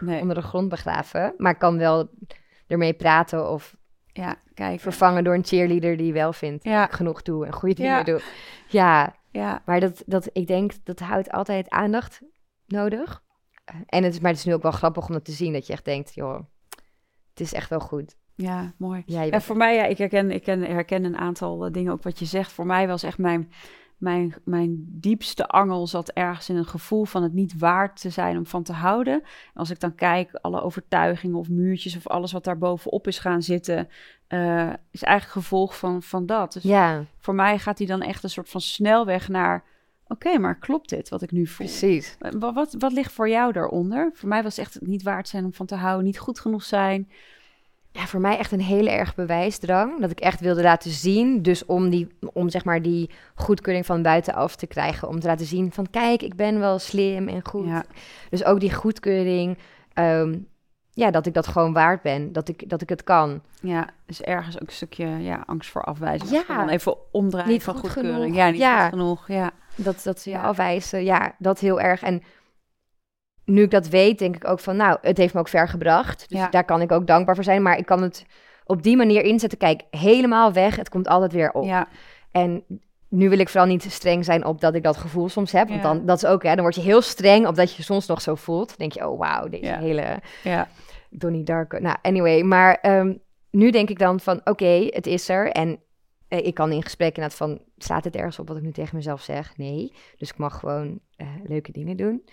Nee. 0.00 0.20
onder 0.20 0.34
de 0.36 0.42
grond 0.42 0.68
begraven. 0.68 1.34
Maar 1.36 1.54
kan 1.56 1.78
wel 1.78 2.08
ermee 2.66 2.92
praten 2.92 3.50
of 3.50 3.76
Ja, 4.12 4.36
kijk. 4.54 4.80
vervangen 4.80 5.24
door 5.24 5.34
een 5.34 5.44
cheerleader 5.44 5.96
die 5.96 6.12
wel 6.12 6.32
vindt 6.32 6.64
Ja. 6.64 6.86
genoeg 6.90 7.22
doe 7.22 7.46
en 7.46 7.52
goede 7.52 7.82
Ja. 7.82 7.88
dingen 7.88 8.04
doe. 8.04 8.20
Ja, 8.68 9.14
Ja. 9.30 9.62
maar 9.64 9.80
dat, 9.80 10.02
dat, 10.06 10.28
ik 10.32 10.46
denk, 10.46 10.72
dat 10.84 10.98
houdt 10.98 11.30
altijd 11.30 11.68
aandacht 11.68 12.20
nodig. 12.70 13.22
En 13.86 14.02
het, 14.04 14.14
is- 14.14 14.20
maar 14.20 14.30
het 14.30 14.38
is 14.38 14.44
nu 14.46 14.54
ook 14.54 14.62
wel 14.62 14.70
grappig 14.72 15.06
om 15.06 15.12
dat 15.12 15.24
te 15.24 15.32
zien. 15.32 15.52
Dat 15.52 15.66
je 15.66 15.72
echt 15.72 15.84
denkt, 15.84 16.14
joh, 16.14 16.40
het 17.30 17.40
is 17.40 17.52
echt 17.52 17.70
wel 17.70 17.80
goed. 17.80 18.16
Ja, 18.34 18.74
mooi. 18.78 19.02
Ja, 19.06 19.28
bent- 19.28 19.42
voor 19.42 19.56
mij, 19.56 19.74
ja, 19.74 19.84
ik 19.84 19.98
herken, 19.98 20.30
ik 20.30 20.46
herken, 20.46 21.04
een 21.04 21.16
aantal 21.16 21.66
eh, 21.66 21.72
dingen 21.72 21.92
ook 21.92 22.02
wat 22.02 22.18
je 22.18 22.24
zegt. 22.24 22.52
Voor 22.52 22.66
mij 22.66 22.86
was 22.86 23.02
echt 23.02 23.18
mijn, 23.18 23.52
mijn, 23.96 24.34
mijn 24.44 24.84
diepste 24.88 25.46
angel 25.48 25.86
zat 25.86 26.08
ergens 26.10 26.48
in 26.48 26.56
een 26.56 26.64
gevoel 26.66 27.04
van 27.04 27.22
het 27.22 27.32
niet 27.32 27.58
waard 27.58 28.00
te 28.00 28.10
zijn 28.10 28.36
om 28.36 28.46
van 28.46 28.62
te 28.62 28.72
houden. 28.72 29.14
En 29.22 29.54
als 29.54 29.70
ik 29.70 29.80
dan 29.80 29.94
kijk, 29.94 30.34
alle 30.34 30.60
overtuigingen 30.62 31.36
of 31.38 31.48
muurtjes 31.48 31.96
of 31.96 32.06
alles 32.06 32.32
wat 32.32 32.44
daar 32.44 32.58
bovenop 32.58 33.06
is 33.06 33.18
gaan 33.18 33.42
zitten, 33.42 33.88
eh, 34.26 34.72
is 34.90 35.02
eigenlijk 35.02 35.32
gevolg 35.38 35.78
van, 35.78 36.02
van 36.02 36.26
dat. 36.26 36.52
Dus 36.52 36.62
ja, 36.62 37.04
voor 37.18 37.34
mij 37.34 37.58
gaat 37.58 37.78
hij 37.78 37.86
dan 37.86 38.02
echt 38.02 38.22
een 38.22 38.30
soort 38.30 38.48
van 38.50 38.60
snelweg 38.60 39.28
naar, 39.28 39.64
oké, 40.10 40.38
maar 40.38 40.58
klopt 40.58 40.88
dit 40.88 41.08
wat 41.08 41.22
ik 41.22 41.30
nu 41.32 41.46
voel? 41.46 41.66
precies. 41.66 42.16
Eh, 42.18 42.30
Wat, 42.38 42.54
wat, 42.54 42.74
wat 42.78 42.92
ligt 42.92 43.12
voor 43.12 43.28
jou 43.28 43.52
daaronder? 43.52 44.10
Voor 44.14 44.28
mij 44.28 44.42
was 44.42 44.56
het 44.56 44.64
echt 44.64 44.74
het 44.74 44.86
niet 44.86 45.02
waard 45.02 45.28
zijn 45.28 45.44
om 45.44 45.52
van 45.52 45.66
te 45.66 45.74
houden, 45.74 46.04
niet 46.04 46.18
goed 46.18 46.40
genoeg 46.40 46.62
zijn. 46.62 47.08
ja, 47.92 48.06
voor 48.06 48.20
mij 48.20 48.38
echt 48.38 48.52
een 48.52 48.60
hele 48.60 48.90
erg 48.90 49.14
bewijsdrang. 49.14 50.00
Dat 50.00 50.10
ik 50.10 50.20
echt 50.20 50.40
wilde 50.40 50.62
laten 50.62 50.90
zien. 50.90 51.42
Dus 51.42 51.64
om, 51.64 51.90
die, 51.90 52.08
om 52.32 52.48
zeg 52.48 52.64
maar 52.64 52.82
die 52.82 53.10
goedkeuring 53.34 53.86
van 53.86 54.02
buitenaf 54.02 54.56
te 54.56 54.66
krijgen. 54.66 55.08
Om 55.08 55.20
te 55.20 55.26
laten 55.26 55.46
zien 55.46 55.72
van 55.72 55.90
kijk, 55.90 56.22
ik 56.22 56.34
ben 56.36 56.58
wel 56.58 56.78
slim 56.78 57.28
en 57.28 57.46
goed. 57.48 57.66
Ja, 57.66 57.84
Dus 58.30 58.44
ook 58.44 58.60
die 58.60 58.74
goedkeuring. 58.74 59.58
ehm, 59.92 60.38
ja, 60.92 61.10
dat 61.10 61.26
ik 61.26 61.34
dat 61.34 61.46
gewoon 61.46 61.72
waard 61.72 62.02
ben. 62.02 62.32
Dat 62.32 62.48
ik, 62.48 62.68
dat 62.68 62.82
ik 62.82 62.88
het 62.88 63.04
kan. 63.04 63.40
ja, 63.62 63.88
dus 64.06 64.22
ergens 64.22 64.54
ook 64.60 64.66
een 64.68 64.72
stukje 64.74 65.06
ja, 65.06 65.42
angst 65.46 65.70
voor 65.70 65.82
afwijzing. 65.84 66.44
Ja. 66.48 66.68
Even 66.68 66.96
omdraaien 67.12 67.48
Niet 67.50 67.62
van 67.62 67.74
goed 67.74 67.90
goedkeuring. 67.90 68.22
genoeg. 68.22 68.36
Ja, 68.36 68.50
niet 68.50 68.60
Ja. 68.60 68.80
goed 68.82 68.88
genoeg. 68.98 69.28
Ja, 69.28 69.50
Dat, 69.84 70.00
dat 70.04 70.20
ze 70.20 70.30
je 70.30 70.36
Ja. 70.36 70.42
afwijzen. 70.42 71.04
Ja, 71.04 71.34
dat 71.38 71.58
heel 71.60 71.80
erg. 71.80 72.02
En 72.02 72.22
nu 73.44 73.62
ik 73.62 73.70
dat 73.70 73.88
weet, 73.88 74.18
denk 74.18 74.36
ik 74.36 74.48
ook 74.48 74.60
van 74.60 74.76
nou, 74.76 74.98
het 75.02 75.16
heeft 75.16 75.34
me 75.34 75.40
ook 75.40 75.48
ver 75.48 75.68
gebracht. 75.68 76.28
Dus 76.28 76.38
Ja. 76.38 76.48
daar 76.48 76.64
kan 76.64 76.80
ik 76.80 76.92
ook 76.92 77.06
dankbaar 77.06 77.34
voor 77.34 77.44
zijn. 77.44 77.62
Maar 77.62 77.78
ik 77.78 77.86
kan 77.86 78.02
het 78.02 78.24
op 78.64 78.82
die 78.82 78.96
manier 78.96 79.22
inzetten. 79.22 79.58
Kijk, 79.58 79.82
helemaal 79.90 80.52
weg. 80.52 80.76
Het 80.76 80.88
komt 80.88 81.08
altijd 81.08 81.32
weer 81.32 81.52
op. 81.52 81.64
ja, 81.64 81.88
En 82.30 82.64
nu 83.08 83.28
wil 83.28 83.38
ik 83.38 83.48
vooral 83.48 83.68
niet 83.68 83.82
streng 83.92 84.24
zijn 84.24 84.44
op 84.44 84.60
dat 84.60 84.74
ik 84.74 84.82
dat 84.82 84.96
gevoel 84.96 85.28
soms 85.28 85.52
heb. 85.52 85.68
Want 85.68 85.82
dan, 85.82 86.06
dat 86.06 86.16
is 86.16 86.26
ook, 86.28 86.42
hè, 86.42 86.50
dan 86.54 86.60
word 86.62 86.74
je 86.74 86.80
heel 86.80 87.02
streng 87.02 87.46
op 87.46 87.54
dat 87.54 87.74
je 87.76 87.82
soms 87.82 88.06
nog 88.06 88.20
zo 88.20 88.34
voelt. 88.34 88.68
Dan 88.68 88.76
denk 88.78 88.92
je, 88.92 89.08
oh 89.08 89.18
wauw, 89.18 89.48
deze 89.48 89.72
hele 89.76 90.18
ja, 90.42 90.68
Donnie 91.10 91.42
Darko. 91.44 91.78
Nou, 91.78 91.96
anyway. 92.02 92.42
Maar 92.42 92.74
ehm, 92.74 93.14
nu 93.50 93.70
denk 93.70 93.90
ik 93.90 93.98
dan 93.98 94.20
van, 94.20 94.40
oké, 94.44 94.86
het 94.90 95.06
is 95.06 95.28
er. 95.28 95.50
En 95.50 95.80
ik 96.38 96.54
kan 96.54 96.72
in 96.72 96.82
gesprek 96.82 97.08
inderdaad 97.16 97.38
van, 97.38 97.60
slaat 97.76 98.04
het 98.04 98.16
ergens 98.16 98.38
op 98.38 98.48
wat 98.48 98.56
ik 98.56 98.62
nu 98.62 98.72
tegen 98.72 98.96
mezelf 98.96 99.22
zeg? 99.22 99.56
Nee. 99.56 99.92
Dus 100.16 100.30
ik 100.30 100.38
mag 100.38 100.58
gewoon 100.58 101.00
eh, 101.16 101.26
leuke 101.44 101.72
dingen 101.72 101.96
doen. 101.96 102.24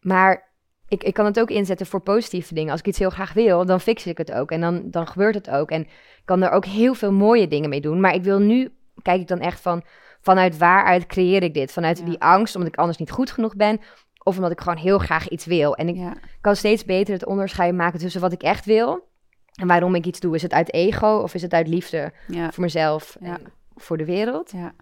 Maar 0.00 0.52
ik, 0.88 1.04
ik 1.04 1.14
kan 1.14 1.24
het 1.24 1.40
ook 1.40 1.50
inzetten 1.50 1.86
voor 1.86 2.00
positieve 2.00 2.54
dingen. 2.54 2.70
Als 2.70 2.80
ik 2.80 2.86
iets 2.86 2.98
heel 2.98 3.10
graag 3.10 3.32
wil, 3.32 3.66
dan 3.66 3.80
fix 3.80 4.06
ik 4.06 4.18
het 4.18 4.32
ook. 4.32 4.50
En 4.50 4.60
dan, 4.60 4.90
dan 4.90 5.06
gebeurt 5.06 5.34
het 5.34 5.50
ook. 5.50 5.70
En 5.70 5.86
kan 6.24 6.42
er 6.42 6.50
ook 6.50 6.64
heel 6.64 6.94
veel 6.94 7.12
mooie 7.12 7.48
dingen 7.48 7.68
mee 7.68 7.80
doen. 7.80 8.00
Maar 8.00 8.14
ik 8.14 8.22
wil 8.22 8.38
nu, 8.38 8.72
kijk 9.02 9.20
ik 9.20 9.28
dan 9.28 9.40
echt 9.40 9.60
van, 9.60 9.82
vanuit 10.20 10.58
waaruit 10.58 11.06
creëer 11.06 11.42
ik 11.42 11.54
dit? 11.54 11.72
Vanuit 11.72 11.98
Ja. 11.98 12.04
die 12.04 12.20
angst, 12.20 12.54
omdat 12.54 12.72
ik 12.72 12.78
anders 12.78 12.98
niet 12.98 13.10
goed 13.10 13.30
genoeg 13.30 13.56
ben. 13.56 13.80
Of 14.22 14.36
omdat 14.36 14.50
ik 14.50 14.60
gewoon 14.60 14.78
heel 14.78 14.98
graag 14.98 15.28
iets 15.28 15.44
wil. 15.44 15.76
En 15.76 15.88
ik 15.88 15.96
ja, 15.96 16.16
kan 16.40 16.56
steeds 16.56 16.84
beter 16.84 17.14
het 17.14 17.26
onderscheid 17.26 17.74
maken 17.74 17.98
tussen 17.98 18.20
wat 18.20 18.32
ik 18.32 18.42
echt 18.42 18.64
wil 18.64 19.08
en 19.56 19.66
waarom 19.66 19.94
ik 19.94 20.06
iets 20.06 20.20
doe. 20.20 20.34
Is 20.34 20.42
het 20.42 20.52
uit 20.52 20.72
ego 20.72 21.20
of 21.22 21.34
is 21.34 21.42
het 21.42 21.52
uit 21.52 21.68
liefde 21.68 22.12
ja, 22.26 22.52
voor 22.52 22.62
mezelf 22.62 23.16
en 23.20 23.40
voor 23.74 23.96
de 23.96 24.04
wereld? 24.04 24.50
ja. 24.50 24.74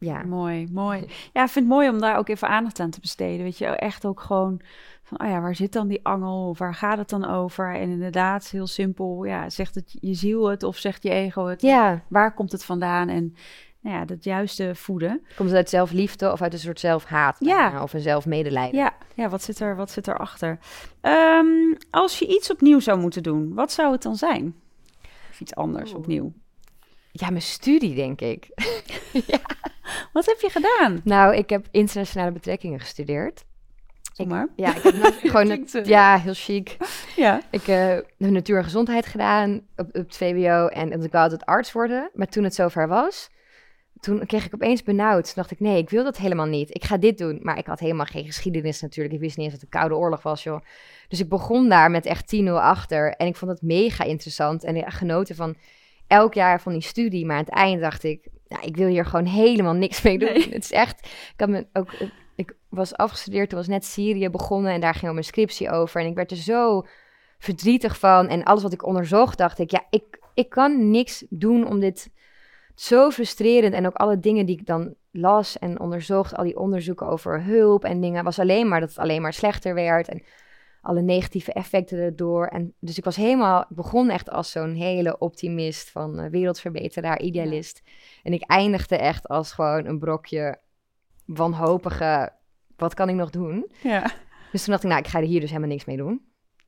Ja, 0.00 0.22
Mooi, 0.22 0.68
mooi. 0.72 0.98
Ja, 1.32 1.42
ik 1.44 1.50
vind 1.50 1.64
het 1.64 1.74
mooi 1.74 1.88
om 1.88 2.00
daar 2.00 2.16
ook 2.16 2.28
even 2.28 2.48
aandacht 2.48 2.80
aan 2.80 2.90
te 2.90 3.00
besteden. 3.00 3.44
Weet 3.44 3.58
je, 3.58 3.66
echt 3.66 4.06
ook 4.06 4.20
gewoon 4.20 4.60
van, 5.02 5.20
oh 5.20 5.26
ja, 5.26 5.40
waar 5.40 5.54
zit 5.54 5.72
dan 5.72 5.88
die 5.88 6.04
angel? 6.04 6.48
Of 6.48 6.58
waar 6.58 6.74
gaat 6.74 6.98
het 6.98 7.08
dan 7.08 7.24
over? 7.24 7.74
En 7.74 7.90
inderdaad, 7.90 8.48
heel 8.50 8.66
simpel, 8.66 9.24
ja, 9.24 9.50
zegt 9.50 9.74
het 9.74 9.96
je 10.00 10.14
ziel 10.14 10.48
het 10.48 10.62
of 10.62 10.76
zegt 10.76 11.02
je 11.02 11.10
ego 11.10 11.46
het? 11.46 11.62
ja. 11.62 12.02
Waar 12.08 12.34
komt 12.34 12.52
het 12.52 12.64
vandaan? 12.64 13.08
En 13.08 13.34
nou 13.80 13.96
ja, 13.96 14.04
dat 14.04 14.24
juiste 14.24 14.74
voeden. 14.74 15.22
Komt 15.36 15.48
het 15.48 15.58
uit 15.58 15.68
zelfliefde 15.68 16.32
of 16.32 16.42
uit 16.42 16.52
een 16.52 16.58
soort 16.58 16.80
zelfhaat? 16.80 17.36
Ja. 17.38 17.82
Of 17.82 17.92
een 17.92 18.00
zelfmedelijden? 18.00 18.78
Ja, 18.78 18.92
ja 19.14 19.28
wat, 19.28 19.42
zit 19.42 19.60
er, 19.60 19.76
wat 19.76 19.90
zit 19.90 20.08
erachter? 20.08 20.58
Ehm 21.00 21.46
als 21.90 22.18
je 22.18 22.26
iets 22.26 22.50
opnieuw 22.50 22.80
zou 22.80 22.98
moeten 22.98 23.22
doen, 23.22 23.54
wat 23.54 23.72
zou 23.72 23.92
het 23.92 24.02
dan 24.02 24.16
zijn? 24.16 24.54
Of 25.30 25.40
iets 25.40 25.54
anders 25.54 25.92
opnieuw. 25.92 26.32
Ja, 27.12 27.30
mijn 27.30 27.42
studie 27.42 27.94
denk 27.94 28.20
ik. 28.20 28.48
Wat 30.12 30.26
heb 30.26 30.40
je 30.40 30.50
gedaan? 30.50 31.00
Nou, 31.04 31.36
ik 31.36 31.50
heb 31.50 31.66
internationale 31.70 32.32
betrekkingen 32.32 32.80
gestudeerd. 32.80 33.44
Zeg 34.12 34.26
maar. 34.26 34.48
Ja, 34.56 34.76
ik 34.76 34.82
heb 34.82 35.18
gewoon 35.32 35.50
eh, 35.50 35.84
ja, 35.84 36.18
heel 36.18 36.34
chic. 36.34 36.76
Ja. 37.16 37.40
Ik 37.50 37.68
eh, 37.68 37.86
heb 37.86 38.06
natuur 38.18 38.56
en 38.56 38.64
gezondheid 38.64 39.06
gedaan 39.06 39.60
op, 39.76 39.86
op 39.86 39.92
het 39.92 40.16
VWO 40.16 40.66
en 40.66 40.92
ik 40.92 41.12
wou 41.12 41.24
altijd 41.24 41.46
arts 41.46 41.72
worden. 41.72 42.10
Maar 42.14 42.28
toen 42.28 42.44
het 42.44 42.54
zover 42.54 42.88
was, 42.88 43.30
toen 44.00 44.26
kreeg 44.26 44.46
ik 44.46 44.54
opeens 44.54 44.82
benauwd. 44.82 45.24
Toen 45.24 45.34
dacht 45.34 45.50
ik, 45.50 45.60
nee, 45.60 45.78
ik 45.78 45.90
wil 45.90 46.04
dat 46.04 46.16
helemaal 46.16 46.46
niet. 46.46 46.74
Ik 46.74 46.84
ga 46.84 46.96
dit 46.96 47.18
doen. 47.18 47.38
Maar 47.42 47.58
ik 47.58 47.66
had 47.66 47.80
helemaal 47.80 48.06
geen 48.06 48.24
geschiedenis 48.24 48.80
natuurlijk. 48.80 49.14
Ik 49.14 49.20
wist 49.20 49.36
niet 49.36 49.44
eens 49.44 49.60
dat 49.60 49.70
de 49.70 49.78
Koude 49.78 49.96
Oorlog 49.96 50.22
was, 50.22 50.42
joh. 50.42 50.60
Dus 51.08 51.20
ik 51.20 51.28
begon 51.28 51.68
daar 51.68 51.90
met 51.90 52.06
echt 52.06 52.36
10-0 52.36 52.48
achter. 52.48 53.12
En 53.12 53.26
ik 53.26 53.36
vond 53.36 53.50
het 53.50 53.62
mega 53.62 54.04
interessant. 54.04 54.64
En 54.64 54.76
ik 54.76 54.84
genoten 54.88 55.34
van 55.36 55.56
elk 56.06 56.34
jaar 56.34 56.60
van 56.60 56.72
die 56.72 56.82
studie. 56.82 57.26
Maar 57.26 57.36
aan 57.36 57.44
het 57.44 57.54
eind 57.54 57.80
dacht 57.80 58.04
ik, 58.04 58.28
nou, 58.48 58.64
ik 58.64 58.76
wil 58.76 58.88
hier 58.88 59.06
gewoon 59.06 59.26
helemaal 59.26 59.74
niks 59.74 60.02
mee 60.02 60.18
doen. 60.18 60.42
Het 60.50 60.64
is 60.64 60.72
echt, 60.72 61.06
ik 61.06 61.40
had 61.40 61.48
me 61.48 61.66
ook, 61.72 61.92
ik 62.36 62.54
was 62.68 62.96
afgestudeerd, 62.96 63.48
toen 63.48 63.58
was 63.58 63.68
net 63.68 63.84
Syrië 63.84 64.28
begonnen 64.28 64.72
en 64.72 64.80
daar 64.80 64.94
ging 64.94 65.12
mijn 65.12 65.24
scriptie 65.24 65.70
over. 65.70 66.00
En 66.00 66.06
ik 66.06 66.14
werd 66.14 66.30
er 66.30 66.36
zo 66.36 66.86
verdrietig 67.38 67.98
van. 67.98 68.28
En 68.28 68.44
alles 68.44 68.62
wat 68.62 68.72
ik 68.72 68.86
onderzocht, 68.86 69.38
dacht 69.38 69.58
ik, 69.58 69.70
ja, 69.70 69.84
ik, 69.90 70.20
ik 70.34 70.48
kan 70.48 70.90
niks 70.90 71.24
doen 71.28 71.66
om 71.66 71.80
dit 71.80 72.10
zo 72.80 73.10
frustrerend. 73.10 73.74
En 73.74 73.86
ook 73.86 73.94
alle 73.94 74.18
dingen 74.18 74.46
die 74.46 74.58
ik 74.58 74.66
dan 74.66 74.94
las 75.10 75.58
en 75.58 75.80
onderzocht, 75.80 76.36
al 76.36 76.44
die 76.44 76.58
onderzoeken 76.58 77.06
over 77.06 77.44
hulp 77.44 77.84
en 77.84 78.00
dingen, 78.00 78.24
was 78.24 78.38
alleen 78.38 78.68
maar 78.68 78.80
dat 78.80 78.88
het 78.88 78.98
alleen 78.98 79.22
maar 79.22 79.32
slechter 79.32 79.74
werd. 79.74 80.08
En 80.08 80.22
alle 80.80 81.00
negatieve 81.00 81.52
effecten 81.52 81.98
erdoor. 81.98 82.46
En 82.46 82.74
dus 82.78 82.98
ik 82.98 83.04
was 83.04 83.16
helemaal, 83.16 83.60
ik 83.60 83.76
begon 83.76 84.10
echt 84.10 84.30
als 84.30 84.50
zo'n 84.50 84.74
hele 84.74 85.18
optimist 85.18 85.90
van 85.90 86.20
uh, 86.20 86.30
wereldverbeteraar, 86.30 87.20
idealist. 87.20 87.82
En 88.22 88.32
ik 88.32 88.42
eindigde 88.42 88.96
echt 88.96 89.28
als 89.28 89.52
gewoon 89.52 89.86
een 89.86 89.98
brokje 89.98 90.58
wanhopige, 91.24 92.32
wat 92.76 92.94
kan 92.94 93.08
ik 93.08 93.14
nog 93.14 93.30
doen? 93.30 93.70
Ja. 93.82 94.12
Dus 94.52 94.64
toen 94.64 94.72
dacht 94.72 94.84
ik, 94.84 94.90
nou, 94.90 95.02
ik 95.02 95.08
ga 95.08 95.18
er 95.18 95.24
hier 95.24 95.40
dus 95.40 95.48
helemaal 95.48 95.70
niks 95.70 95.84
mee 95.84 95.96
doen. 95.96 96.24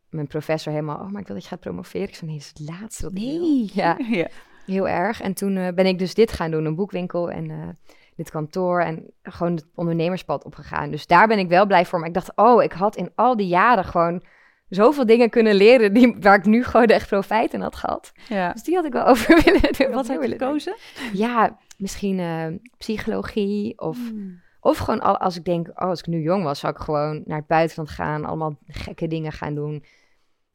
Mijn 0.09 0.27
professor 0.27 0.73
helemaal, 0.73 0.99
oh, 0.99 1.11
maar 1.11 1.21
ik 1.21 1.27
wil 1.27 1.37
dat 1.37 1.45
je 1.45 1.51
gaat 1.51 1.61
promoveren. 1.61 2.09
Ik 2.09 2.15
zei, 2.15 2.31
nee, 2.31 2.39
dat 2.39 2.53
is 2.55 2.65
het 2.65 2.81
laatste 2.81 3.03
wat 3.03 3.13
ik 3.13 3.19
wil. 3.19 3.41
Nee. 3.41 3.71
Ja, 3.73 3.99
ja. 4.19 4.29
Heel 4.67 4.89
erg. 4.89 5.21
En 5.21 5.35
toen 5.35 5.57
uh, 5.57 5.69
ben 5.69 5.87
ik 5.87 5.99
dus 5.99 6.15
dit 6.15 6.33
gaan 6.33 6.51
doen, 6.51 6.65
een 6.65 6.75
boekwinkel 6.75 7.31
en 7.31 7.49
uh, 7.51 7.69
dit 8.17 8.31
kantoor 8.31 8.81
en 8.81 9.11
gewoon 9.23 9.55
het 9.55 9.67
ondernemerspad 9.75 10.45
opgegaan. 10.45 10.91
Dus 10.91 11.07
daar 11.07 11.29
ben 11.29 11.39
ik 11.39 11.49
wel 11.49 11.67
blij 11.67 11.87
voor. 11.87 11.99
Maar 11.99 12.09
ik 12.09 12.15
dacht, 12.15 12.33
oh, 12.37 12.63
ik 12.63 12.73
had 12.73 12.97
in 12.97 13.11
al 13.15 13.37
die 13.37 13.47
jaren 13.47 13.85
gewoon 13.85 14.23
zoveel 14.69 15.07
dingen 15.07 15.31
kunnen 15.31 15.55
leren 15.55 15.93
die, 15.93 16.17
waar 16.21 16.39
ik 16.39 16.45
nu 16.45 16.65
gewoon 16.65 16.87
echt 16.87 17.09
profijt 17.09 17.53
in 17.53 17.61
had 17.61 17.77
gehad. 17.77 18.13
ja. 18.29 18.53
Dus 18.53 18.63
die 18.63 18.75
had 18.75 18.85
ik 18.85 18.93
wel 18.93 19.07
over 19.13 19.43
willen 19.45 19.73
doen. 19.79 19.91
Wat 19.91 20.09
heb 20.09 20.23
je 20.23 20.29
gekozen? 20.29 20.77
Ja, 21.13 21.59
misschien 21.77 22.19
uh, 22.19 22.47
psychologie 22.79 23.79
of... 23.79 23.97
Hmm. 23.97 24.41
Of 24.65 24.79
gewoon 24.79 25.01
al, 25.01 25.19
als 25.19 25.37
ik 25.37 25.45
denk, 25.45 25.69
oh, 25.69 25.75
als 25.75 25.99
ik 25.99 26.07
nu 26.07 26.21
jong 26.21 26.45
was, 26.45 26.59
zou 26.59 26.73
ik 26.73 26.79
gewoon 26.79 27.23
naar 27.25 27.39
het 27.39 27.47
buitenland 27.47 27.91
gaan, 27.91 28.25
allemaal 28.25 28.59
gekke 28.67 29.07
dingen 29.07 29.33
gaan 29.33 29.55
doen. 29.55 29.85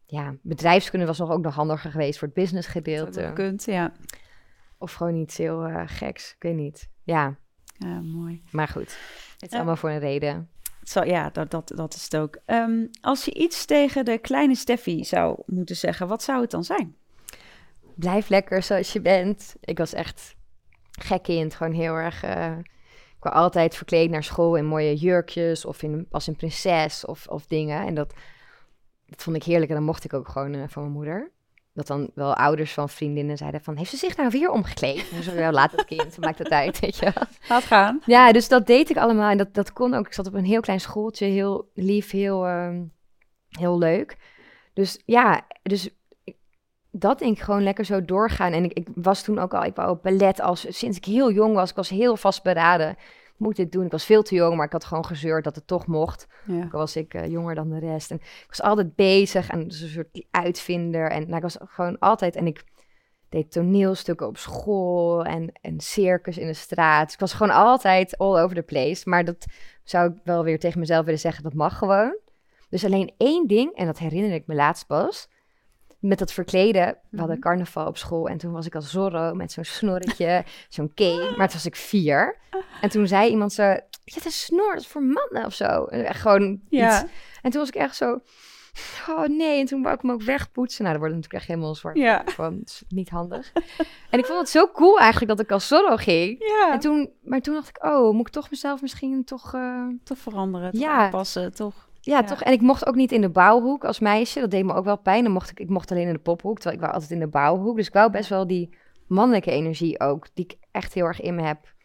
Ja, 0.10 0.36
bedrijfskunde 0.42 1.06
was 1.06 1.18
nog 1.18 1.32
ook 1.32 1.44
nog 1.44 1.56
handiger 1.56 1.92
geweest 1.92 2.20
voor 2.20 2.28
het 2.28 2.38
business 2.38 2.68
gedeelte. 2.68 3.32
kunt, 3.34 3.66
ja. 3.66 3.92
Of 4.78 4.94
gewoon 4.94 5.16
iets 5.16 5.38
heel 5.38 5.70
uh, 5.70 5.84
geks, 5.86 6.34
ik 6.34 6.44
weet 6.44 6.56
niet. 6.56 6.90
Ja, 7.04 7.36
ja. 7.78 8.00
Mooi. 8.02 8.44
maar 8.52 8.68
goed. 8.68 8.98
Het 9.38 9.52
is 9.52 9.58
allemaal 9.58 9.76
voor 9.76 9.90
een 9.90 10.00
reden. 10.00 10.50
Zo, 10.84 11.04
ja, 11.04 11.30
dat, 11.30 11.52
dat, 11.52 11.72
dat 11.76 11.94
is 11.94 12.04
het 12.04 12.16
ook. 12.18 12.38
Ehm, 12.46 12.86
als 13.02 13.26
je 13.26 13.34
iets 13.34 13.66
tegen 13.66 14.06
de 14.06 14.18
kleine 14.18 14.56
Steffi 14.56 15.04
zou 15.04 15.42
moeten 15.46 15.76
zeggen, 15.76 16.08
wat 16.08 16.24
zou 16.24 16.42
het 16.42 16.52
dan 16.52 16.64
zijn? 16.64 16.96
Blijf 17.96 18.30
lekker 18.30 18.64
zoals 18.64 18.94
je 18.94 19.02
bent. 19.02 19.56
Ik 19.60 19.78
was 19.78 19.94
echt 19.94 20.36
gek 20.92 21.24
kind, 21.24 21.56
gewoon 21.56 21.74
heel 21.74 21.94
erg... 21.94 22.24
eh, 22.24 22.58
ik 23.18 23.24
kwam 23.24 23.34
altijd 23.34 23.76
verkleed 23.76 24.10
naar 24.10 24.24
school 24.24 24.56
in 24.56 24.66
mooie 24.66 24.96
jurkjes 24.96 25.66
of 25.66 25.84
in, 25.84 26.08
als 26.12 26.28
een 26.28 26.36
prinses 26.36 27.06
of, 27.06 27.28
of 27.28 27.46
dingen. 27.46 27.86
En 27.86 27.94
dat, 27.94 28.14
dat 29.08 29.24
vond 29.24 29.36
ik 29.36 29.44
heerlijk 29.44 29.70
en 29.70 29.76
dan 29.76 29.86
mocht 29.86 30.04
ik 30.04 30.14
ook 30.14 30.28
gewoon 30.28 30.54
eh, 30.54 30.64
van 30.68 30.82
mijn 30.82 30.94
moeder. 30.94 31.32
Dat 31.74 31.88
dan 31.88 32.10
wel 32.14 32.36
ouders 32.36 32.74
van 32.74 32.90
vriendinnen 32.90 33.38
zeiden 33.38 33.62
van... 33.62 33.78
heeft 33.78 33.90
ze 33.90 33.98
zich 33.98 34.18
nou 34.18 34.30
weer 34.30 34.52
omgekleed? 34.52 35.10
En 35.12 35.24
zo, 35.24 35.34
ja, 35.34 35.52
laat 35.52 35.72
het 35.72 35.86
kind, 35.86 36.18
maakt 36.18 36.40
het 36.40 36.50
uit, 36.50 36.80
weet 36.86 36.98
je. 36.98 37.14
Laat 37.50 37.64
gaan. 37.64 38.02
Ja, 38.06 38.32
dus 38.32 38.48
dat 38.48 38.68
deed 38.68 38.90
ik 38.90 38.98
allemaal. 38.98 39.32
En 39.32 39.38
dat, 39.38 39.54
dat 39.54 39.74
kon 39.74 39.94
ook. 39.94 40.06
Ik 40.06 40.14
zat 40.14 40.28
op 40.28 40.34
een 40.34 40.46
heel 40.46 40.62
klein 40.62 40.80
schooltje, 40.80 41.26
heel 41.26 41.70
lief, 41.74 42.12
heel, 42.12 42.46
ehm, 42.46 42.84
heel 43.50 43.78
leuk. 43.78 44.18
Dus 44.74 45.02
ja, 45.06 45.42
dus 45.64 45.90
dat 46.92 47.20
denk 47.20 47.38
ik 47.38 47.44
gewoon 47.44 47.64
lekker 47.64 47.86
zo 47.86 48.06
doorgaan. 48.06 48.54
En 48.54 48.64
ik, 48.64 48.74
ik 48.74 48.88
was 48.96 49.24
toen 49.24 49.40
ook 49.40 49.54
al, 49.54 49.64
ik 49.64 49.76
wou 49.76 49.90
op 49.90 50.04
ballet 50.04 50.42
als 50.42 50.66
sinds 50.70 50.98
ik 50.98 51.06
heel 51.06 51.32
jong 51.32 51.54
was. 51.54 51.70
Ik 51.70 51.76
was 51.76 51.90
heel 51.90 52.18
vastberaden. 52.18 52.96
Moet 53.38 53.56
dit 53.56 53.72
doen. 53.72 53.86
Ik 53.86 53.92
was 53.92 54.06
veel 54.06 54.24
te 54.24 54.36
jong, 54.36 54.56
maar 54.56 54.66
ik 54.66 54.72
had 54.72 54.86
gewoon 54.86 55.06
gezeurd 55.06 55.44
dat 55.44 55.56
het 55.56 55.68
toch 55.68 55.88
mocht. 55.88 56.28
Ja. 56.46 56.64
Ook 56.64 56.74
al 56.74 56.80
was 56.80 56.96
ik 56.96 57.14
eh, 57.14 57.28
jonger 57.28 57.56
dan 57.56 57.70
de 57.70 57.80
rest. 57.80 58.12
En 58.12 58.18
ik 58.18 58.46
was 58.48 58.62
altijd 58.62 58.96
bezig 58.96 59.50
en 59.50 59.68
dus 59.68 59.82
een 59.82 59.90
soort 59.90 60.26
uitvinder. 60.32 61.12
En 61.12 61.24
nou, 61.24 61.36
ik 61.36 61.42
was 61.42 61.58
gewoon 61.60 62.00
altijd... 62.00 62.36
En 62.36 62.48
ik 62.48 62.64
deed 63.30 63.52
toneelstukken 63.52 64.28
op 64.28 64.38
school 64.38 65.26
en, 65.26 65.52
en 65.62 65.80
circus 65.80 66.38
in 66.38 66.48
de 66.48 66.54
straat. 66.54 67.04
Dus 67.04 67.14
ik 67.14 67.20
was 67.20 67.34
gewoon 67.34 67.56
altijd 67.56 68.18
all 68.18 68.40
over 68.40 68.56
the 68.56 68.62
place. 68.62 69.10
Maar 69.10 69.26
dat 69.26 69.46
zou 69.84 70.12
ik 70.12 70.18
wel 70.24 70.44
weer 70.44 70.60
tegen 70.60 70.80
mezelf 70.80 71.06
willen 71.06 71.20
zeggen, 71.20 71.44
dat 71.44 71.54
mag 71.54 71.78
gewoon. 71.78 72.18
Dus 72.70 72.86
alleen 72.86 73.14
één 73.18 73.48
ding, 73.48 73.76
en 73.76 73.86
dat 73.86 73.98
herinner 73.98 74.34
ik 74.34 74.48
me 74.48 74.56
laatst 74.56 74.88
pas... 74.88 75.30
Met 76.00 76.20
dat 76.20 76.32
verkleden, 76.32 76.98
we 77.10 77.18
hadden 77.18 77.38
Mhm. 77.38 77.46
carnaval 77.48 77.88
op 77.88 77.98
school 77.98 78.28
en 78.28 78.38
toen 78.38 78.52
was 78.52 78.66
ik 78.66 78.76
als 78.76 78.92
Zorro 78.92 79.34
met 79.34 79.52
zo'n 79.52 79.64
snorretje, 79.64 80.44
zo'n 80.70 80.92
cane. 80.96 81.24
Maar 81.38 81.48
toen 81.48 81.56
was 81.58 81.66
ik 81.66 81.76
vier. 81.76 82.38
En 82.82 82.90
toen 82.90 83.08
zei 83.08 83.30
iemand 83.30 83.54
zo, 83.54 83.64
je 83.64 84.14
hebt 84.14 84.26
een 84.26 84.32
snor, 84.32 84.72
dat 84.74 84.82
is 84.82 84.88
voor 84.88 85.04
mannen 85.04 85.46
of 85.46 85.54
zo. 85.54 85.86
En 85.86 86.06
Echt 86.06 86.22
gewoon 86.22 86.52
iets 86.52 86.62
Ja. 86.70 87.08
en 87.42 87.52
toen 87.52 87.60
was 87.60 87.70
ik 87.70 87.76
echt 87.76 87.96
zo, 87.96 88.20
oh 89.10 89.26
nee. 89.28 89.60
En 89.60 89.66
toen 89.66 89.82
wou 89.82 89.96
ik 89.96 90.02
hem 90.02 90.12
ook 90.12 90.22
wegpoetsen. 90.22 90.84
Nou, 90.84 90.98
dan 90.98 91.04
wordt 91.08 91.16
natuurlijk 91.16 91.44
echt 91.44 91.52
helemaal 91.54 91.76
zwart. 91.76 91.98
Ja. 91.98 92.24
Is 92.64 92.84
niet 92.88 93.10
handig. 93.10 93.52
en 94.10 94.20
ik 94.20 94.26
vond 94.26 94.40
het 94.40 94.50
zo 94.50 94.68
cool 94.74 95.00
eigenlijk 95.00 95.38
dat 95.38 95.46
ik 95.46 95.52
als 95.52 95.68
Zorro 95.68 95.96
ging. 95.96 96.36
Ja. 96.48 96.72
En 96.74 96.80
toen, 96.80 97.10
maar 97.24 97.42
toen 97.42 97.54
dacht 97.54 97.70
ik, 97.70 97.84
oh, 97.86 98.14
moet 98.14 98.28
ik 98.28 98.34
toch 98.34 98.50
mezelf 98.50 98.82
misschien 98.82 99.24
toch... 99.24 99.54
eh, 99.54 99.86
toch 100.04 100.18
veranderen, 100.18 100.72
toch 100.72 100.82
Ja. 100.82 100.98
aanpassen, 100.98 101.54
toch? 101.56 101.87
Ja, 102.08 102.18
Ja. 102.20 102.24
toch. 102.24 102.42
En 102.42 102.52
ik 102.54 102.62
mocht 102.62 102.88
ook 102.88 102.96
niet 102.96 103.12
in 103.12 103.22
de 103.22 103.30
bouwhoek 103.30 103.86
als 103.86 104.00
meisje. 104.00 104.40
Dat 104.40 104.52
deed 104.52 104.66
me 104.66 104.74
ook 104.74 104.86
wel 104.86 104.98
pijn. 104.98 105.24
Dan 105.24 105.32
mocht 105.34 105.50
ik, 105.50 105.60
ik 105.60 105.70
mocht 105.70 105.92
alleen 105.92 106.08
in 106.08 106.14
de 106.14 106.20
pophoek, 106.20 106.56
terwijl 106.56 106.76
ik 106.76 106.82
wou 106.82 106.94
altijd 106.94 107.12
in 107.12 107.20
de 107.20 107.28
bouwhoek. 107.28 107.76
Dus 107.76 107.88
ik 107.88 107.94
wou 107.94 108.12
best 108.12 108.30
wel 108.30 108.48
die 108.48 108.76
mannelijke 109.08 109.52
energie 109.52 110.00
ook, 110.00 110.28
die 110.34 110.46
ik 110.46 110.56
echt 110.72 110.94
heel 110.94 111.06
erg 111.06 111.22
in 111.22 111.36
me 111.36 111.42
heb. 111.42 111.76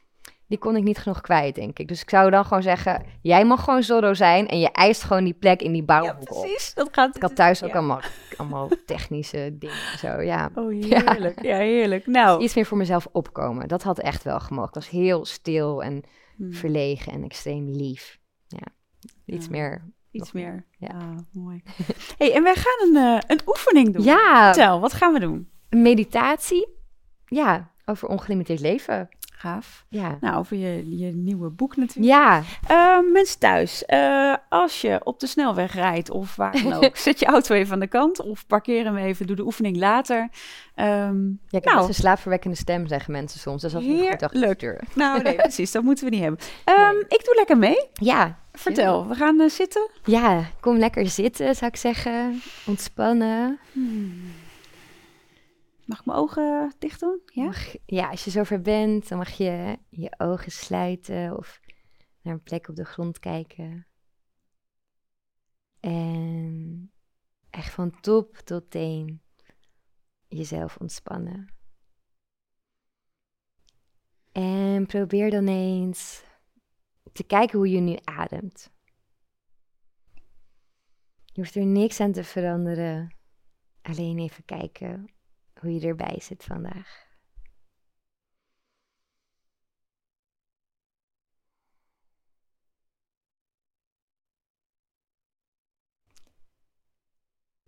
Die 0.46 0.58
kon 0.60 0.76
ik 0.76 0.82
niet 0.82 0.98
genoeg 0.98 1.20
kwijt, 1.20 1.54
denk 1.54 1.78
ik. 1.78 1.88
Dus 1.88 2.02
ik 2.02 2.10
zou 2.10 2.30
dan 2.30 2.44
gewoon 2.44 2.62
zeggen, 2.62 3.04
jij 3.22 3.44
mag 3.44 3.64
gewoon 3.64 3.82
Zorro 3.82 4.14
zijn 4.14 4.48
en 4.48 4.58
je 4.58 4.70
eist 4.72 5.02
gewoon 5.02 5.24
die 5.24 5.32
plek 5.34 5.62
in 5.62 5.72
die 5.72 5.80
Ja, 5.80 5.86
bouwhoek 5.86 6.20
op. 6.20 6.40
precies. 6.40 6.74
Dat 6.74 6.88
gaat. 6.92 7.16
Ik 7.16 7.22
had 7.22 7.36
thuis 7.36 7.62
ook 7.62 7.68
Ja. 7.70 7.76
allemaal, 7.76 8.00
allemaal 8.36 8.68
technische 8.86 9.56
dingen 9.58 9.76
en 9.92 9.98
zo, 9.98 10.20
ja. 10.20 10.50
Oh, 10.54 10.68
heerlijk. 10.70 11.42
Ja, 11.42 11.56
heerlijk. 11.56 12.06
Nou, 12.06 12.42
Iets 12.42 12.54
meer 12.54 12.66
voor 12.66 12.76
mezelf 12.78 13.08
opkomen. 13.12 13.68
Dat 13.68 13.82
had 13.82 13.98
echt 13.98 14.22
wel 14.22 14.40
gemogen. 14.40 14.68
Ik 14.68 14.74
was 14.74 14.88
heel 14.90 15.24
stil 15.24 15.82
en 15.82 16.02
hmm, 16.36 16.52
verlegen 16.52 17.12
en 17.12 17.24
extreem 17.24 17.68
lief. 17.70 18.18
Ja, 18.46 18.66
iets 19.24 19.44
Ja. 19.44 19.50
meer. 19.50 19.84
Iets 20.12 20.32
nog 20.32 20.42
meer. 20.42 20.64
Ja. 20.78 20.88
Ah, 20.88 21.16
mooi. 21.32 21.62
hey, 22.18 22.34
en 22.34 22.42
wij 22.42 22.54
gaan 22.54 22.88
een, 22.88 22.96
eh, 22.96 23.18
een 23.26 23.40
oefening 23.46 23.92
doen. 23.94 24.04
Ja, 24.04 24.52
Vertel, 24.52 24.80
wat 24.80 24.92
gaan 24.92 25.12
we 25.12 25.20
doen? 25.20 25.48
meditatie. 25.70 26.68
Ja, 27.26 27.70
over 27.84 28.08
ongelimiteerd 28.08 28.60
leven. 28.60 29.08
Gaaf. 29.34 29.84
Ja. 29.88 30.16
Nou, 30.20 30.36
over 30.38 30.56
je, 30.56 30.98
je 30.98 31.06
nieuwe 31.12 31.48
boek 31.50 31.76
natuurlijk. 31.76 32.06
Ja, 32.06 32.42
Eh, 32.66 32.98
mensen 33.12 33.38
thuis, 33.38 33.84
eh, 33.84 34.34
als 34.48 34.80
je 34.80 35.00
op 35.04 35.20
de 35.20 35.26
snelweg 35.26 35.74
rijdt 35.74 36.10
of 36.10 36.36
waar 36.36 36.62
dan 36.62 36.72
ook, 36.72 36.96
zet 37.06 37.18
je 37.18 37.26
auto 37.26 37.54
even 37.54 37.72
aan 37.72 37.80
de 37.80 37.86
kant 37.86 38.20
of 38.20 38.46
parkeer 38.46 38.84
hem 38.84 38.96
even, 38.96 39.26
doe 39.26 39.36
de 39.36 39.44
oefening 39.44 39.76
later. 39.76 40.28
Ehm, 40.74 41.26
ja 41.28 41.58
ik 41.58 41.64
Nou. 41.64 41.86
een 41.88 41.94
slaapverwekkende 41.94 42.56
stem, 42.56 42.86
zeggen 42.86 43.12
mensen 43.12 43.40
soms. 43.40 43.62
Dus 43.62 43.72
dat 43.72 43.82
is 43.82 43.88
een 43.88 44.18
goed 44.18 44.54
sturen. 44.56 44.86
nou, 44.94 45.22
nee, 45.22 45.34
precies, 45.46 45.72
dat 45.72 45.82
moeten 45.82 46.04
we 46.04 46.10
niet 46.10 46.20
hebben. 46.22 46.40
Ehm, 46.64 46.96
Ik 47.08 47.24
doe 47.24 47.34
lekker 47.36 47.58
mee. 47.58 47.86
Ja, 47.92 48.38
Vertel, 48.52 49.08
we 49.08 49.14
gaan 49.14 49.40
eh, 49.40 49.48
zitten. 49.48 49.90
ja, 50.04 50.50
kom 50.60 50.76
lekker 50.76 51.08
zitten, 51.08 51.54
zou 51.54 51.70
ik 51.70 51.76
zeggen. 51.76 52.40
Ontspannen. 52.66 53.58
Mag 55.84 55.98
ik 55.98 56.06
mijn 56.06 56.18
ogen 56.18 56.72
dicht 56.78 57.00
doen? 57.00 57.20
Ja? 57.26 57.44
Mag- 57.44 57.74
ja, 57.86 58.08
als 58.10 58.24
je 58.24 58.30
zover 58.30 58.60
bent, 58.60 59.08
dan 59.08 59.18
mag 59.18 59.30
je 59.30 59.78
je 59.88 60.14
ogen 60.18 60.52
sluiten 60.52 61.36
of 61.36 61.60
naar 62.22 62.34
een 62.34 62.42
plek 62.42 62.68
op 62.68 62.76
de 62.76 62.84
grond 62.84 63.18
kijken. 63.18 63.86
En 65.80 66.92
echt 67.50 67.72
van 67.72 68.00
top 68.00 68.36
tot 68.36 68.70
teen 68.70 69.22
jezelf 70.28 70.76
ontspannen. 70.76 71.54
En 74.32 74.86
probeer 74.86 75.30
dan 75.30 75.46
eens 75.48 76.22
te 77.12 77.24
kijken 77.24 77.58
hoe 77.58 77.70
je 77.70 77.80
nu 77.80 77.96
ademt. 78.04 78.70
Je 81.24 81.40
hoeft 81.40 81.54
er 81.54 81.66
niks 81.66 82.00
aan 82.00 82.12
te 82.12 82.24
veranderen. 82.24 83.16
Alleen 83.82 84.18
even 84.18 84.44
kijken 84.44 85.06
hoe 85.60 85.72
je 85.74 85.86
erbij 85.86 86.20
zit 86.20 86.44
vandaag. 86.44 87.10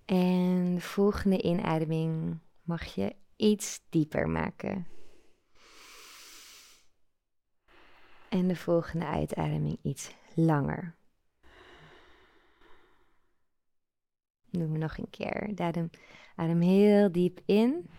En 0.05 0.75
de 0.75 0.81
volgende 0.81 1.43
inademing 1.43 2.39
mag 2.63 2.85
je 2.85 3.17
iets 3.37 3.81
dieper 3.89 4.29
maken. 4.29 4.87
En 8.35 8.49
de 8.49 8.57
volgende 8.57 9.07
uitademing 9.07 9.79
iets 9.83 10.15
langer. 10.35 10.95
Doen 14.51 14.73
we 14.73 14.79
nog 14.79 14.99
een 14.99 15.11
keer. 15.11 15.53
Adem, 15.57 15.91
adem 16.37 16.61
heel 16.61 17.13
diep 17.13 17.41
in. 17.45 17.91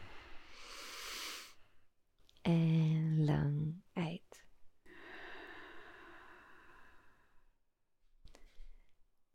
En 2.42 3.26
lang 3.26 3.82
uit. 3.94 4.46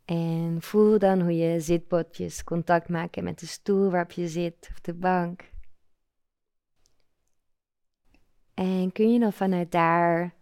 En 0.05 0.57
voel 0.62 0.98
dan 0.98 1.20
hoe 1.20 1.36
je 1.36 1.61
zitbotjes 1.61 2.44
contact 2.44 2.88
maken 2.88 3.24
met 3.24 3.38
de 3.38 3.46
stoel 3.46 3.90
waarop 3.90 4.12
je 4.12 4.28
zit 4.28 4.68
of 4.70 4.80
de 4.80 4.94
bank. 4.94 5.51
En 8.55 8.92
kun 8.92 9.12
je 9.12 9.18
dan 9.18 9.32
vanuit 9.32 9.72
daar 9.72 10.38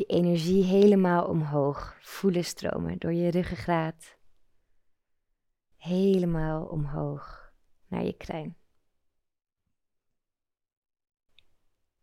die 0.00 0.08
energie 0.08 0.64
helemaal 0.64 1.26
omhoog 1.26 1.96
voelen 2.00 2.44
stromen 2.44 2.98
door 2.98 3.12
je 3.12 3.30
ruggengraat. 3.30 4.18
Helemaal 5.76 6.64
omhoog 6.64 7.52
naar 7.86 8.04
je 8.04 8.16
kruin. 8.16 8.56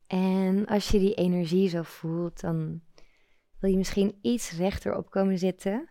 En 0.08 0.66
als 0.66 0.89
je 0.89 1.00
die 1.00 1.14
energie 1.14 1.70
zo 1.70 1.82
voelt, 1.82 2.39
dan 2.39 2.82
wil 3.60 3.70
je 3.70 3.78
misschien 3.78 4.20
iets 4.22 4.52
rechterop 4.52 5.10
komen 5.10 5.38
zitten. 5.38 5.89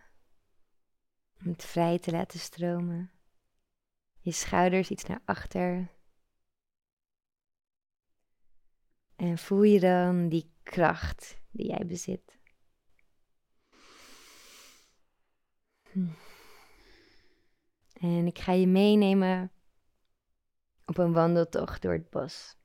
Om 1.39 1.51
het 1.51 1.63
vrij 1.63 1.99
te 1.99 2.11
laten 2.11 2.39
stromen. 2.39 3.11
Je 4.19 4.31
schouders 4.31 4.89
iets 4.89 5.03
naar 5.05 5.21
achter. 5.25 5.91
En 9.15 9.37
voel 9.37 9.63
je 9.63 9.79
dan 9.79 10.29
die 10.29 10.51
kracht 10.63 11.37
die 11.57 11.67
jij 11.67 11.85
bezit. 11.85 12.39
Hm. 15.91 16.07
En 17.93 18.27
ik 18.27 18.39
ga 18.39 18.51
je 18.51 18.67
meenemen 18.67 19.51
op 20.85 20.97
een 20.97 21.13
wandeltocht 21.13 21.81
door 21.81 21.93
het 21.93 22.09
bos. 22.09 22.57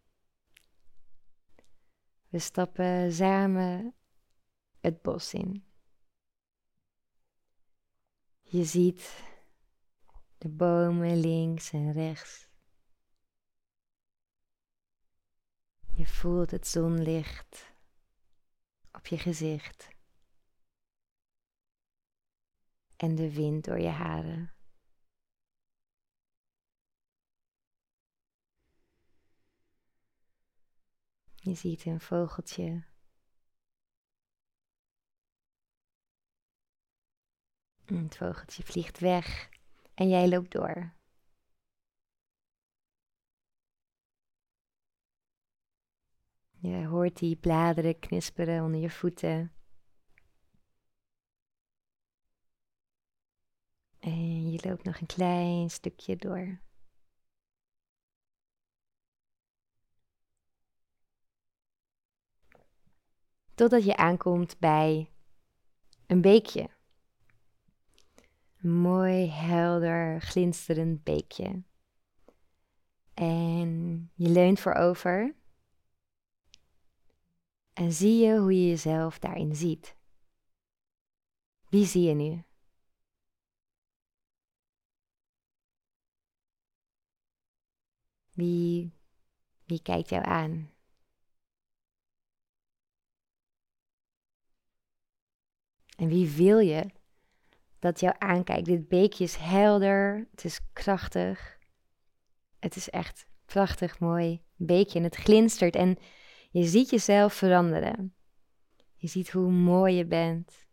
We 2.29 2.39
stappen 2.39 3.13
samen 3.13 3.95
het 4.81 5.03
bos 5.03 5.35
in. 5.35 5.65
Je 8.43 8.65
ziet 8.65 9.25
de 10.39 10.49
bomen 10.49 11.21
links 11.21 11.73
en 11.73 11.93
rechts. 11.93 12.51
Je 15.95 16.07
voelt 16.07 16.51
het 16.51 16.67
zonlicht 16.67 17.72
op 19.03 19.09
je 19.09 19.19
gezicht. 19.19 19.89
En 22.97 23.15
de 23.15 23.33
wind 23.35 23.65
door 23.65 23.79
je 23.79 23.89
haren. 23.89 24.55
Je 31.35 31.55
ziet 31.55 31.85
een 31.85 32.01
vogeltje. 32.01 32.85
Het 37.85 38.17
vogeltje 38.17 38.63
vliegt 38.63 38.99
weg 38.99 39.49
en 39.95 40.09
jij 40.09 40.29
loopt 40.29 40.53
door. 40.53 40.95
Je 46.63 46.87
hoort 46.87 47.19
die 47.19 47.37
bladeren 47.37 47.99
knisperen 47.99 48.65
onder 48.65 48.81
je 48.81 48.91
voeten. 48.91 49.53
En 53.99 54.51
je 54.51 54.69
loopt 54.69 54.85
nog 54.85 55.01
een 55.01 55.07
klein 55.07 55.71
stukje 55.71 56.17
door. 56.17 56.61
Totdat 63.55 63.85
je 63.85 63.97
aankomt 63.97 64.59
bij 64.59 65.11
een 66.07 66.21
beekje. 66.21 66.71
Een 68.57 68.81
mooi, 68.81 69.31
helder, 69.31 70.21
glinsterend 70.21 71.05
beekje. 71.05 71.63
En 73.15 74.11
je 74.15 74.29
leunt 74.29 74.61
voorover 74.61 75.41
en 77.73 77.93
zie 77.93 78.25
je 78.25 78.39
hoe 78.39 78.53
je 78.53 78.69
jezelf 78.69 79.19
daarin 79.19 79.57
ziet. 79.57 79.97
Wie 81.69 81.87
zie 81.87 82.03
je 82.03 82.15
nu? 82.15 82.45
Wie, 88.33 88.93
wie 89.65 89.83
kijkt 89.83 90.09
jou 90.09 90.25
aan? 90.25 90.71
En 95.97 96.09
wie 96.09 96.31
wil 96.31 96.59
je 96.59 96.91
dat 97.79 98.01
jou 98.01 98.15
aankijkt? 98.19 98.65
Dit 98.65 98.89
beekje 98.89 99.25
is 99.25 99.37
helder, 99.37 100.29
het 100.31 100.45
is 100.45 100.61
krachtig. 100.73 101.59
Het 102.59 102.77
is 102.77 102.91
echt 102.91 103.27
prachtig 103.45 103.99
mooi 103.99 104.43
beekje 104.57 104.99
en 104.99 105.05
het 105.05 105.17
glinstert 105.17 105.77
en 105.77 105.99
je 106.53 106.65
ziet 106.65 106.91
jezelf 106.91 107.35
veranderen. 107.35 108.15
Je 108.95 109.09
ziet 109.09 109.31
hoe 109.31 109.51
mooi 109.51 109.95
je 109.95 110.07
bent. 110.07 110.67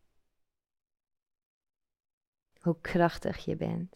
Hoe 2.62 2.80
krachtig 2.82 3.46
je 3.46 3.56
bent. 3.56 3.96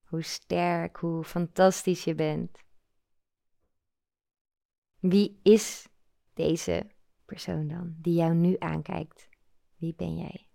Hoe 0.00 0.22
sterk, 0.22 0.96
hoe 0.96 1.24
fantastisch 1.24 2.04
je 2.04 2.14
bent. 2.14 2.58
Wie 4.98 5.40
is 5.42 5.88
deze 6.34 6.90
persoon 7.24 7.68
dan 7.68 7.96
die 7.98 8.14
jou 8.14 8.34
nu 8.34 8.56
aankijkt? 8.58 9.28
Wie 9.76 9.94
ben 9.94 10.16
jij? 10.16 10.47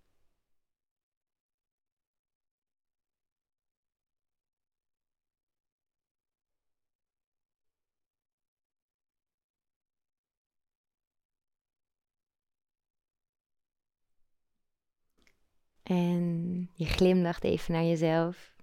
En 15.93 16.69
je 16.73 16.85
glimlacht 16.85 17.43
even 17.43 17.73
naar 17.73 17.83
jezelf. 17.83 18.55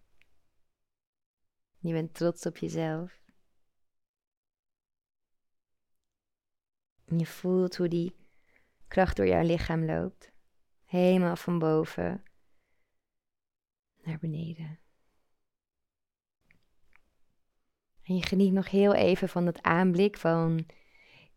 Je 1.79 1.93
bent 1.93 2.15
trots 2.15 2.47
op 2.47 2.57
jezelf. 2.57 3.23
En 7.05 7.19
je 7.19 7.27
voelt 7.27 7.77
hoe 7.77 7.89
die 7.89 8.15
kracht 8.89 9.17
door 9.17 9.27
jouw 9.27 9.43
lichaam 9.43 9.85
loopt. 9.85 10.33
Helemaal 10.85 11.37
van 11.37 11.59
boven 11.59 12.23
naar 14.03 14.19
beneden. 14.19 14.79
En 18.03 18.17
je 18.17 18.23
geniet 18.23 18.53
nog 18.53 18.71
heel 18.71 18.95
even 18.95 19.29
van 19.29 19.47
het 19.47 19.63
aanblik 19.63 20.17
van 20.17 20.67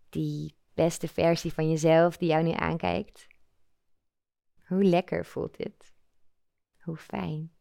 die 0.10 0.56
beste 0.74 1.08
versie 1.08 1.54
van 1.54 1.70
jezelf 1.70 2.18
die 2.18 2.30
jou 2.30 2.44
nu 2.44 2.52
aankijkt. 2.52 3.32
Hoe 4.74 4.84
lekker 4.84 5.26
voelt 5.26 5.58
dit? 5.58 5.94
Hoe 6.82 6.98
fijn 6.98 7.56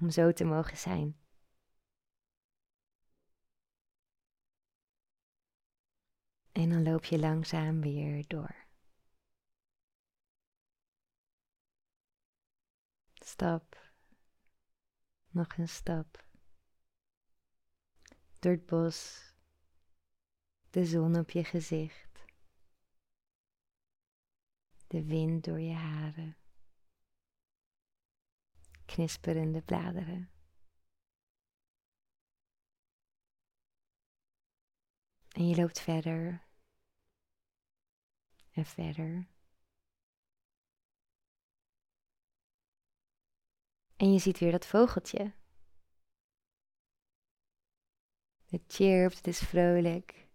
om 0.00 0.10
zo 0.10 0.32
te 0.32 0.44
mogen 0.44 0.76
zijn. 0.76 1.20
En 6.52 6.68
dan 6.68 6.82
loop 6.82 7.04
je 7.04 7.18
langzaam 7.18 7.80
weer 7.80 8.26
door. 8.26 8.66
Stap. 13.14 13.92
Nog 15.28 15.56
een 15.56 15.68
stap. 15.68 16.24
Door 18.38 18.52
het 18.52 18.66
bos. 18.66 19.30
De 20.70 20.84
zon 20.84 21.16
op 21.16 21.30
je 21.30 21.44
gezicht 21.44 22.05
de 24.86 25.04
wind 25.04 25.44
door 25.44 25.60
je 25.60 25.74
haren, 25.74 26.36
knisperende 28.84 29.62
bladeren. 29.62 30.30
En 35.28 35.48
je 35.48 35.56
loopt 35.56 35.80
verder 35.80 36.46
en 38.50 38.64
verder. 38.64 39.28
En 43.96 44.12
je 44.12 44.18
ziet 44.18 44.38
weer 44.38 44.50
dat 44.50 44.66
vogeltje. 44.66 45.34
Het 48.46 48.62
chirpt, 48.66 49.16
het 49.16 49.26
is 49.26 49.38
vrolijk. 49.38 50.28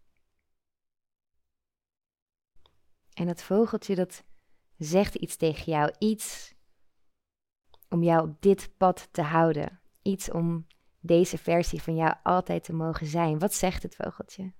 En 3.13 3.25
dat 3.25 3.43
vogeltje 3.43 3.95
dat 3.95 4.23
zegt 4.83 5.15
iets 5.15 5.35
tegen 5.35 5.71
jou, 5.71 5.93
iets 5.99 6.53
om 7.89 8.03
jou 8.03 8.29
op 8.29 8.41
dit 8.41 8.77
pad 8.77 9.07
te 9.11 9.21
houden. 9.21 9.81
Iets 10.01 10.31
om 10.31 10.67
deze 10.99 11.37
versie 11.37 11.81
van 11.81 11.95
jou 11.95 12.15
altijd 12.23 12.63
te 12.63 12.73
mogen 12.73 13.07
zijn. 13.07 13.39
Wat 13.39 13.53
zegt 13.53 13.83
het 13.83 13.95
vogeltje? 13.95 14.53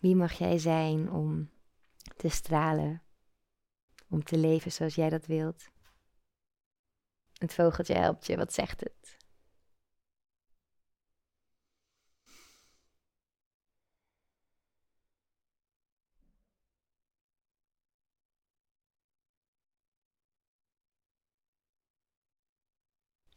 Wie 0.00 0.16
mag 0.16 0.32
jij 0.32 0.58
zijn 0.58 1.10
om 1.10 1.50
te 2.16 2.28
stralen, 2.28 3.02
om 4.08 4.24
te 4.24 4.38
leven 4.38 4.72
zoals 4.72 4.94
jij 4.94 5.10
dat 5.10 5.26
wilt? 5.26 5.70
Het 7.38 7.54
vogeltje 7.54 7.94
helpt 7.94 8.26
je, 8.26 8.36
wat 8.36 8.52
zegt 8.52 8.80
het? 8.80 9.16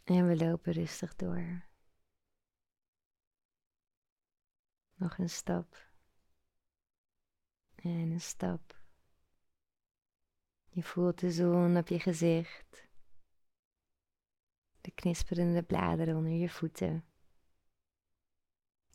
En 0.06 0.28
we 0.28 0.36
lopen 0.36 0.74
rustig 0.74 1.16
door. 1.16 1.66
Nog 4.94 5.18
een 5.18 5.30
stap. 5.30 5.90
En 7.76 7.90
een 7.90 8.22
stap. 8.22 8.80
Je 10.66 10.84
voelt 10.84 11.20
de 11.20 11.32
zon 11.32 11.78
op 11.78 11.88
je 11.88 12.00
gezicht. 12.00 12.91
De 14.82 14.92
knisperende 14.92 15.64
bladeren 15.64 16.16
onder 16.16 16.32
je 16.32 16.50
voeten. 16.50 17.06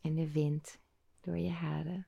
En 0.01 0.15
de 0.15 0.33
wind 0.33 0.79
door 1.21 1.37
je 1.39 1.51
haren. 1.51 2.07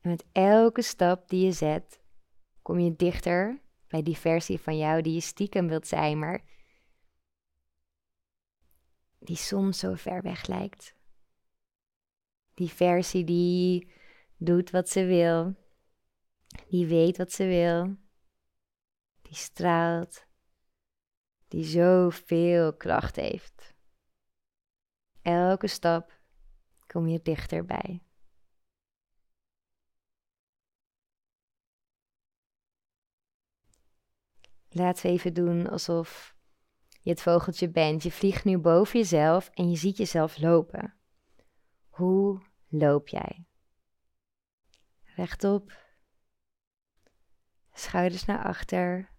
En 0.00 0.10
met 0.10 0.24
elke 0.32 0.82
stap 0.82 1.28
die 1.28 1.44
je 1.44 1.52
zet, 1.52 2.02
kom 2.62 2.78
je 2.78 2.96
dichter 2.96 3.62
bij 3.86 4.02
die 4.02 4.16
versie 4.16 4.60
van 4.60 4.78
jou 4.78 5.02
die 5.02 5.14
je 5.14 5.20
stiekem 5.20 5.68
wilt 5.68 5.86
zijn, 5.86 6.18
maar 6.18 6.44
die 9.18 9.36
soms 9.36 9.78
zo 9.78 9.94
ver 9.94 10.22
weg 10.22 10.46
lijkt. 10.46 10.94
Die 12.54 12.68
versie 12.68 13.24
die 13.24 13.92
doet 14.36 14.70
wat 14.70 14.88
ze 14.88 15.04
wil, 15.04 15.54
die 16.68 16.86
weet 16.86 17.16
wat 17.16 17.32
ze 17.32 17.44
wil, 17.46 17.96
die 19.22 19.36
straalt, 19.36 20.26
die 21.54 21.64
zoveel 21.64 22.76
kracht 22.76 23.16
heeft. 23.16 23.74
Elke 25.22 25.66
stap 25.66 26.20
kom 26.86 27.08
je 27.08 27.22
dichterbij. 27.22 28.02
Laten 34.68 35.06
we 35.06 35.12
even 35.12 35.34
doen 35.34 35.68
alsof 35.68 36.36
je 37.00 37.10
het 37.10 37.22
vogeltje 37.22 37.70
bent. 37.70 38.02
Je 38.02 38.10
vliegt 38.10 38.44
nu 38.44 38.58
boven 38.58 38.98
jezelf 38.98 39.48
en 39.48 39.70
je 39.70 39.76
ziet 39.76 39.96
jezelf 39.96 40.38
lopen. 40.38 40.94
Hoe 41.88 42.42
loop 42.68 43.08
jij? 43.08 43.46
Rechtop. 45.02 45.78
Schouders 47.72 48.24
naar 48.24 48.44
achter. 48.44 49.13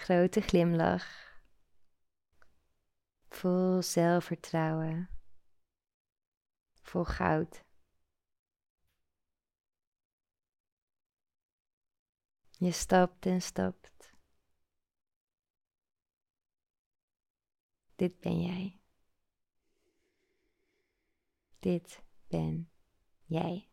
Grote 0.00 0.40
glimlach. 0.40 1.06
Vol 3.28 3.82
zelfvertrouwen. 3.82 5.08
Vol 6.82 7.04
goud. 7.04 7.64
Je 12.50 12.72
stapt 12.72 13.26
en 13.26 13.42
stapt. 13.42 14.12
Dit 17.96 18.20
ben 18.20 18.40
jij. 18.42 18.80
Dit 21.58 22.02
ben 22.28 22.70
jij. 23.24 23.70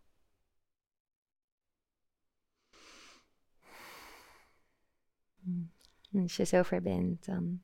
En 6.11 6.21
als 6.21 6.35
je 6.35 6.45
zover 6.45 6.81
bent, 6.81 7.25
dan 7.25 7.63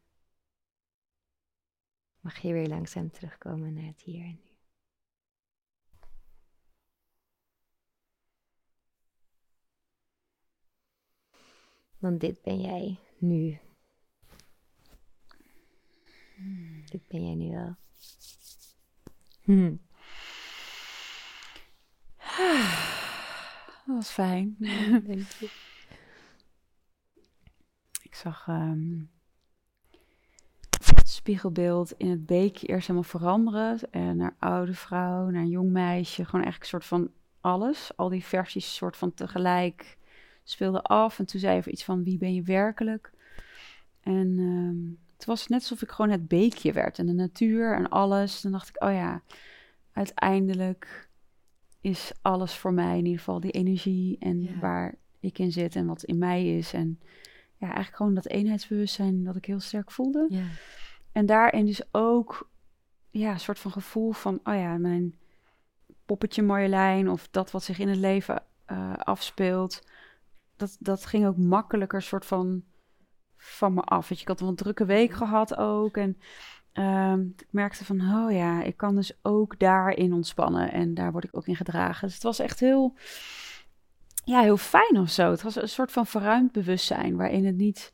mag 2.20 2.38
je 2.40 2.54
weer 2.54 2.68
langzaam 2.68 3.12
terugkomen 3.12 3.74
naar 3.74 3.84
het 3.84 4.02
hier 4.02 4.24
en 4.24 4.40
nu. 4.44 4.52
Want 11.98 12.20
dit 12.20 12.42
ben 12.42 12.62
jij 12.62 13.00
nu. 13.18 13.60
Dit 16.86 17.08
ben 17.08 17.26
jij 17.26 17.36
nu 17.36 17.50
wel. 17.56 17.76
Hm. 19.42 19.76
Dat 23.86 23.96
was 23.96 24.10
fijn. 24.10 24.56
Dank 25.08 25.32
je. 25.32 25.72
Zag 28.24 28.48
ehm, 28.48 29.00
het 30.96 31.10
spiegelbeeld 31.10 31.94
in 31.98 32.10
het 32.10 32.26
beekje 32.26 32.68
eerst 32.68 32.88
helemaal 32.88 33.10
veranderen. 33.10 33.80
En 33.92 34.18
naar 34.18 34.36
oude 34.40 34.74
vrouw, 34.74 35.30
naar 35.30 35.46
jong 35.46 35.72
meisje. 35.72 36.26
Gewoon 36.26 36.42
eigenlijk 36.44 36.64
een 36.64 36.80
soort 36.80 36.86
van 36.86 37.12
alles. 37.42 37.98
Al 37.98 38.10
die 38.10 38.24
versies 38.24 38.76
soort 38.76 38.98
van 38.98 39.14
tegelijk 39.14 39.98
speelden 40.44 40.82
af. 40.82 41.20
En 41.20 41.26
toen 41.26 41.40
zei 41.40 41.62
je 41.64 41.72
iets 41.72 41.84
van 41.84 42.04
wie 42.04 42.18
ben 42.18 42.34
je 42.34 42.42
werkelijk? 42.42 43.12
En 44.02 44.36
ehm, 44.38 45.14
het 45.16 45.26
was 45.26 45.48
net 45.48 45.60
alsof 45.60 45.82
ik 45.82 45.92
gewoon 45.92 46.12
het 46.12 46.28
beekje 46.28 46.72
werd 46.72 47.00
en 47.00 47.06
de 47.06 47.14
natuur 47.14 47.76
en 47.76 47.90
alles. 47.90 48.42
Dan 48.42 48.52
dacht 48.52 48.70
ik, 48.70 48.84
oh 48.84 48.94
ja, 48.94 49.22
uiteindelijk 49.92 51.10
is 51.82 52.12
alles 52.22 52.56
voor 52.56 52.74
mij 52.74 52.98
in 52.98 53.06
ieder 53.06 53.20
geval 53.20 53.40
die 53.40 53.52
energie 53.52 54.18
en 54.20 54.60
waar 54.60 54.96
ik 55.20 55.40
in 55.40 55.52
zit 55.52 55.76
en 55.76 55.86
wat 55.86 56.04
in 56.04 56.18
mij 56.18 56.58
is. 56.58 56.74
En 56.74 57.00
ja, 57.64 57.70
eigenlijk 57.70 57.96
gewoon 57.96 58.14
dat 58.14 58.26
eenheidsbewustzijn 58.26 59.24
dat 59.24 59.36
ik 59.36 59.46
heel 59.46 59.60
sterk 59.60 59.92
voelde. 59.92 60.26
Ja. 60.30 60.46
En 61.12 61.26
daarin 61.26 61.66
dus 61.66 61.82
ook 61.92 62.50
ja, 63.10 63.32
een 63.32 63.40
soort 63.40 63.60
van 63.60 63.72
gevoel 63.72 64.12
van, 64.12 64.40
oh 64.44 64.56
ja, 64.56 64.78
mijn 64.78 65.16
poppetje 66.06 66.42
Marjolein 66.42 67.10
of 67.10 67.28
dat 67.32 67.52
wat 67.52 67.64
zich 67.64 67.80
in 67.80 67.88
het 67.88 67.98
leven 67.98 68.44
uh, 68.72 68.94
afspeelt. 68.98 69.88
Dat, 70.56 70.78
dat 70.80 71.06
ging 71.06 71.26
ook 71.26 71.38
makkelijker 71.38 72.02
soort 72.02 72.26
van 72.26 72.64
van 73.38 73.74
me 73.74 73.82
af. 73.82 74.10
Weet 74.10 74.18
je, 74.18 74.24
ik 74.24 74.40
had 74.40 74.50
een 74.50 74.56
drukke 74.56 74.86
week 74.86 75.12
gehad 75.12 75.56
ook. 75.56 75.98
En 75.98 76.18
um, 76.74 77.34
ik 77.38 77.48
merkte 77.50 77.86
van, 77.86 78.02
oh 78.02 78.32
ja, 78.32 78.62
ik 78.62 78.78
kan 78.78 78.96
dus 78.96 79.18
ook 79.22 79.60
daarin 79.60 80.14
ontspannen. 80.14 80.72
En 80.72 80.94
daar 80.94 81.12
word 81.12 81.24
ik 81.24 81.38
ook 81.38 81.48
in 81.48 81.56
gedragen. 81.56 82.06
Dus 82.08 82.14
het 82.14 82.24
was 82.24 82.40
echt 82.40 82.60
heel, 82.60 82.96
ja, 84.24 84.42
heel 84.42 84.58
fijn 84.58 85.00
of 85.00 85.10
zo. 85.10 85.32
Het 85.32 85.42
was 85.42 85.56
een 85.56 85.70
soort 85.70 85.92
van 85.92 86.06
verruimd 86.06 86.52
bewustzijn. 86.52 87.16
Waarin 87.16 87.46
het 87.46 87.58
niet 87.58 87.94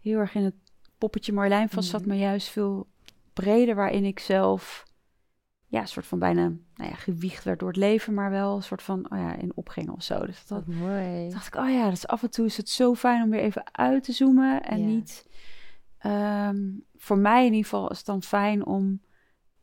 heel 0.00 0.18
erg 0.18 0.34
in 0.34 0.44
het 0.44 0.54
poppetje 0.98 1.32
Marlijn 1.32 1.68
vast 1.68 1.90
zat. 1.90 2.00
Mm. 2.00 2.08
Maar 2.08 2.16
juist 2.16 2.48
veel 2.48 2.86
breder. 3.32 3.74
Waarin 3.74 4.04
ik 4.04 4.18
zelf 4.18 4.86
ja, 5.68 5.80
een 5.80 5.88
soort 5.88 6.06
van 6.06 6.18
bijna 6.18 6.42
nou 6.74 6.90
ja, 6.90 6.94
gewicht 6.94 7.44
werd 7.44 7.58
door 7.58 7.68
het 7.68 7.76
leven, 7.76 8.14
maar 8.14 8.30
wel 8.30 8.56
een 8.56 8.62
soort 8.62 8.82
van 8.82 9.06
oh 9.10 9.18
ja, 9.18 9.34
in 9.34 9.52
opging 9.54 9.90
of 9.90 10.02
zo. 10.02 10.26
Dus 10.26 10.46
dat, 10.46 10.66
mooi. 10.66 11.30
dacht 11.30 11.46
ik, 11.46 11.54
oh 11.54 11.70
ja, 11.70 11.90
dus 11.90 12.06
af 12.06 12.22
en 12.22 12.30
toe 12.30 12.46
is 12.46 12.56
het 12.56 12.68
zo 12.68 12.94
fijn 12.94 13.22
om 13.22 13.30
weer 13.30 13.40
even 13.40 13.62
uit 13.72 14.04
te 14.04 14.12
zoomen 14.12 14.62
en 14.62 14.86
niet. 14.86 15.26
Ehm, 15.98 16.58
voor 16.96 17.18
mij 17.18 17.40
in 17.46 17.52
ieder 17.52 17.70
geval 17.70 17.90
is 17.90 17.96
het 17.96 18.06
dan 18.06 18.22
fijn 18.22 18.66
om, 18.66 19.00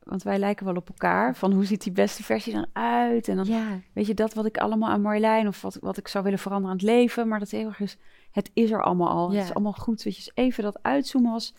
want 0.05 0.23
wij 0.23 0.39
lijken 0.39 0.65
wel 0.65 0.75
op 0.75 0.87
elkaar, 0.87 1.35
van 1.35 1.51
hoe 1.51 1.65
ziet 1.65 1.83
die 1.83 1.91
beste 1.91 2.23
versie 2.23 2.53
dan 2.53 2.67
uit? 2.73 3.27
En 3.27 3.35
dan 3.35 3.45
ja. 3.45 3.79
weet 3.93 4.07
je 4.07 4.13
dat 4.13 4.33
wat 4.33 4.45
ik 4.45 4.57
allemaal 4.57 4.89
aan 4.89 5.01
Marjolein 5.01 5.47
of 5.47 5.61
wat, 5.61 5.77
wat 5.81 5.97
ik 5.97 6.07
zou 6.07 6.23
willen 6.23 6.39
veranderen 6.39 6.71
aan 6.71 6.77
het 6.77 6.87
leven, 6.87 7.27
maar 7.27 7.39
dat 7.39 7.49
heel 7.49 7.67
erg 7.67 7.79
is, 7.79 7.97
het 8.31 8.51
is 8.53 8.71
er 8.71 8.83
allemaal 8.83 9.09
al. 9.09 9.31
Ja. 9.31 9.37
Het 9.37 9.47
is 9.47 9.53
allemaal 9.53 9.73
goed. 9.73 10.03
Weet 10.03 10.17
je, 10.17 10.23
dus 10.23 10.31
even 10.45 10.63
dat 10.63 10.79
uitzoomen 10.81 11.31
was 11.31 11.53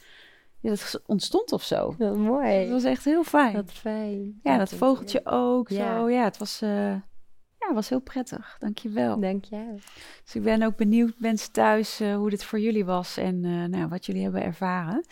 ja, 0.60 0.68
dat 0.70 1.02
ontstond 1.06 1.52
of 1.52 1.62
zo. 1.62 1.94
Dat 1.98 2.16
mooi. 2.16 2.60
Dat 2.62 2.70
was 2.70 2.84
echt 2.84 3.04
heel 3.04 3.24
fijn. 3.24 3.54
Dat 3.54 3.72
fijn. 3.72 4.40
Ja, 4.42 4.58
dat, 4.58 4.74
vogeltje 4.74 5.20
ook. 5.24 5.68
Ja. 5.68 5.98
Zo. 5.98 6.10
Ja, 6.10 6.24
het 6.24 6.38
was, 6.38 6.62
uh, 6.62 6.90
ja, 7.58 7.74
was 7.74 7.88
heel 7.88 8.00
prettig. 8.00 8.56
Dankjewel. 8.58 9.20
Dank 9.20 9.44
je. 9.44 9.74
Dus 10.24 10.34
ik 10.34 10.42
ben 10.42 10.62
ook 10.62 10.76
benieuwd, 10.76 11.14
mensen 11.18 11.52
thuis, 11.52 12.00
uh, 12.00 12.16
hoe 12.16 12.30
dit 12.30 12.44
voor 12.44 12.60
jullie 12.60 12.84
was 12.84 13.16
en 13.16 13.44
uh, 13.44 13.64
nou, 13.64 13.88
wat 13.88 14.06
jullie 14.06 14.22
hebben 14.22 14.42
ervaren 14.42 15.04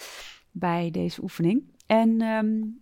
bij 0.50 0.90
deze 0.90 1.22
oefening. 1.22 1.62
En 1.86 2.22
um, 2.22 2.80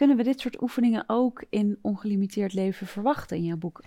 kunnen 0.00 0.18
we 0.18 0.22
dit 0.30 0.40
soort 0.40 0.62
oefeningen 0.62 1.04
ook 1.06 1.44
in 1.50 1.78
ongelimiteerd 1.82 2.52
leven 2.52 2.86
verwachten 2.86 3.36
in 3.36 3.44
jouw 3.44 3.56
boek? 3.56 3.80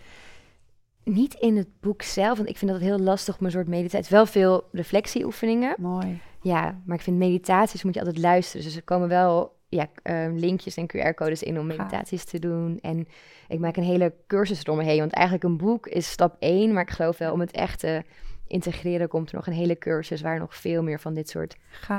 niet 1.04 1.34
in 1.34 1.58
het 1.58 1.68
boek 1.80 2.02
zelf, 2.02 2.38
want 2.38 2.50
ik 2.50 2.58
vind 2.58 2.72
dat 2.72 2.80
heel 2.80 3.00
lastig 3.00 3.40
om 3.40 3.46
een 3.46 3.52
soort 3.52 3.68
meditatie. 3.68 4.16
Wel 4.16 4.26
veel 4.26 4.68
reflectieoefeningen. 4.72 5.76
Mooi. 5.80 6.22
Ja, 6.42 6.82
maar 6.86 6.98
ik 6.98 7.04
vind 7.04 7.18
meditaties 7.18 7.84
moet 7.84 7.94
je 7.94 8.00
altijd 8.00 8.18
luisteren. 8.18 8.66
Dus 8.66 8.76
er 8.76 8.84
komen 8.84 9.08
wel 9.08 9.56
ja, 9.70 9.88
uh, 10.04 10.28
linkjes 10.36 10.78
en 10.78 10.88
QR-codes 10.88 11.44
in 11.44 11.60
om 11.60 11.66
meditaties 11.66 12.24
te 12.24 12.40
doen. 12.40 12.80
En 12.82 13.08
ik 13.48 13.60
maak 13.60 13.78
een 13.78 13.84
hele 13.84 14.14
cursus 14.28 14.64
eromheen. 14.64 15.00
Want 15.00 15.14
eigenlijk 15.14 15.46
een 15.46 15.58
boek 15.58 15.88
is 15.88 16.10
stap 16.10 16.36
één. 16.40 16.74
Maar 16.74 16.84
ik 16.84 16.92
geloof 16.92 17.18
wel 17.18 17.34
om 17.34 17.40
het 17.40 17.52
echt 17.52 17.80
te 17.80 18.04
integreren 18.48 19.08
komt 19.08 19.30
er 19.30 19.36
nog 19.36 19.48
een 19.48 19.54
hele 19.54 19.78
cursus 19.78 20.22
waar 20.22 20.40
nog 20.40 20.56
veel 20.56 20.84
meer 20.84 21.00
van 21.00 21.14
dit 21.14 21.30
soort 21.30 21.56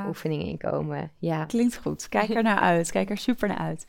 oefeningen 0.07 0.45
in 0.45 0.57
komen. 0.57 1.11
Ja. 1.17 1.45
Klinkt 1.45 1.77
goed. 1.77 2.09
Kijk 2.09 2.29
er 2.29 2.43
naar 2.43 2.59
uit. 2.59 2.91
Kijk 2.91 3.09
er 3.09 3.17
super 3.17 3.47
naar 3.47 3.57
uit. 3.57 3.85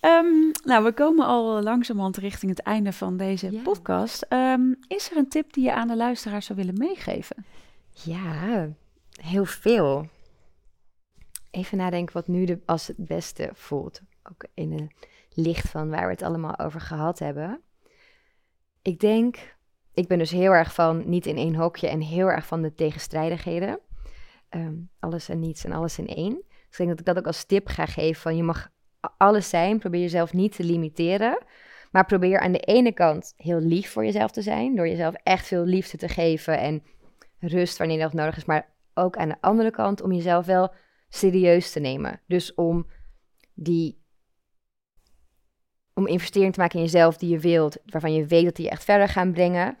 Ehm, 0.00 0.50
nou, 0.64 0.84
we 0.84 0.92
komen 0.92 1.26
al 1.26 1.62
langzamerhand 1.62 2.16
richting 2.16 2.50
het 2.50 2.66
einde 2.66 2.92
van 2.92 3.16
deze 3.16 3.60
podcast. 3.64 4.22
Ehm, 4.22 4.74
is 4.86 5.10
er 5.10 5.16
een 5.16 5.28
tip 5.28 5.52
die 5.52 5.64
je 5.64 5.72
aan 5.72 5.88
de 5.88 5.96
luisteraar 5.96 6.42
zou 6.42 6.58
willen 6.58 6.78
meegeven? 6.78 7.44
Ja, 7.90 8.68
heel 9.20 9.44
veel. 9.44 10.08
Even 11.50 11.78
nadenken 11.78 12.14
wat 12.14 12.28
nu 12.28 12.44
de, 12.44 12.58
als 12.66 12.86
het 12.86 12.96
beste 12.96 13.50
voelt. 13.52 14.00
Ook 14.22 14.44
in 14.54 14.72
het 14.72 14.92
licht 15.34 15.68
van 15.68 15.88
waar 15.88 16.04
we 16.04 16.12
het 16.12 16.22
allemaal 16.22 16.58
over 16.58 16.80
gehad 16.80 17.18
hebben. 17.18 17.60
Ik 18.82 19.00
denk, 19.00 19.56
ik 19.98 20.08
ben 20.08 20.18
dus 20.18 20.30
heel 20.30 20.52
erg 20.52 20.74
van 20.74 21.02
niet 21.06 21.26
in 21.26 21.36
één 21.36 21.54
hokje 21.54 21.88
en 21.88 22.00
heel 22.00 22.30
erg 22.30 22.46
van 22.46 22.62
de 22.62 22.74
tegenstrijdigheden. 22.74 23.80
Ehm, 24.48 24.74
alles 24.98 25.28
en 25.28 25.40
niets 25.40 25.64
en 25.64 25.72
alles 25.72 25.98
in 25.98 26.06
één. 26.06 26.34
Dus 26.48 26.70
ik 26.70 26.76
denk 26.76 26.88
dat 26.88 26.98
ik 26.98 27.04
dat 27.04 27.18
ook 27.18 27.26
als 27.26 27.44
tip 27.44 27.66
ga 27.66 27.86
geven 27.86 28.20
van 28.20 28.36
je 28.36 28.42
mag 28.42 28.68
alles 29.16 29.48
zijn. 29.48 29.78
Probeer 29.78 30.00
jezelf 30.00 30.32
niet 30.32 30.56
te 30.56 30.64
limiteren. 30.64 31.38
Maar 31.90 32.04
probeer 32.04 32.40
aan 32.40 32.52
de 32.52 32.60
ene 32.60 32.92
kant 32.92 33.32
heel 33.36 33.60
lief 33.60 33.92
voor 33.92 34.04
jezelf 34.04 34.30
te 34.30 34.42
zijn. 34.42 34.76
Door 34.76 34.88
jezelf 34.88 35.14
echt 35.14 35.46
veel 35.46 35.64
liefde 35.64 35.96
te 35.96 36.08
geven 36.08 36.58
en 36.58 36.82
rust 37.38 37.78
wanneer 37.78 37.98
dat 37.98 38.12
nodig 38.12 38.36
is. 38.36 38.44
Maar 38.44 38.74
ook 38.94 39.16
aan 39.16 39.28
de 39.28 39.40
andere 39.40 39.70
kant 39.70 40.02
om 40.02 40.12
jezelf 40.12 40.46
wel 40.46 40.72
serieus 41.08 41.72
te 41.72 41.80
nemen. 41.80 42.20
Dus 42.26 42.54
om 42.54 42.86
die 43.54 43.97
om 45.98 46.06
investering 46.06 46.52
te 46.52 46.60
maken 46.60 46.78
in 46.78 46.84
jezelf 46.84 47.16
die 47.16 47.30
je 47.30 47.38
wilt, 47.38 47.76
waarvan 47.86 48.14
je 48.14 48.26
weet 48.26 48.44
dat 48.44 48.56
die 48.56 48.64
je 48.64 48.70
echt 48.70 48.84
verder 48.84 49.08
gaan 49.08 49.32
brengen. 49.32 49.76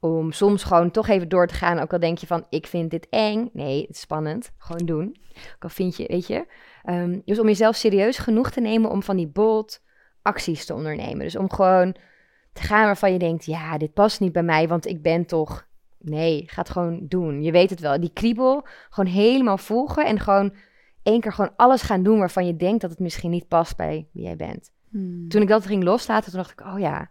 Om 0.00 0.32
soms 0.32 0.64
gewoon 0.64 0.90
toch 0.90 1.08
even 1.08 1.28
door 1.28 1.46
te 1.46 1.54
gaan, 1.54 1.78
ook 1.78 1.92
al 1.92 1.98
denk 1.98 2.18
je 2.18 2.26
van, 2.26 2.46
ik 2.50 2.66
vind 2.66 2.90
dit 2.90 3.06
eng. 3.10 3.50
Nee, 3.52 3.80
het 3.80 3.96
is 3.96 4.00
spannend. 4.00 4.50
Gewoon 4.58 4.86
doen. 4.86 5.16
Ook 5.54 5.62
al 5.62 5.68
vind 5.68 5.96
je, 5.96 6.06
weet 6.06 6.26
je. 6.26 6.46
Um, 6.84 7.22
dus 7.24 7.38
om 7.38 7.46
jezelf 7.46 7.76
serieus 7.76 8.18
genoeg 8.18 8.50
te 8.50 8.60
nemen 8.60 8.90
om 8.90 9.02
van 9.02 9.16
die 9.16 9.28
bold 9.28 9.82
acties 10.22 10.64
te 10.64 10.74
ondernemen. 10.74 11.18
Dus 11.18 11.36
om 11.36 11.50
gewoon 11.50 11.94
te 12.52 12.62
gaan 12.62 12.84
waarvan 12.84 13.12
je 13.12 13.18
denkt, 13.18 13.44
ja, 13.44 13.78
dit 13.78 13.92
past 13.92 14.20
niet 14.20 14.32
bij 14.32 14.42
mij, 14.42 14.68
want 14.68 14.86
ik 14.86 15.02
ben 15.02 15.26
toch... 15.26 15.66
Nee, 15.98 16.42
ga 16.46 16.60
het 16.60 16.70
gewoon 16.70 17.06
doen. 17.08 17.42
Je 17.42 17.52
weet 17.52 17.70
het 17.70 17.80
wel. 17.80 18.00
Die 18.00 18.12
kriebel 18.12 18.66
gewoon 18.90 19.12
helemaal 19.12 19.58
volgen 19.58 20.06
en 20.06 20.20
gewoon 20.20 20.54
één 21.02 21.20
keer 21.20 21.32
gewoon 21.32 21.56
alles 21.56 21.82
gaan 21.82 22.02
doen 22.02 22.18
waarvan 22.18 22.46
je 22.46 22.56
denkt 22.56 22.80
dat 22.80 22.90
het 22.90 22.98
misschien 22.98 23.30
niet 23.30 23.48
past 23.48 23.76
bij 23.76 24.08
wie 24.12 24.22
jij 24.22 24.36
bent. 24.36 24.70
Hmm. 24.90 25.28
Toen 25.28 25.42
ik 25.42 25.48
dat 25.48 25.66
ging 25.66 25.84
loslaten, 25.84 26.30
toen 26.30 26.40
dacht 26.40 26.60
ik, 26.60 26.66
oh 26.66 26.78
ja, 26.78 27.10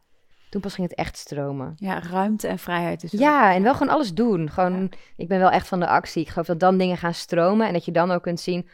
toen 0.49 0.61
pas 0.61 0.75
ging 0.75 0.87
het 0.89 0.97
echt 0.97 1.17
stromen. 1.17 1.73
Ja, 1.75 1.99
ruimte 1.99 2.47
en 2.47 2.59
vrijheid. 2.59 3.01
Dus 3.01 3.11
ja, 3.11 3.53
en 3.53 3.63
wel 3.63 3.73
gewoon 3.73 3.93
alles 3.93 4.13
doen. 4.13 4.49
Gewoon, 4.49 4.91
ik 5.15 5.27
ben 5.27 5.39
wel 5.39 5.49
echt 5.49 5.67
van 5.67 5.79
de 5.79 5.87
actie. 5.87 6.21
Ik 6.21 6.29
geloof 6.29 6.47
dat 6.47 6.59
dan 6.59 6.77
dingen 6.77 6.97
gaan 6.97 7.13
stromen 7.13 7.67
en 7.67 7.73
dat 7.73 7.85
je 7.85 7.91
dan 7.91 8.11
ook 8.11 8.23
kunt 8.23 8.39
zien, 8.39 8.69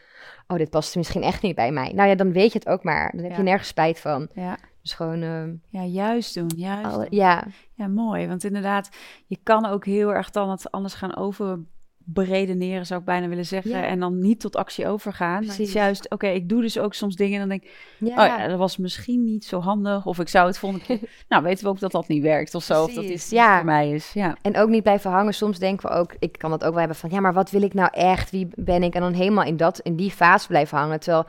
oh, 0.46 0.58
dit 0.58 0.70
past 0.70 0.96
misschien 0.96 1.22
echt 1.22 1.42
niet 1.42 1.54
bij 1.54 1.72
mij. 1.72 1.92
Nou 1.92 2.08
ja, 2.08 2.14
dan 2.14 2.32
weet 2.32 2.52
je 2.52 2.58
het 2.58 2.68
ook 2.68 2.82
maar. 2.82 3.12
Dan 3.16 3.24
heb 3.24 3.36
je 3.36 3.42
nergens 3.42 3.68
spijt 3.68 4.00
van. 4.00 4.28
Ja. 4.34 4.56
Dus 4.82 4.92
gewoon... 4.92 5.22
Ehm, 5.22 5.54
ja, 5.68 5.84
juist 5.84 6.34
doen, 6.34 6.50
juist 6.56 7.06
Ja. 7.10 7.46
Ja, 7.74 7.86
mooi. 7.86 8.28
Want 8.28 8.44
inderdaad, 8.44 8.88
je 9.26 9.38
kan 9.42 9.66
ook 9.66 9.84
heel 9.84 10.14
erg 10.14 10.30
dan 10.30 10.50
het 10.50 10.70
anders 10.70 10.94
gaan 10.94 11.16
over 11.16 11.58
beredeneren, 12.04 12.86
zou 12.86 13.00
ik 13.00 13.06
bijna 13.06 13.28
willen 13.28 13.46
zeggen. 13.46 13.86
En 13.86 14.00
dan 14.00 14.18
niet 14.18 14.40
tot 14.40 14.56
actie 14.56 14.88
overgaan. 14.88 15.44
Het 15.44 15.58
is 15.58 15.72
juist, 15.72 16.10
oké, 16.10 16.26
ik 16.26 16.48
doe 16.48 16.60
dus 16.60 16.78
ook 16.78 16.94
soms 16.94 17.16
dingen 17.16 17.40
en 17.40 17.48
dan 17.48 17.48
denk 17.48 17.62
ik, 17.62 17.70
ja. 17.98 18.08
oh 18.08 18.38
ja, 18.38 18.48
dat 18.48 18.58
was 18.58 18.76
misschien 18.76 19.24
niet 19.24 19.44
zo 19.44 19.60
handig. 19.60 20.06
Of 20.06 20.18
ik 20.18 20.28
zou 20.28 20.46
het 20.46 20.58
volgende 20.58 20.84
keer, 20.84 20.98
nou 21.28 21.42
weten 21.42 21.64
we 21.64 21.70
ook 21.70 21.80
dat 21.80 21.92
dat 21.92 22.08
niet 22.08 22.22
werkt 22.22 22.54
of 22.54 22.62
zo. 22.62 22.82
Of 22.82 22.94
dat 22.94 23.06
dit 23.06 23.30
ja. 23.30 23.56
voor 23.56 23.64
mij 23.64 23.90
is. 23.90 24.12
Ja. 24.12 24.36
En 24.42 24.56
ook 24.56 24.68
niet 24.68 24.82
blijven 24.82 25.10
hangen. 25.10 25.34
Soms 25.34 25.58
denken 25.58 25.88
we 25.88 25.94
ook, 25.94 26.14
ik 26.18 26.38
kan 26.38 26.50
dat 26.50 26.64
ook 26.64 26.70
wel 26.70 26.78
hebben 26.78 26.96
van, 26.96 27.10
ja, 27.10 27.20
maar 27.20 27.32
wat 27.32 27.50
wil 27.50 27.62
ik 27.62 27.74
nou 27.74 27.88
echt? 27.92 28.30
Wie 28.30 28.48
ben 28.54 28.82
ik? 28.82 28.94
En 28.94 29.00
dan 29.00 29.12
helemaal 29.12 29.44
in, 29.44 29.56
dat, 29.56 29.78
in 29.78 29.96
die 29.96 30.10
fase 30.10 30.46
blijven 30.46 30.78
hangen. 30.78 31.00
Terwijl 31.00 31.26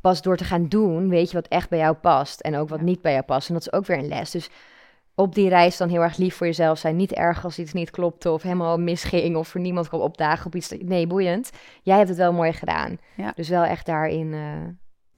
pas 0.00 0.22
door 0.22 0.36
te 0.36 0.44
gaan 0.44 0.68
doen, 0.68 1.08
weet 1.08 1.30
je 1.30 1.36
wat 1.36 1.48
echt 1.48 1.68
bij 1.68 1.78
jou 1.78 1.94
past. 1.94 2.40
En 2.40 2.56
ook 2.56 2.68
wat 2.68 2.80
niet 2.80 3.02
bij 3.02 3.12
jou 3.12 3.24
past. 3.24 3.48
En 3.48 3.54
dat 3.54 3.62
is 3.62 3.72
ook 3.72 3.86
weer 3.86 3.98
een 3.98 4.08
les. 4.08 4.30
Dus 4.30 4.50
op 5.14 5.34
die 5.34 5.48
reis 5.48 5.76
dan 5.76 5.88
heel 5.88 6.02
erg 6.02 6.16
lief 6.16 6.34
voor 6.34 6.46
jezelf 6.46 6.78
zijn. 6.78 6.96
Niet 6.96 7.12
erg 7.12 7.44
als 7.44 7.58
iets 7.58 7.72
niet 7.72 7.90
klopte 7.90 8.30
of 8.30 8.42
helemaal 8.42 8.78
misging 8.78 9.36
of 9.36 9.48
voor 9.48 9.60
niemand 9.60 9.88
kwam 9.88 10.00
opdagen 10.00 10.46
op 10.46 10.54
iets. 10.54 10.74
Nee, 10.78 11.06
boeiend. 11.06 11.50
Jij 11.82 11.96
hebt 11.96 12.08
het 12.08 12.18
wel 12.18 12.32
mooi 12.32 12.52
gedaan. 12.52 12.98
Ja. 13.16 13.32
Dus 13.34 13.48
wel 13.48 13.64
echt 13.64 13.86
daarin 13.86 14.32
uh, 14.32 14.56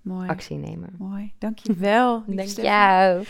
mooi. 0.02 0.28
actie 0.28 0.56
nemen. 0.56 0.94
Mooi, 0.98 1.32
dankjewel. 1.38 2.22
Dank 2.26 2.48
jou. 2.48 3.24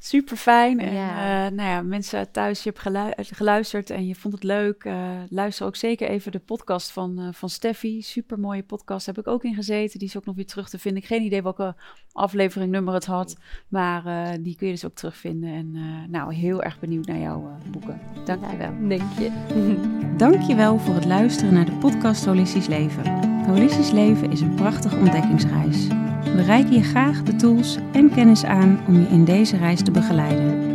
Super 0.00 0.36
fijn. 0.36 0.80
En 0.80 0.94
ja. 0.94 1.46
Uh, 1.46 1.56
nou 1.56 1.68
ja, 1.68 1.82
mensen 1.82 2.30
thuis, 2.30 2.62
je 2.62 2.72
hebt 2.74 3.34
geluisterd 3.36 3.90
en 3.90 4.06
je 4.06 4.14
vond 4.14 4.34
het 4.34 4.42
leuk. 4.42 4.84
Uh, 4.84 5.08
luister 5.28 5.66
ook 5.66 5.76
zeker 5.76 6.08
even 6.08 6.32
de 6.32 6.38
podcast 6.38 6.90
van, 6.90 7.20
uh, 7.20 7.28
van 7.32 7.48
Steffi. 7.48 8.02
Super 8.02 8.38
mooie 8.38 8.62
podcast. 8.62 9.06
Heb 9.06 9.18
ik 9.18 9.26
ook 9.26 9.44
in 9.44 9.54
gezeten. 9.54 9.98
Die 9.98 10.08
is 10.08 10.16
ook 10.16 10.24
nog 10.24 10.34
weer 10.34 10.46
terug 10.46 10.68
te 10.68 10.78
vinden. 10.78 11.02
Ik 11.02 11.08
geen 11.08 11.22
idee 11.22 11.42
welke 11.42 11.74
aflevering 12.12 12.70
nummer 12.70 12.94
het 12.94 13.06
had. 13.06 13.36
Maar 13.68 14.02
die 14.40 14.56
kun 14.56 14.66
je 14.66 14.72
dus 14.72 14.84
ook 14.84 14.94
terugvinden. 14.94 15.52
En 15.52 15.76
nou, 16.10 16.34
heel 16.34 16.62
erg 16.62 16.80
benieuwd 16.80 17.06
naar 17.06 17.18
jouw 17.18 17.58
boeken. 17.70 18.00
Dank 18.24 18.50
je 18.50 18.56
wel. 18.56 18.72
Dank 18.88 19.18
je. 19.18 19.30
Dank 20.16 20.42
je 20.42 20.54
wel 20.54 20.78
voor 20.78 20.94
het 20.94 21.04
luisteren 21.04 21.54
naar 21.54 21.64
de 21.64 21.76
podcast 21.76 22.24
Holistisch 22.24 22.66
Leven. 22.66 23.26
Holistisch 23.46 23.90
Leven 23.90 24.30
is 24.30 24.40
een 24.40 24.54
prachtige 24.54 24.96
ontdekkingsreis. 24.96 25.86
We 26.34 26.42
reiken 26.42 26.72
je 26.72 26.82
graag 26.82 27.22
de 27.22 27.36
tools 27.36 27.78
en 27.92 28.10
kennis 28.10 28.44
aan 28.44 28.80
om 28.86 29.00
je 29.00 29.06
in 29.08 29.24
deze 29.24 29.56
reis 29.56 29.82
begeleiden. 29.90 30.66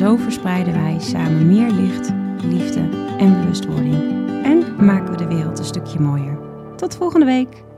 Zo 0.00 0.16
verspreiden 0.16 0.72
wij 0.72 0.96
samen 1.00 1.46
meer 1.46 1.70
licht, 1.70 2.12
liefde 2.44 2.80
en 3.18 3.40
bewustwording. 3.40 3.94
En 4.44 4.84
maken 4.84 5.10
we 5.10 5.16
de 5.16 5.26
wereld 5.26 5.58
een 5.58 5.64
stukje 5.64 6.00
mooier. 6.00 6.38
Tot 6.76 6.96
volgende 6.96 7.26
week! 7.26 7.69